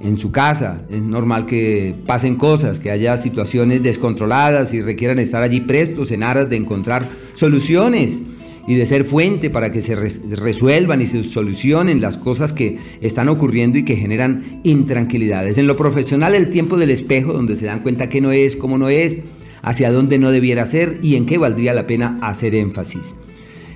en 0.00 0.16
su 0.16 0.30
casa. 0.30 0.84
Es 0.90 1.02
normal 1.02 1.46
que 1.46 1.94
pasen 2.06 2.36
cosas, 2.36 2.80
que 2.80 2.90
haya 2.90 3.16
situaciones 3.16 3.82
descontroladas 3.82 4.74
y 4.74 4.80
requieran 4.80 5.18
estar 5.18 5.42
allí 5.42 5.60
prestos 5.60 6.12
en 6.12 6.22
aras 6.22 6.48
de 6.48 6.56
encontrar 6.56 7.08
soluciones 7.34 8.22
y 8.66 8.74
de 8.74 8.84
ser 8.84 9.04
fuente 9.04 9.48
para 9.48 9.72
que 9.72 9.80
se 9.80 9.94
resuelvan 9.94 11.00
y 11.00 11.06
se 11.06 11.24
solucionen 11.24 12.02
las 12.02 12.18
cosas 12.18 12.52
que 12.52 12.76
están 13.00 13.28
ocurriendo 13.28 13.78
y 13.78 13.84
que 13.84 13.96
generan 13.96 14.60
intranquilidades. 14.62 15.56
En 15.56 15.66
lo 15.66 15.76
profesional, 15.76 16.34
el 16.34 16.50
tiempo 16.50 16.76
del 16.76 16.90
espejo, 16.90 17.32
donde 17.32 17.56
se 17.56 17.64
dan 17.64 17.80
cuenta 17.80 18.10
que 18.10 18.20
no 18.20 18.30
es, 18.30 18.56
cómo 18.56 18.76
no 18.76 18.90
es, 18.90 19.22
hacia 19.62 19.90
dónde 19.90 20.18
no 20.18 20.30
debiera 20.30 20.66
ser 20.66 20.98
y 21.02 21.16
en 21.16 21.24
qué 21.24 21.38
valdría 21.38 21.72
la 21.72 21.86
pena 21.86 22.18
hacer 22.20 22.54
énfasis. 22.54 23.14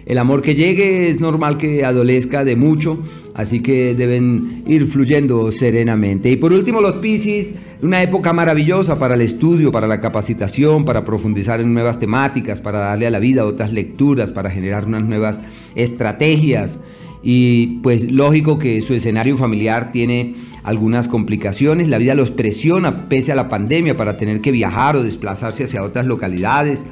El 0.07 0.19
amor 0.19 0.43
que 0.43 0.55
llegue 0.55 1.09
es 1.09 1.21
normal 1.21 1.59
que 1.59 1.85
adolezca 1.85 2.45
de 2.45 2.57
mucho, 2.57 2.99
así 3.35 3.61
que 3.61 3.95
deben 3.95 4.65
ir 4.67 4.87
fluyendo 4.87 5.51
serenamente. 5.53 6.31
Y 6.31 6.37
por 6.37 6.53
último, 6.53 6.81
los 6.81 6.97
Piscis, 6.97 7.55
una 7.83 8.03
época 8.03 8.33
maravillosa 8.33 8.99
para 8.99 9.15
el 9.15 9.21
estudio, 9.21 9.71
para 9.71 9.87
la 9.87 10.01
capacitación, 10.01 10.85
para 10.85 11.05
profundizar 11.05 11.61
en 11.61 11.73
nuevas 11.73 11.99
temáticas, 11.99 12.61
para 12.61 12.81
darle 12.81 13.07
a 13.07 13.11
la 13.11 13.21
vida 13.21 13.45
otras 13.45 13.73
lecturas, 13.73 14.33
para 14.33 14.51
generar 14.51 14.87
unas 14.87 15.05
nuevas 15.05 15.41
estrategias. 15.75 16.79
Y 17.23 17.79
pues 17.83 18.11
lógico 18.11 18.59
que 18.59 18.81
su 18.81 18.95
escenario 18.95 19.37
familiar 19.37 19.93
tiene 19.93 20.35
algunas 20.65 21.09
complicaciones, 21.09 21.89
la 21.89 21.99
vida 21.99 22.15
los 22.15 22.31
presiona 22.31 23.09
pese 23.09 23.33
a 23.33 23.37
la 23.37 23.49
pandemia 23.49 23.97
para 23.97 24.17
tener 24.17 24.41
que 24.41 24.53
viajar 24.53 24.97
o 24.97 25.03
desplazarse 25.03 25.65
hacia 25.65 25.83
otras 25.83 26.07
localidades 26.07 26.85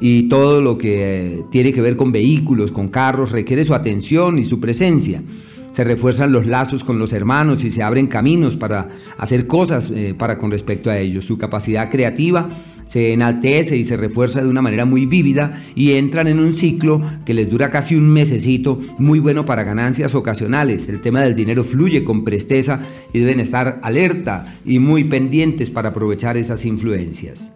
y 0.00 0.24
todo 0.28 0.60
lo 0.60 0.78
que 0.78 1.44
tiene 1.50 1.72
que 1.72 1.80
ver 1.80 1.96
con 1.96 2.12
vehículos, 2.12 2.72
con 2.72 2.88
carros, 2.88 3.32
requiere 3.32 3.64
su 3.64 3.74
atención 3.74 4.38
y 4.38 4.44
su 4.44 4.60
presencia. 4.60 5.22
Se 5.70 5.84
refuerzan 5.84 6.32
los 6.32 6.46
lazos 6.46 6.84
con 6.84 6.98
los 6.98 7.12
hermanos 7.12 7.62
y 7.62 7.70
se 7.70 7.82
abren 7.82 8.06
caminos 8.06 8.56
para 8.56 8.88
hacer 9.18 9.46
cosas 9.46 9.90
eh, 9.94 10.14
para 10.16 10.38
con 10.38 10.50
respecto 10.50 10.90
a 10.90 10.98
ellos. 10.98 11.26
Su 11.26 11.36
capacidad 11.36 11.90
creativa 11.90 12.48
se 12.86 13.12
enaltece 13.12 13.76
y 13.76 13.84
se 13.84 13.96
refuerza 13.96 14.40
de 14.40 14.48
una 14.48 14.62
manera 14.62 14.84
muy 14.84 15.06
vívida 15.06 15.60
y 15.74 15.92
entran 15.92 16.28
en 16.28 16.38
un 16.38 16.54
ciclo 16.54 17.02
que 17.26 17.34
les 17.34 17.50
dura 17.50 17.70
casi 17.70 17.96
un 17.96 18.08
mesecito, 18.08 18.80
muy 18.98 19.18
bueno 19.18 19.44
para 19.44 19.64
ganancias 19.64 20.14
ocasionales. 20.14 20.88
El 20.88 21.02
tema 21.02 21.20
del 21.20 21.34
dinero 21.34 21.64
fluye 21.64 22.04
con 22.04 22.24
presteza 22.24 22.80
y 23.12 23.18
deben 23.18 23.40
estar 23.40 23.80
alerta 23.82 24.56
y 24.64 24.78
muy 24.78 25.04
pendientes 25.04 25.68
para 25.68 25.90
aprovechar 25.90 26.36
esas 26.36 26.64
influencias. 26.64 27.55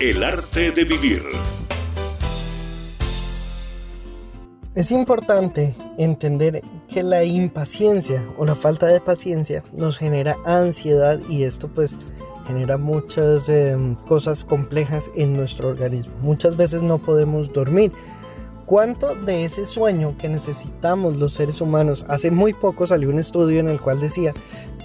El 0.00 0.24
arte 0.24 0.72
de 0.72 0.82
vivir. 0.82 1.22
Es 4.74 4.90
importante 4.90 5.72
entender 5.98 6.62
que 6.88 7.04
la 7.04 7.22
impaciencia 7.22 8.26
o 8.36 8.44
la 8.44 8.56
falta 8.56 8.86
de 8.86 9.00
paciencia 9.00 9.62
nos 9.72 9.98
genera 9.98 10.36
ansiedad 10.44 11.20
y 11.28 11.44
esto 11.44 11.68
pues 11.68 11.96
genera 12.44 12.76
muchas 12.76 13.48
em, 13.48 13.94
cosas 13.94 14.44
complejas 14.44 15.12
en 15.14 15.32
nuestro 15.32 15.68
organismo. 15.68 16.12
Muchas 16.22 16.56
veces 16.56 16.82
no 16.82 16.98
podemos 16.98 17.52
dormir. 17.52 17.92
¿Cuánto 18.66 19.14
de 19.14 19.44
ese 19.44 19.64
sueño 19.64 20.18
que 20.18 20.28
necesitamos 20.28 21.14
los 21.18 21.34
seres 21.34 21.60
humanos? 21.60 22.04
Hace 22.08 22.32
muy 22.32 22.52
poco 22.52 22.88
salió 22.88 23.10
un 23.10 23.20
estudio 23.20 23.60
en 23.60 23.68
el 23.68 23.80
cual 23.80 24.00
decía 24.00 24.34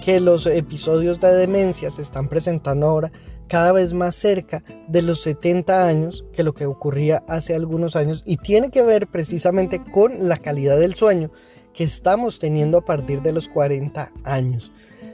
que 0.04 0.20
los 0.20 0.46
episodios 0.46 1.18
de 1.18 1.34
demencia 1.34 1.90
se 1.90 2.00
están 2.00 2.28
presentando 2.28 2.86
ahora 2.86 3.10
cada 3.50 3.72
vez 3.72 3.94
más 3.94 4.14
cerca 4.14 4.62
de 4.86 5.02
los 5.02 5.22
70 5.22 5.88
años 5.88 6.24
que 6.32 6.44
lo 6.44 6.54
que 6.54 6.66
ocurría 6.66 7.24
hace 7.26 7.56
algunos 7.56 7.96
años 7.96 8.22
y 8.24 8.36
tiene 8.36 8.70
que 8.70 8.84
ver 8.84 9.08
precisamente 9.08 9.82
con 9.82 10.28
la 10.28 10.38
calidad 10.38 10.78
del 10.78 10.94
sueño 10.94 11.32
que 11.74 11.82
estamos 11.82 12.38
teniendo 12.38 12.78
a 12.78 12.84
partir 12.84 13.22
de 13.22 13.32
los 13.32 13.48
40 13.48 14.12
años. 14.22 14.70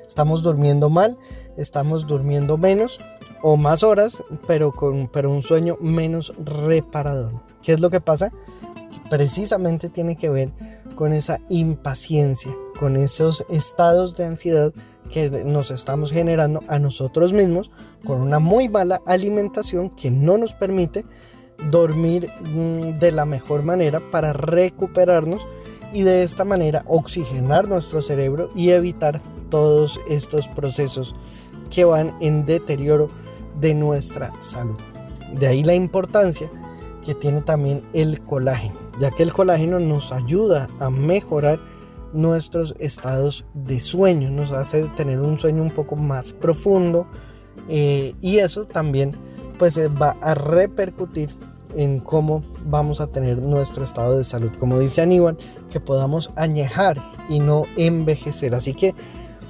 Estamos 0.06 0.42
durmiendo 0.42 0.90
mal, 0.90 1.18
estamos 1.56 2.06
durmiendo 2.06 2.58
menos 2.58 3.00
o 3.42 3.56
más 3.56 3.82
horas, 3.82 4.22
pero 4.46 4.70
con 4.70 5.08
pero 5.08 5.30
un 5.30 5.40
sueño 5.40 5.78
menos 5.80 6.34
reparador. 6.38 7.42
¿Qué 7.62 7.72
es 7.72 7.80
lo 7.80 7.88
que 7.88 8.02
pasa? 8.02 8.32
Precisamente 9.08 9.88
tiene 9.88 10.14
que 10.14 10.28
ver 10.28 10.52
con 10.94 11.14
esa 11.14 11.40
impaciencia, 11.48 12.54
con 12.78 12.96
esos 12.96 13.46
estados 13.48 14.14
de 14.14 14.26
ansiedad 14.26 14.74
que 15.10 15.30
nos 15.30 15.70
estamos 15.70 16.12
generando 16.12 16.62
a 16.68 16.78
nosotros 16.78 17.32
mismos 17.32 17.70
con 18.06 18.20
una 18.20 18.38
muy 18.38 18.68
mala 18.68 19.02
alimentación 19.06 19.90
que 19.90 20.10
no 20.10 20.38
nos 20.38 20.54
permite 20.54 21.04
dormir 21.70 22.28
mm, 22.44 22.98
de 22.98 23.12
la 23.12 23.24
mejor 23.24 23.62
manera 23.62 24.00
para 24.10 24.32
recuperarnos 24.32 25.46
y 25.92 26.02
de 26.02 26.22
esta 26.22 26.44
manera 26.44 26.84
oxigenar 26.86 27.68
nuestro 27.68 28.02
cerebro 28.02 28.50
y 28.54 28.70
evitar 28.70 29.22
todos 29.50 30.00
estos 30.08 30.48
procesos 30.48 31.14
que 31.70 31.84
van 31.84 32.14
en 32.20 32.46
deterioro 32.46 33.10
de 33.60 33.74
nuestra 33.74 34.32
salud. 34.40 34.76
De 35.34 35.46
ahí 35.46 35.64
la 35.64 35.74
importancia 35.74 36.50
que 37.04 37.14
tiene 37.14 37.40
también 37.40 37.82
el 37.92 38.20
colágeno, 38.20 38.74
ya 39.00 39.10
que 39.10 39.22
el 39.22 39.32
colágeno 39.32 39.78
nos 39.78 40.12
ayuda 40.12 40.68
a 40.80 40.90
mejorar 40.90 41.60
nuestros 42.12 42.74
estados 42.78 43.44
de 43.54 43.80
sueño, 43.80 44.30
nos 44.30 44.52
hace 44.52 44.84
tener 44.96 45.20
un 45.20 45.38
sueño 45.38 45.62
un 45.62 45.70
poco 45.70 45.96
más 45.96 46.32
profundo 46.32 47.06
eh, 47.68 48.14
y 48.20 48.38
eso 48.38 48.64
también 48.64 49.16
pues 49.58 49.76
eh, 49.76 49.88
va 49.88 50.16
a 50.20 50.34
repercutir 50.34 51.30
en 51.74 52.00
cómo 52.00 52.42
vamos 52.64 53.00
a 53.00 53.06
tener 53.06 53.38
nuestro 53.38 53.84
estado 53.84 54.16
de 54.16 54.24
salud. 54.24 54.50
Como 54.58 54.78
dice 54.78 55.02
Aníbal, 55.02 55.36
que 55.70 55.80
podamos 55.80 56.30
añejar 56.36 57.00
y 57.28 57.40
no 57.40 57.64
envejecer. 57.76 58.54
Así 58.54 58.74
que 58.74 58.92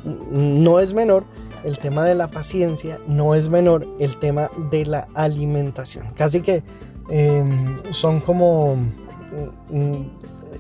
mm, 0.05 0.63
no 0.63 0.81
es 0.81 0.93
menor 0.93 1.25
el 1.65 1.79
tema 1.79 2.05
de 2.05 2.15
la 2.15 2.31
paciencia, 2.31 3.01
no 3.07 3.35
es 3.35 3.49
menor 3.49 3.87
el 3.99 4.17
tema 4.19 4.51
de 4.71 4.87
la 4.87 5.09
alimentación. 5.15 6.07
Casi 6.15 6.41
que 6.41 6.63
em, 7.09 7.77
son 7.93 8.21
como 8.21 8.77
mm, 8.77 9.77
mm, 9.77 10.11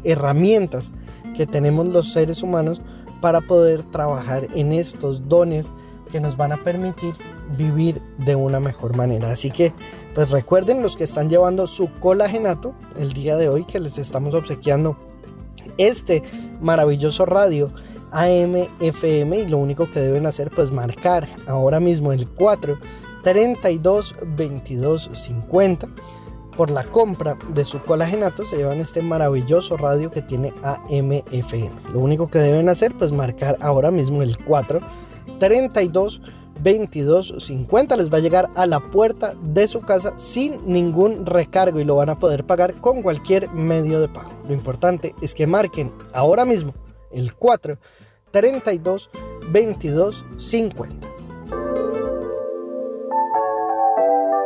herramientas 0.04 0.92
que 1.36 1.46
tenemos 1.46 1.86
los 1.86 2.12
seres 2.12 2.42
humanos 2.42 2.80
para 3.20 3.40
poder 3.40 3.82
trabajar 3.82 4.46
en 4.54 4.72
estos 4.72 5.28
dones 5.28 5.72
que 6.10 6.20
nos 6.20 6.36
van 6.36 6.52
a 6.52 6.62
permitir 6.62 7.14
vivir 7.56 8.02
de 8.18 8.36
una 8.36 8.60
mejor 8.60 8.96
manera. 8.96 9.30
Así 9.30 9.50
que, 9.50 9.72
pues 10.14 10.30
recuerden 10.30 10.82
los 10.82 10.96
que 10.96 11.04
están 11.04 11.28
llevando 11.28 11.66
su 11.66 11.90
colagenato 12.00 12.74
el 12.96 13.12
día 13.12 13.36
de 13.36 13.48
hoy 13.48 13.64
que 13.64 13.80
les 13.80 13.98
estamos 13.98 14.34
obsequiando 14.34 14.96
este 15.78 16.22
maravilloso 16.60 17.26
radio 17.26 17.72
AM/FM 18.12 19.38
y 19.38 19.48
lo 19.48 19.58
único 19.58 19.90
que 19.90 20.00
deben 20.00 20.26
hacer 20.26 20.50
pues 20.50 20.70
marcar 20.70 21.28
ahora 21.46 21.80
mismo 21.80 22.12
el 22.12 22.28
4 22.28 22.78
32 23.22 24.14
22 24.36 25.10
50 25.12 25.88
por 26.56 26.70
la 26.70 26.84
compra 26.84 27.36
de 27.52 27.64
su 27.64 27.82
colagenato 27.82 28.44
se 28.44 28.56
llevan 28.56 28.80
este 28.80 29.02
maravilloso 29.02 29.76
radio 29.76 30.10
que 30.10 30.22
tiene 30.22 30.54
AM/FM. 30.62 31.72
Lo 31.92 32.00
único 32.00 32.28
que 32.28 32.38
deben 32.38 32.68
hacer 32.68 32.94
pues 32.96 33.12
marcar 33.12 33.58
ahora 33.60 33.90
mismo 33.90 34.22
el 34.22 34.38
4 34.44 34.80
32 35.38 36.20
22 36.20 36.45
50 36.62 37.96
les 37.96 38.12
va 38.12 38.18
a 38.18 38.20
llegar 38.20 38.50
a 38.54 38.66
la 38.66 38.80
puerta 38.80 39.34
de 39.42 39.68
su 39.68 39.80
casa 39.80 40.16
sin 40.16 40.60
ningún 40.66 41.26
recargo 41.26 41.80
y 41.80 41.84
lo 41.84 41.96
van 41.96 42.10
a 42.10 42.18
poder 42.18 42.44
pagar 42.44 42.74
con 42.80 43.02
cualquier 43.02 43.48
medio 43.50 44.00
de 44.00 44.08
pago. 44.08 44.32
Lo 44.48 44.54
importante 44.54 45.14
es 45.22 45.34
que 45.34 45.46
marquen 45.46 45.92
ahora 46.12 46.44
mismo 46.44 46.74
el 47.12 47.34
4 47.34 47.78
32 48.30 49.10
22 49.50 50.24
50. 50.36 51.08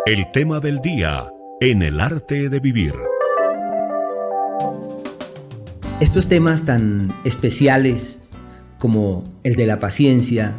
El 0.07 0.31
tema 0.33 0.61
del 0.61 0.81
día 0.81 1.33
en 1.61 1.83
el 1.83 2.01
arte 2.01 2.49
de 2.49 2.59
vivir. 2.59 2.95
Estos 6.01 6.27
temas 6.29 6.65
tan 6.65 7.15
especiales 7.25 8.21
como 8.79 9.25
el 9.45 9.57
de 9.57 9.67
la 9.67 9.79
paciencia 9.79 10.55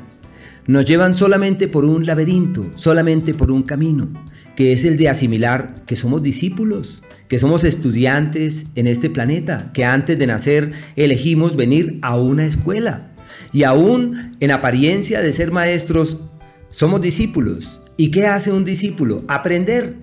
nos 0.72 0.86
llevan 0.86 1.14
solamente 1.14 1.68
por 1.68 1.84
un 1.84 2.06
laberinto, 2.06 2.72
solamente 2.76 3.34
por 3.34 3.52
un 3.52 3.64
camino, 3.64 4.08
que 4.56 4.72
es 4.72 4.86
el 4.86 4.96
de 4.96 5.10
asimilar 5.10 5.84
que 5.86 5.98
somos 5.98 6.24
discípulos, 6.24 7.04
que 7.28 7.40
somos 7.40 7.66
estudiantes 7.66 8.68
en 8.76 8.88
este 8.88 9.10
planeta, 9.10 9.72
que 9.74 9.84
antes 9.84 10.18
de 10.18 10.28
nacer 10.28 10.72
elegimos 10.96 11.58
venir 11.58 12.00
a 12.02 12.18
una 12.18 12.46
escuela 12.46 13.12
y 13.52 13.64
aún 13.64 14.38
en 14.40 14.52
apariencia 14.52 15.22
de 15.22 15.34
ser 15.34 15.52
maestros, 15.52 16.20
somos 16.70 17.02
discípulos. 17.02 17.82
¿Y 17.98 18.10
qué 18.10 18.28
hace 18.28 18.54
un 18.54 18.64
discípulo? 18.64 19.26
Aprender. 19.28 19.96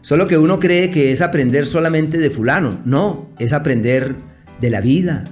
Solo 0.00 0.26
que 0.26 0.36
uno 0.36 0.58
cree 0.58 0.90
que 0.90 1.12
es 1.12 1.20
aprender 1.20 1.64
solamente 1.64 2.18
de 2.18 2.30
fulano. 2.30 2.80
No, 2.84 3.30
es 3.38 3.52
aprender 3.52 4.16
de 4.60 4.70
la 4.70 4.80
vida, 4.80 5.28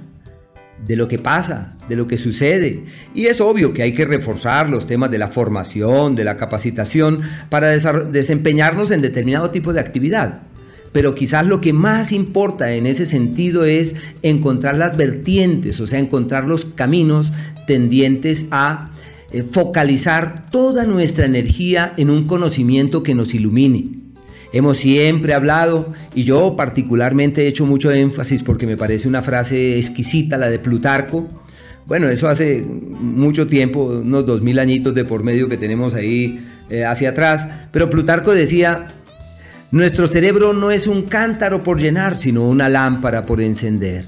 de 0.85 0.95
lo 0.95 1.07
que 1.07 1.17
pasa, 1.17 1.77
de 1.89 1.95
lo 1.95 2.07
que 2.07 2.17
sucede. 2.17 2.83
Y 3.13 3.25
es 3.25 3.41
obvio 3.41 3.73
que 3.73 3.83
hay 3.83 3.93
que 3.93 4.05
reforzar 4.05 4.69
los 4.69 4.85
temas 4.85 5.11
de 5.11 5.17
la 5.17 5.27
formación, 5.27 6.15
de 6.15 6.23
la 6.23 6.37
capacitación, 6.37 7.21
para 7.49 7.69
desempeñarnos 7.69 8.91
en 8.91 9.01
determinado 9.01 9.49
tipo 9.49 9.73
de 9.73 9.79
actividad. 9.79 10.41
Pero 10.91 11.15
quizás 11.15 11.45
lo 11.45 11.61
que 11.61 11.73
más 11.73 12.11
importa 12.11 12.73
en 12.73 12.85
ese 12.85 13.05
sentido 13.05 13.65
es 13.65 13.95
encontrar 14.21 14.77
las 14.77 14.95
vertientes, 14.95 15.79
o 15.79 15.87
sea, 15.87 15.99
encontrar 15.99 16.45
los 16.45 16.65
caminos 16.65 17.33
tendientes 17.67 18.45
a 18.51 18.91
eh, 19.31 19.43
focalizar 19.43 20.49
toda 20.49 20.85
nuestra 20.85 21.25
energía 21.25 21.93
en 21.97 22.09
un 22.09 22.25
conocimiento 22.25 23.03
que 23.03 23.13
nos 23.13 23.33
ilumine 23.33 23.96
Hemos 24.53 24.77
siempre 24.77 25.33
hablado, 25.33 25.91
y 26.15 26.23
yo 26.23 26.55
particularmente 26.55 27.43
he 27.43 27.47
hecho 27.47 27.65
mucho 27.65 27.91
énfasis 27.91 28.43
porque 28.43 28.65
me 28.65 28.77
parece 28.77 29.07
una 29.07 29.21
frase 29.21 29.77
exquisita, 29.77 30.37
la 30.37 30.49
de 30.49 30.59
Plutarco. 30.59 31.27
Bueno, 31.85 32.07
eso 32.07 32.27
hace 32.27 32.65
mucho 32.65 33.47
tiempo, 33.47 33.85
unos 33.85 34.25
dos 34.25 34.41
mil 34.41 34.59
añitos 34.59 34.93
de 34.95 35.05
por 35.05 35.23
medio 35.23 35.49
que 35.49 35.57
tenemos 35.57 35.93
ahí 35.93 36.45
eh, 36.69 36.85
hacia 36.85 37.09
atrás, 37.09 37.47
pero 37.71 37.89
Plutarco 37.89 38.33
decía, 38.33 38.87
nuestro 39.71 40.07
cerebro 40.07 40.53
no 40.53 40.71
es 40.71 40.87
un 40.87 41.03
cántaro 41.03 41.63
por 41.63 41.79
llenar, 41.79 42.15
sino 42.15 42.47
una 42.47 42.69
lámpara 42.69 43.25
por 43.25 43.41
encender. 43.41 44.05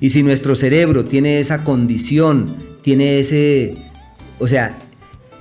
Y 0.00 0.10
si 0.10 0.22
nuestro 0.22 0.54
cerebro 0.54 1.04
tiene 1.04 1.40
esa 1.40 1.64
condición, 1.64 2.56
tiene 2.82 3.18
ese, 3.18 3.76
o 4.38 4.46
sea, 4.46 4.76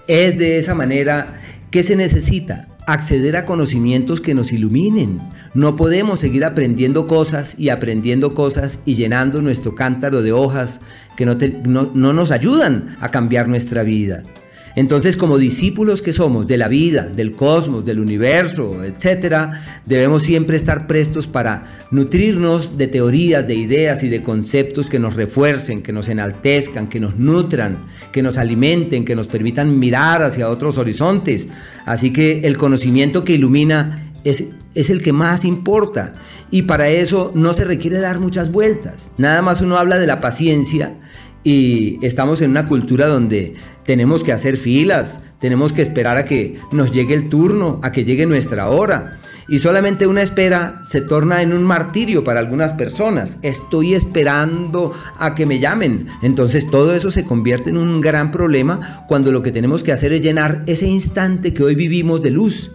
es 0.07 0.37
de 0.37 0.59
esa 0.59 0.75
manera, 0.75 1.39
¿qué 1.71 1.83
se 1.83 1.95
necesita? 1.95 2.67
Acceder 2.85 3.37
a 3.37 3.45
conocimientos 3.45 4.21
que 4.21 4.33
nos 4.33 4.51
iluminen. 4.51 5.21
No 5.53 5.75
podemos 5.75 6.19
seguir 6.19 6.45
aprendiendo 6.45 7.07
cosas 7.07 7.59
y 7.59 7.69
aprendiendo 7.69 8.33
cosas 8.33 8.79
y 8.85 8.95
llenando 8.95 9.41
nuestro 9.41 9.75
cántaro 9.75 10.21
de 10.21 10.31
hojas 10.31 10.81
que 11.15 11.25
no, 11.25 11.35
no, 11.93 12.13
nos 12.13 12.31
ayudan 12.31 12.97
a 12.99 13.09
cambiar 13.09 13.47
nuestra 13.47 13.83
vida. 13.83 14.23
Entonces, 14.75 15.15
como 15.15 15.37
discípulos 15.37 16.01
que 16.01 16.11
somos 16.11 16.47
de 16.47 16.57
la 16.57 16.67
vida, 16.67 17.07
del 17.07 17.31
cosmos, 17.31 17.85
del 17.85 17.99
universo, 17.99 18.83
etc., 18.83 19.53
debemos 19.85 20.23
siempre 20.23 20.57
estar 20.57 20.85
prestos 20.85 21.27
para 21.27 21.63
nutrirnos 21.91 22.77
de 22.77 22.87
teorías, 22.87 23.47
de 23.47 23.55
ideas 23.55 24.03
y 24.03 24.09
de 24.09 24.21
conceptos 24.21 24.87
que 24.89 24.99
nos 24.99 25.13
refuercen, 25.13 25.81
que 25.81 25.93
nos 25.93 26.09
enaltezcan, 26.09 26.87
que 26.87 26.99
nos 26.99 27.15
nutran, 27.15 27.85
que 28.11 28.21
nos 28.21 28.37
alimenten, 28.37 29.05
que 29.05 29.15
nos 29.15 29.27
permitan 29.27 29.79
mirar 29.79 30.21
hacia 30.21 30.49
otros 30.49 30.77
horizontes. 30.77 31.47
Así 31.85 32.11
que 32.11 32.41
el 32.41 32.57
conocimiento 32.57 33.23
que 33.23 33.33
ilumina 33.33 34.11
es, 34.23 34.43
es, 34.73 34.89
el 34.89 35.01
que 35.01 35.13
más 35.13 35.45
importa. 35.45 36.15
Y 36.51 36.63
para 36.63 36.89
eso 36.89 37.31
no 37.35 37.53
se 37.53 37.63
requiere 37.63 37.99
dar 37.99 38.19
muchas 38.19 38.51
vueltas. 38.51 39.11
Nada 39.17 39.41
más 39.41 39.61
uno 39.61 39.77
habla 39.77 39.99
de 39.99 40.07
la 40.07 40.19
paciencia 40.19 40.95
y 41.43 42.03
estamos 42.03 42.41
en 42.41 42.49
una 42.49 42.67
cultura 42.67 43.07
donde 43.07 43.53
tenemos 43.85 44.23
que 44.23 44.31
hacer 44.33 44.57
filas, 44.57 45.19
tenemos 45.39 45.73
que 45.73 45.83
esperar 45.83 46.17
a 46.17 46.25
que 46.25 46.55
nos 46.71 46.91
llegue 46.91 47.13
el 47.13 47.29
turno, 47.29 47.79
a 47.83 47.91
que 47.91 48.03
llegue 48.03 48.25
nuestra 48.25 48.67
hora. 48.67 49.19
Y 49.47 49.59
solamente 49.59 50.07
una 50.07 50.23
espera 50.23 50.81
se 50.83 51.01
torna 51.01 51.41
en 51.41 51.53
un 51.53 51.63
martirio 51.63 52.23
para 52.23 52.39
algunas 52.39 52.73
personas. 52.73 53.37
Estoy 53.43 53.93
esperando 53.93 54.91
a 55.19 55.35
que 55.35 55.45
me 55.45 55.59
llamen. 55.59 56.07
Entonces 56.23 56.69
todo 56.69 56.95
eso 56.95 57.11
se 57.11 57.25
convierte 57.25 57.69
en 57.69 57.77
un 57.77 58.01
gran 58.01 58.31
problema 58.31 59.05
cuando 59.07 59.31
lo 59.31 59.41
que 59.41 59.51
tenemos 59.51 59.83
que 59.83 59.91
hacer 59.91 60.13
es 60.13 60.21
llenar 60.21 60.63
ese 60.65 60.87
instante 60.87 61.53
que 61.53 61.63
hoy 61.63 61.75
vivimos 61.75 62.21
de 62.21 62.31
luz. 62.31 62.71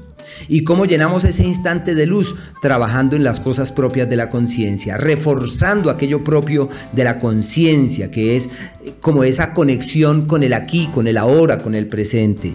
¿Y 0.48 0.64
cómo 0.64 0.84
llenamos 0.84 1.24
ese 1.24 1.44
instante 1.44 1.94
de 1.94 2.06
luz? 2.06 2.34
Trabajando 2.62 3.16
en 3.16 3.24
las 3.24 3.40
cosas 3.40 3.72
propias 3.72 4.08
de 4.08 4.16
la 4.16 4.30
conciencia, 4.30 4.96
reforzando 4.96 5.90
aquello 5.90 6.24
propio 6.24 6.68
de 6.92 7.04
la 7.04 7.18
conciencia, 7.18 8.10
que 8.10 8.36
es 8.36 8.48
como 9.00 9.24
esa 9.24 9.54
conexión 9.54 10.26
con 10.26 10.42
el 10.42 10.52
aquí, 10.52 10.88
con 10.92 11.06
el 11.06 11.18
ahora, 11.18 11.58
con 11.58 11.74
el 11.74 11.86
presente. 11.86 12.54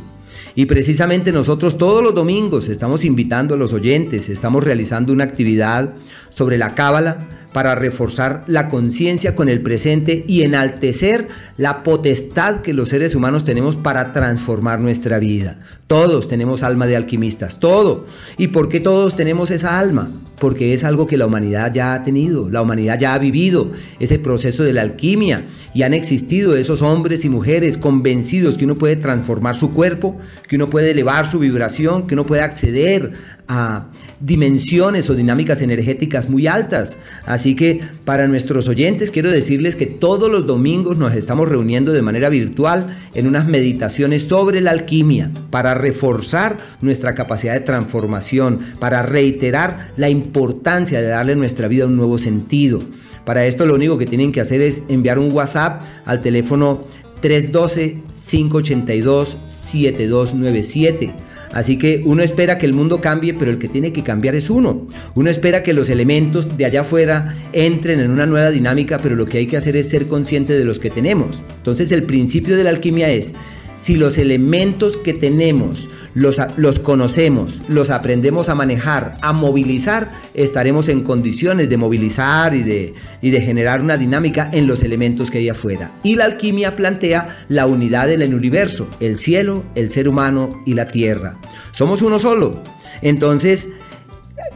Y 0.56 0.66
precisamente 0.68 1.34
nosotros 1.34 1.78
todos 1.78 2.02
los 2.02 2.16
domingos 2.16 2.70
estamos 2.70 3.04
invitando 3.04 3.56
a 3.56 3.58
los 3.58 3.74
oyentes, 3.74 4.30
estamos 4.30 4.64
realizando 4.64 5.12
una 5.12 5.26
actividad 5.26 5.94
sobre 6.30 6.58
la 6.58 6.74
cábala 6.76 7.28
para 7.56 7.74
reforzar 7.74 8.44
la 8.48 8.68
conciencia 8.68 9.34
con 9.34 9.48
el 9.48 9.62
presente 9.62 10.26
y 10.28 10.42
enaltecer 10.42 11.30
la 11.58 11.84
potestad 11.84 12.60
que 12.60 12.74
los 12.74 12.90
seres 12.90 13.16
humanos 13.16 13.46
tenemos 13.46 13.78
para 13.78 14.12
transformar 14.12 14.82
nuestra 14.82 15.20
vida. 15.20 15.58
Todos 15.88 16.28
tenemos 16.28 16.64
alma 16.64 16.86
de 16.86 16.98
alquimistas, 16.98 17.62
todo. 17.62 18.08
¿Y 18.38 18.50
por 18.50 18.68
qué 18.68 18.82
todos 18.82 19.16
tenemos 19.16 19.52
esa 19.52 19.80
alma? 19.80 20.12
Porque 20.38 20.74
es 20.74 20.84
algo 20.84 21.08
que 21.08 21.16
la 21.16 21.28
humanidad 21.28 21.74
ya 21.74 21.94
ha 21.94 22.04
tenido, 22.04 22.50
la 22.50 22.62
humanidad 22.62 23.00
ya 23.00 23.14
ha 23.14 23.20
vivido 23.20 23.72
ese 24.02 24.20
proceso 24.20 24.64
de 24.64 24.74
la 24.74 24.82
alquimia 24.82 25.44
y 25.74 25.84
han 25.84 25.94
existido 25.94 26.58
esos 26.58 26.82
hombres 26.82 27.24
y 27.24 27.30
mujeres 27.30 27.78
convencidos 27.78 28.58
que 28.58 28.66
uno 28.66 28.76
puede 28.76 28.98
transformar 28.98 29.56
su 29.56 29.72
cuerpo, 29.72 30.18
que 30.50 30.58
uno 30.58 30.70
puede 30.70 30.92
elevar 30.92 31.32
su 31.32 31.40
vibración, 31.40 32.06
que 32.06 32.16
uno 32.16 32.26
puede 32.26 32.42
acceder 32.42 33.14
a 33.48 33.86
dimensiones 34.20 35.10
o 35.10 35.16
dinámicas 35.16 35.62
energéticas 35.62 36.30
muy 36.30 36.48
altas. 36.48 36.98
Así 37.26 37.56
que 37.56 37.82
para 38.06 38.28
nuestros 38.28 38.68
oyentes 38.68 39.12
quiero 39.12 39.32
decirles 39.32 39.76
que 39.76 39.86
todos 39.86 40.32
los 40.32 40.48
domingos 40.48 40.98
nos 40.98 41.14
estamos 41.14 41.50
reuniendo 41.50 41.92
de 41.92 42.02
manera 42.02 42.30
virtual 42.30 42.98
en 43.14 43.28
unas 43.28 43.48
meditaciones 43.48 44.24
sobre 44.24 44.62
la 44.62 44.72
alquimia 44.72 45.32
para 45.50 45.74
reforzar 45.74 46.58
nuestra 46.82 47.16
capacidad 47.16 47.54
de 47.54 47.62
transformación, 47.62 48.60
para 48.80 49.04
reiterar 49.04 49.92
la 49.98 50.10
importancia 50.10 51.02
de 51.02 51.08
darle 51.08 51.34
a 51.34 51.38
nuestra 51.38 51.68
vida 51.68 51.86
un 51.86 51.98
nuevo 51.98 52.18
sentido. 52.18 52.82
Para 53.26 53.46
esto 53.46 53.66
lo 53.66 53.76
único 53.76 53.98
que 53.98 54.06
tienen 54.06 54.32
que 54.32 54.42
hacer 54.42 54.62
es 54.62 54.84
enviar 54.88 55.18
un 55.18 55.32
WhatsApp 55.32 55.84
al 56.06 56.22
teléfono 56.22 56.84
312 57.22 57.98
582 58.28 59.38
7297 59.48 61.25
Así 61.56 61.78
que 61.78 62.02
uno 62.04 62.22
espera 62.22 62.58
que 62.58 62.66
el 62.66 62.74
mundo 62.74 63.00
cambie, 63.00 63.34
pero 63.34 63.50
el 63.50 63.60
que 63.60 63.70
tiene 63.70 63.94
que 63.94 64.04
cambiar 64.04 64.36
es 64.36 64.50
uno. 64.50 64.88
Uno 65.16 65.30
espera 65.30 65.64
que 65.64 65.74
los 65.74 65.90
elementos 65.90 66.58
de 66.58 66.66
allá 66.66 66.82
afuera 66.82 67.34
entren 67.54 68.02
en 68.02 68.12
una 68.12 68.26
nueva 68.26 68.52
dinámica, 68.52 69.00
pero 69.00 69.16
lo 69.16 69.26
que 69.26 69.38
hay 69.38 69.48
que 69.48 69.56
hacer 69.56 69.78
es 69.78 69.88
ser 69.88 70.08
consciente 70.08 70.52
de 70.52 70.66
los 70.66 70.80
que 70.80 70.90
tenemos. 70.90 71.42
Entonces 71.56 71.94
el 71.94 72.04
principio 72.04 72.58
de 72.58 72.66
la 72.66 72.72
alquimia 72.72 73.10
es, 73.10 73.34
si 73.78 73.96
los 73.96 74.18
elementos 74.18 74.98
que 74.98 75.14
tenemos 75.14 75.88
los, 76.16 76.80
conocemos, 76.80 77.62
los 77.68 77.92
aprendemos 77.92 78.48
a 78.50 78.56
manejar, 78.56 79.16
a 79.22 79.34
movilizar, 79.34 80.10
estaremos 80.34 80.88
en 80.88 81.04
condiciones 81.04 81.70
de 81.70 81.78
movilizar 81.78 82.56
y 82.56 82.64
de, 82.64 82.94
y 83.22 83.30
de 83.30 83.42
generar 83.42 83.82
una 83.82 83.98
dinámica 83.98 84.50
en 84.52 84.66
los 84.66 84.82
elementos 84.82 85.30
que 85.30 85.40
hay 85.40 85.50
afuera. 85.50 85.92
Y 86.04 86.16
la 86.16 86.26
alquimia 86.26 86.76
plantea 86.78 87.28
la 87.50 87.68
unidad 87.68 88.08
del 88.08 88.34
universo, 88.34 88.90
el 89.02 89.20
cielo, 89.20 89.66
el 89.76 89.92
ser 89.92 90.08
humano 90.08 90.64
y 90.66 90.74
la 90.74 90.88
tierra. 90.88 91.38
Somos 91.72 92.02
uno 92.02 92.18
solo. 92.18 92.64
Entonces, 93.02 93.68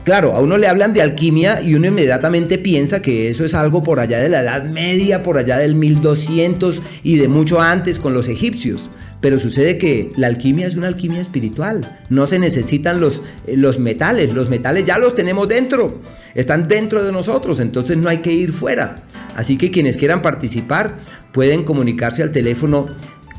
Claro, 0.04 0.36
a 0.36 0.40
uno 0.40 0.58
le 0.58 0.68
hablan 0.68 0.94
de 0.94 1.02
alquimia 1.02 1.62
y 1.62 1.76
uno 1.76 1.88
inmediatamente 1.88 2.58
piensa 2.58 3.02
que 3.02 3.30
eso 3.30 3.46
es 3.46 3.54
algo 3.54 3.84
por 3.84 4.00
allá 4.00 4.20
de 4.20 4.30
la 4.30 4.42
Edad 4.42 4.64
Media, 4.64 5.24
por 5.24 5.38
allá 5.38 5.58
del 5.58 5.76
1200 5.76 6.82
y 7.04 7.18
de 7.18 7.28
mucho 7.28 7.62
antes 7.62 8.00
con 8.00 8.14
los 8.14 8.28
egipcios. 8.28 8.90
Pero 9.22 9.40
sucede 9.40 9.78
que 9.78 10.12
la 10.16 10.28
alquimia 10.28 10.68
es 10.68 10.76
una 10.76 10.88
alquimia 10.88 11.20
espiritual. 11.20 12.00
No 12.10 12.26
se 12.26 12.40
necesitan 12.40 13.02
los, 13.02 13.22
eh, 13.48 13.58
los 13.58 13.80
metales. 13.80 14.34
Los 14.34 14.50
metales 14.50 14.86
ya 14.86 14.98
los 14.98 15.14
tenemos 15.14 15.48
dentro. 15.48 16.00
Están 16.36 16.68
dentro 16.68 17.04
de 17.04 17.12
nosotros. 17.12 17.60
Entonces 17.60 17.98
no 17.98 18.10
hay 18.10 18.20
que 18.20 18.32
ir 18.32 18.54
fuera. 18.54 18.98
Así 19.36 19.58
que 19.58 19.72
quienes 19.72 19.98
quieran 19.98 20.22
participar 20.22 20.98
pueden 21.34 21.64
comunicarse 21.64 22.24
al 22.24 22.32
teléfono 22.32 22.88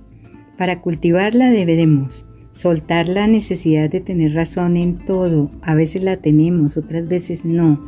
Para 0.58 0.80
cultivarla 0.80 1.50
debemos 1.50 2.26
soltar 2.54 3.10
la 3.10 3.28
necesidad 3.28 3.90
de 3.90 4.00
tener 4.00 4.34
razón 4.34 4.78
en 4.78 4.98
todo. 4.98 5.52
A 5.62 5.76
veces 5.76 6.02
la 6.02 6.16
tenemos, 6.16 6.78
otras 6.78 7.06
veces 7.06 7.44
no. 7.44 7.86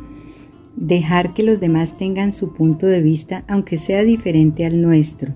Dejar 0.76 1.32
que 1.32 1.42
los 1.42 1.60
demás 1.60 1.96
tengan 1.96 2.34
su 2.34 2.52
punto 2.52 2.86
de 2.88 3.00
vista 3.00 3.42
aunque 3.48 3.78
sea 3.78 4.04
diferente 4.04 4.66
al 4.66 4.82
nuestro. 4.82 5.32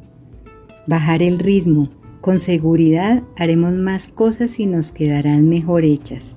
Bajar 0.87 1.23
el 1.23 1.39
ritmo. 1.39 1.89
Con 2.21 2.41
seguridad 2.41 3.23
haremos 3.35 3.73
más 3.73 4.11
cosas 4.11 4.61
y 4.61 4.67
nos 4.67 4.93
quedarán 4.93 5.49
mejor 5.49 5.85
hechas. 5.85 6.37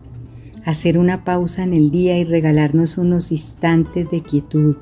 Hacer 0.64 0.98
una 0.98 1.26
pausa 1.26 1.66
en 1.66 1.74
el 1.74 1.92
día 1.92 2.18
y 2.18 2.24
regalarnos 2.24 2.98
unos 2.98 3.34
instantes 3.34 4.10
de 4.10 4.22
quietud 4.22 4.78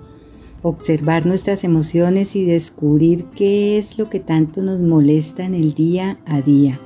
observar 0.68 1.28
nuestras 1.28 1.64
emociones 1.64 2.36
y 2.36 2.44
descubrir 2.44 3.26
qué 3.26 3.78
es 3.78 4.00
lo 4.00 4.10
que 4.10 4.20
tanto 4.20 4.64
nos 4.64 4.80
molesta 4.80 5.46
en 5.46 5.54
el 5.54 5.74
día 5.74 6.18
a 6.26 6.42
día. 6.42 6.80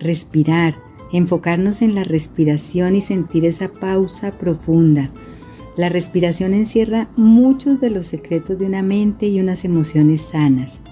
Respirar, 0.00 0.74
enfocarnos 1.12 1.82
en 1.82 1.94
la 1.94 2.02
respiración 2.02 2.96
y 2.96 3.00
sentir 3.00 3.44
esa 3.44 3.68
pausa 3.68 4.32
profunda. 4.32 5.12
La 5.76 5.88
respiración 5.88 6.52
encierra 6.52 7.08
muchos 7.16 7.78
de 7.78 7.90
los 7.90 8.06
secretos 8.06 8.58
de 8.58 8.66
una 8.66 8.82
mente 8.82 9.28
y 9.28 9.38
unas 9.38 9.64
emociones 9.64 10.22
sanas. 10.22 10.82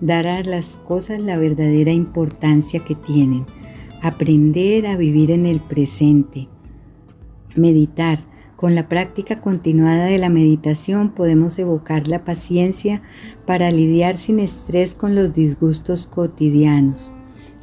Dar 0.00 0.28
a 0.28 0.44
las 0.44 0.78
cosas 0.78 1.18
la 1.18 1.36
verdadera 1.36 1.90
importancia 1.90 2.84
que 2.84 2.94
tienen. 2.94 3.44
Aprender 4.02 4.86
a 4.86 4.96
vivir 4.96 5.32
en 5.32 5.46
el 5.46 5.60
presente. 5.60 6.46
Meditar 7.56 8.29
con 8.60 8.74
la 8.74 8.90
práctica 8.90 9.40
continuada 9.40 10.04
de 10.04 10.18
la 10.18 10.28
meditación 10.28 11.14
podemos 11.14 11.58
evocar 11.58 12.08
la 12.08 12.26
paciencia 12.26 13.00
para 13.46 13.70
lidiar 13.70 14.18
sin 14.18 14.38
estrés 14.38 14.94
con 14.94 15.14
los 15.14 15.32
disgustos 15.32 16.06
cotidianos, 16.06 17.10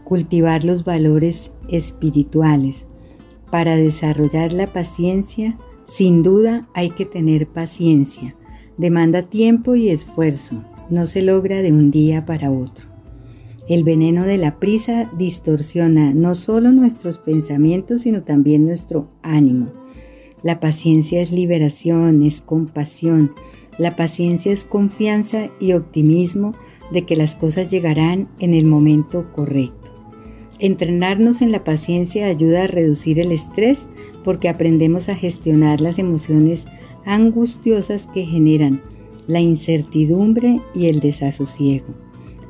cultivar 0.03 0.63
los 0.63 0.83
valores 0.83 1.51
espirituales. 1.69 2.87
Para 3.51 3.75
desarrollar 3.75 4.53
la 4.53 4.73
paciencia, 4.73 5.55
sin 5.85 6.23
duda 6.23 6.67
hay 6.73 6.89
que 6.89 7.05
tener 7.05 7.45
paciencia. 7.45 8.35
Demanda 8.79 9.21
tiempo 9.21 9.75
y 9.75 9.89
esfuerzo. 9.89 10.65
No 10.89 11.05
se 11.05 11.21
logra 11.21 11.61
de 11.61 11.73
un 11.73 11.91
día 11.91 12.25
para 12.25 12.49
otro. 12.49 12.87
El 13.69 13.83
veneno 13.83 14.23
de 14.23 14.39
la 14.39 14.59
prisa 14.59 15.11
distorsiona 15.15 16.15
no 16.15 16.33
solo 16.33 16.71
nuestros 16.71 17.19
pensamientos, 17.19 18.01
sino 18.01 18.23
también 18.23 18.65
nuestro 18.65 19.11
ánimo 19.21 19.71
la 20.43 20.59
paciencia 20.59 21.21
es 21.21 21.31
liberación, 21.31 22.21
es 22.21 22.41
compasión. 22.41 23.33
La 23.77 23.95
paciencia 23.95 24.51
es 24.51 24.65
confianza 24.65 25.49
y 25.59 25.73
optimismo 25.73 26.53
de 26.91 27.05
que 27.05 27.15
las 27.15 27.35
cosas 27.35 27.69
llegarán 27.69 28.27
en 28.39 28.53
el 28.53 28.65
momento 28.65 29.31
correcto. 29.31 29.93
Entrenarnos 30.59 31.41
en 31.41 31.51
la 31.51 31.63
paciencia 31.63 32.27
ayuda 32.27 32.63
a 32.63 32.67
reducir 32.67 33.19
el 33.19 33.31
estrés 33.31 33.87
porque 34.23 34.49
aprendemos 34.49 35.09
a 35.09 35.15
gestionar 35.15 35.81
las 35.81 35.99
emociones 35.99 36.65
angustiosas 37.05 38.07
que 38.07 38.25
generan 38.25 38.81
la 39.27 39.39
incertidumbre 39.39 40.61
y 40.73 40.87
el 40.87 40.99
desasosiego. 40.99 41.93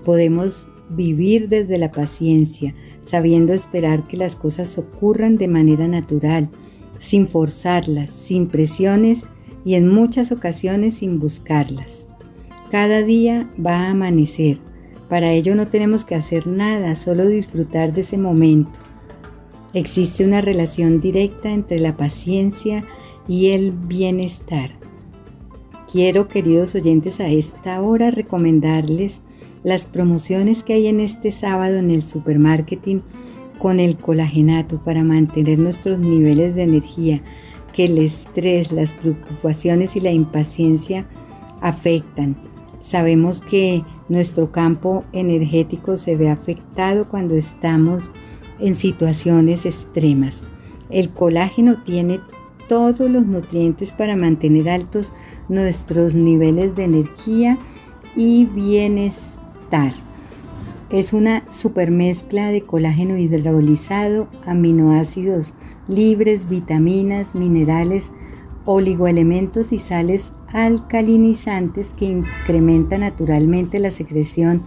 Podemos 0.06 0.70
vivir 0.90 1.50
desde 1.50 1.78
la 1.78 1.92
paciencia, 1.92 2.74
sabiendo 3.02 3.54
esperar 3.54 4.08
que 4.08 4.16
las 4.16 4.36
cosas 4.36 4.78
ocurran 4.78 5.36
de 5.36 5.48
manera 5.48 5.88
natural, 5.88 6.50
sin 6.98 7.28
forzarlas, 7.28 8.10
sin 8.10 8.48
presiones 8.48 9.26
y 9.66 9.76
en 9.76 9.88
muchas 9.88 10.32
ocasiones 10.32 10.96
sin 10.96 11.20
buscarlas. 11.20 12.08
Cada 12.72 13.04
día 13.04 13.50
va 13.64 13.84
a 13.84 13.92
amanecer. 13.92 14.60
Para 15.10 15.32
ello 15.32 15.56
no 15.56 15.68
tenemos 15.68 16.06
que 16.06 16.16
hacer 16.16 16.48
nada, 16.48 16.96
solo 16.96 17.28
disfrutar 17.28 17.94
de 17.94 18.02
ese 18.02 18.18
momento. 18.18 18.80
Existe 19.74 20.26
una 20.26 20.42
relación 20.42 21.00
directa 21.00 21.52
entre 21.52 21.80
la 21.80 21.96
paciencia 21.96 22.84
y 23.28 23.52
el 23.52 23.72
bienestar. 23.72 24.72
Quiero, 25.92 26.28
queridos 26.28 26.76
oyentes, 26.76 27.20
a 27.20 27.30
esta 27.30 27.82
hora 27.82 28.12
recomendarles 28.12 29.22
las 29.64 29.86
promociones 29.86 30.64
que 30.64 30.74
hay 30.74 30.88
en 30.88 31.00
este 31.00 31.32
sábado 31.32 31.78
en 31.78 31.92
el 31.92 32.04
supermarketing 32.04 33.04
con 33.60 33.80
el 33.80 33.98
colagenato 33.98 34.84
para 34.84 35.04
mantener 35.04 35.60
nuestros 35.60 36.00
niveles 36.00 36.56
de 36.56 36.64
energía 36.64 37.22
que 37.74 37.86
el 37.86 37.98
estrés, 38.00 38.72
las 38.72 38.94
preocupaciones 38.94 39.96
y 39.96 40.00
la 40.00 40.12
impaciencia 40.12 41.08
afectan. 41.62 42.36
Sabemos 42.80 43.42
que 43.42 43.84
nuestro 44.10 44.52
campo 44.52 45.04
energético 45.12 45.98
se 45.98 46.16
ve 46.16 46.30
afectado 46.30 47.10
cuando 47.10 47.36
estamos 47.36 48.12
en 48.60 48.76
situaciones 48.76 49.66
extremas. 49.66 50.48
El 50.90 51.10
colágeno 51.10 51.84
tiene 51.84 52.20
todos 52.68 53.10
los 53.10 53.26
nutrientes 53.26 53.92
para 53.92 54.16
mantener 54.16 54.70
altos 54.70 55.14
nuestros 55.50 56.16
niveles 56.16 56.76
de 56.76 56.84
energía 56.84 57.58
y 58.16 58.46
bienestar. 58.46 60.07
Es 60.90 61.14
una 61.14 61.44
supermezcla 61.52 62.50
de 62.50 62.62
colágeno 62.62 63.18
hidrolizado, 63.18 64.28
aminoácidos 64.46 65.54
libres, 65.88 66.48
vitaminas, 66.48 67.36
minerales, 67.36 68.12
oligoelementos 68.66 69.72
y 69.72 69.80
sales 69.80 70.34
alcalinizantes 70.48 71.94
que 71.94 72.06
incrementa 72.06 72.98
naturalmente 72.98 73.80
la 73.80 73.92
secreción 73.92 74.64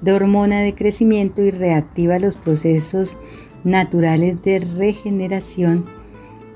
de 0.00 0.12
hormona 0.12 0.60
de 0.60 0.74
crecimiento 0.74 1.42
y 1.42 1.50
reactiva 1.50 2.18
los 2.18 2.36
procesos 2.36 3.16
naturales 3.64 4.42
de 4.42 4.58
regeneración, 4.58 5.86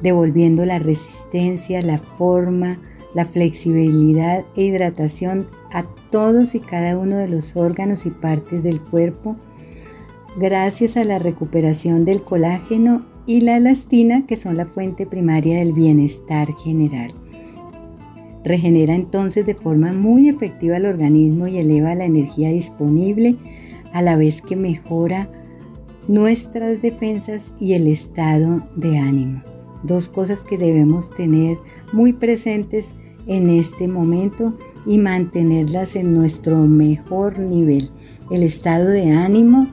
devolviendo 0.00 0.64
la 0.64 0.78
resistencia, 0.78 1.82
la 1.82 1.98
forma, 1.98 2.78
la 3.14 3.24
flexibilidad 3.24 4.44
e 4.56 4.64
hidratación 4.64 5.46
a 5.72 5.84
todos 6.10 6.54
y 6.54 6.60
cada 6.60 6.98
uno 6.98 7.16
de 7.16 7.28
los 7.28 7.56
órganos 7.56 8.06
y 8.06 8.10
partes 8.10 8.62
del 8.62 8.80
cuerpo, 8.80 9.36
gracias 10.38 10.96
a 10.96 11.04
la 11.04 11.18
recuperación 11.18 12.04
del 12.04 12.22
colágeno 12.22 13.06
y 13.26 13.40
la 13.40 13.56
elastina, 13.56 14.26
que 14.26 14.36
son 14.36 14.56
la 14.56 14.66
fuente 14.66 15.06
primaria 15.06 15.58
del 15.58 15.72
bienestar 15.72 16.48
general. 16.56 17.12
Regenera 18.44 18.94
entonces 18.94 19.44
de 19.44 19.54
forma 19.54 19.92
muy 19.92 20.28
efectiva 20.28 20.76
el 20.76 20.86
organismo 20.86 21.48
y 21.48 21.58
eleva 21.58 21.94
la 21.94 22.06
energía 22.06 22.50
disponible 22.50 23.36
a 23.92 24.00
la 24.00 24.16
vez 24.16 24.42
que 24.42 24.56
mejora 24.56 25.30
nuestras 26.06 26.80
defensas 26.80 27.54
y 27.60 27.74
el 27.74 27.86
estado 27.86 28.66
de 28.76 28.98
ánimo. 28.98 29.42
Dos 29.82 30.08
cosas 30.08 30.44
que 30.44 30.58
debemos 30.58 31.10
tener 31.10 31.58
muy 31.92 32.12
presentes 32.12 32.94
en 33.26 33.50
este 33.50 33.88
momento 33.88 34.56
y 34.86 34.98
mantenerlas 34.98 35.96
en 35.96 36.14
nuestro 36.14 36.66
mejor 36.66 37.38
nivel. 37.38 37.90
El 38.30 38.42
estado 38.42 38.88
de 38.88 39.12
ánimo 39.12 39.68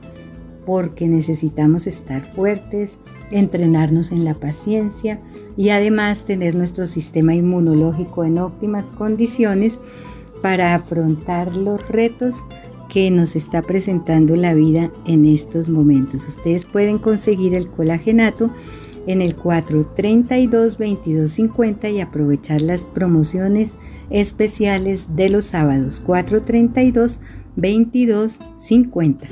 porque 0.66 1.06
necesitamos 1.08 1.86
estar 1.86 2.22
fuertes, 2.22 2.98
entrenarnos 3.30 4.12
en 4.12 4.24
la 4.24 4.34
paciencia 4.34 5.20
y 5.56 5.70
además 5.70 6.24
tener 6.24 6.54
nuestro 6.54 6.86
sistema 6.86 7.34
inmunológico 7.34 8.24
en 8.24 8.38
óptimas 8.38 8.90
condiciones 8.90 9.80
para 10.42 10.74
afrontar 10.74 11.56
los 11.56 11.88
retos 11.88 12.44
que 12.88 13.10
nos 13.10 13.36
está 13.36 13.62
presentando 13.62 14.36
la 14.36 14.54
vida 14.54 14.92
en 15.06 15.24
estos 15.24 15.68
momentos. 15.68 16.26
Ustedes 16.28 16.66
pueden 16.66 16.98
conseguir 16.98 17.54
el 17.54 17.68
colagenato 17.68 18.50
en 19.06 19.22
el 19.22 19.36
432 19.36 20.78
2250 20.78 21.88
y 21.88 22.00
aprovechar 22.00 22.60
las 22.60 22.84
promociones 22.84 23.74
especiales 24.10 25.16
de 25.16 25.30
los 25.30 25.46
sábados 25.46 26.00
432 26.00 27.20
2250. 27.56 29.28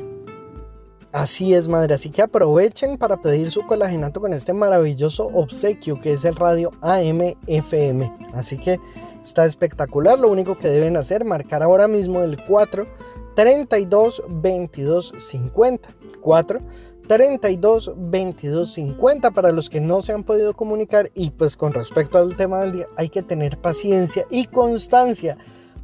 Así 1.15 1.55
es, 1.55 1.69
madre. 1.69 1.95
Así 1.95 2.11
que 2.11 2.23
aprovechen 2.23 2.99
para 2.99 3.23
pedir 3.23 3.51
su 3.53 3.65
colagenato 3.67 4.21
con 4.21 4.33
este 4.33 4.53
maravilloso 4.53 5.29
obsequio 5.29 6.01
que 6.01 6.15
es 6.15 6.25
el 6.25 6.35
radio 6.35 6.73
AM-FM. 6.81 8.13
Así 8.35 8.59
que 8.59 8.81
está 9.23 9.45
espectacular. 9.45 10.19
Lo 10.19 10.29
único 10.29 10.59
que 10.59 10.67
deben 10.67 10.97
hacer, 10.97 11.25
marcar 11.25 11.63
ahora 11.63 11.87
mismo 11.87 12.23
el 12.23 12.37
4 12.43 12.89
32 13.37 14.23
22 14.29 15.15
50. 15.17 15.89
4 16.21 16.61
32 17.07 17.95
22 17.97 18.73
50 18.73 19.31
para 19.31 19.53
los 19.53 19.69
que 19.69 19.81
no 19.81 20.03
se 20.03 20.13
han 20.13 20.25
podido 20.25 20.55
comunicar. 20.55 21.11
Y 21.15 21.31
pues 21.31 21.57
con 21.57 21.73
respecto 21.73 22.19
al 22.19 22.37
tema 22.37 22.61
del 22.61 22.73
día, 22.73 22.87
hay 22.97 23.09
que 23.09 23.23
tener 23.23 23.59
paciencia 23.59 24.25
y 24.31 24.47
constancia 24.47 25.37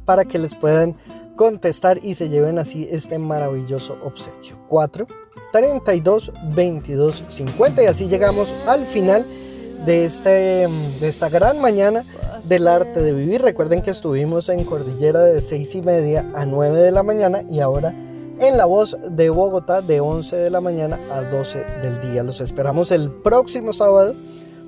para 0.05 0.25
que 0.25 0.39
les 0.39 0.55
puedan 0.55 0.95
contestar 1.35 1.99
y 2.03 2.15
se 2.15 2.29
lleven 2.29 2.59
así 2.59 2.87
este 2.91 3.19
maravilloso 3.19 3.97
obsequio. 4.03 4.57
4 4.67 5.07
32 5.51 6.31
22 6.55 7.23
50 7.27 7.83
y 7.83 7.85
así 7.85 8.07
llegamos 8.07 8.53
al 8.67 8.85
final 8.85 9.25
de, 9.85 10.05
este, 10.05 10.29
de 10.99 11.07
esta 11.07 11.29
gran 11.29 11.59
mañana 11.59 12.05
del 12.45 12.67
arte 12.67 13.01
de 13.01 13.11
vivir. 13.11 13.41
Recuerden 13.41 13.81
que 13.81 13.91
estuvimos 13.91 14.49
en 14.49 14.63
Cordillera 14.63 15.21
de 15.21 15.41
6 15.41 15.75
y 15.75 15.81
media 15.81 16.29
a 16.33 16.45
9 16.45 16.79
de 16.79 16.91
la 16.91 17.03
mañana 17.03 17.43
y 17.49 17.59
ahora 17.59 17.93
en 18.41 18.57
La 18.57 18.65
Voz 18.65 18.97
de 19.11 19.29
Bogotá 19.29 19.81
de 19.81 19.99
11 19.99 20.35
de 20.35 20.49
la 20.49 20.61
mañana 20.61 20.99
a 21.11 21.21
12 21.21 21.63
del 21.83 22.01
día. 22.01 22.23
Los 22.23 22.41
esperamos 22.41 22.91
el 22.91 23.11
próximo 23.11 23.71
sábado 23.71 24.15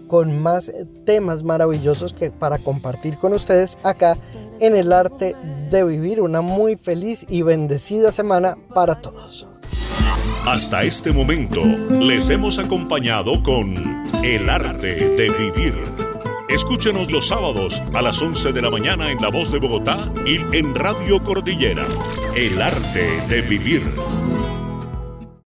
con 0.07 0.41
más 0.41 0.71
temas 1.05 1.43
maravillosos 1.43 2.13
que 2.13 2.29
para 2.29 2.59
compartir 2.59 3.17
con 3.17 3.33
ustedes 3.33 3.79
acá 3.83 4.15
en 4.59 4.75
el 4.75 4.93
arte 4.93 5.35
de 5.71 5.83
vivir. 5.83 6.21
Una 6.21 6.41
muy 6.41 6.75
feliz 6.75 7.25
y 7.27 7.41
bendecida 7.41 8.11
semana 8.11 8.57
para 8.75 9.01
todos. 9.01 9.47
Hasta 10.45 10.83
este 10.83 11.11
momento 11.11 11.63
les 11.63 12.29
hemos 12.29 12.59
acompañado 12.59 13.41
con 13.41 14.05
El 14.23 14.49
arte 14.49 15.09
de 15.09 15.29
vivir. 15.29 16.12
Escúchenos 16.49 17.09
los 17.09 17.27
sábados 17.27 17.81
a 17.93 18.01
las 18.01 18.21
11 18.21 18.51
de 18.51 18.61
la 18.61 18.69
mañana 18.69 19.11
en 19.11 19.21
La 19.21 19.29
Voz 19.29 19.51
de 19.51 19.59
Bogotá 19.59 20.11
y 20.25 20.35
en 20.55 20.75
Radio 20.75 21.23
Cordillera. 21.23 21.87
El 22.35 22.61
arte 22.61 23.21
de 23.29 23.41
vivir. 23.41 23.81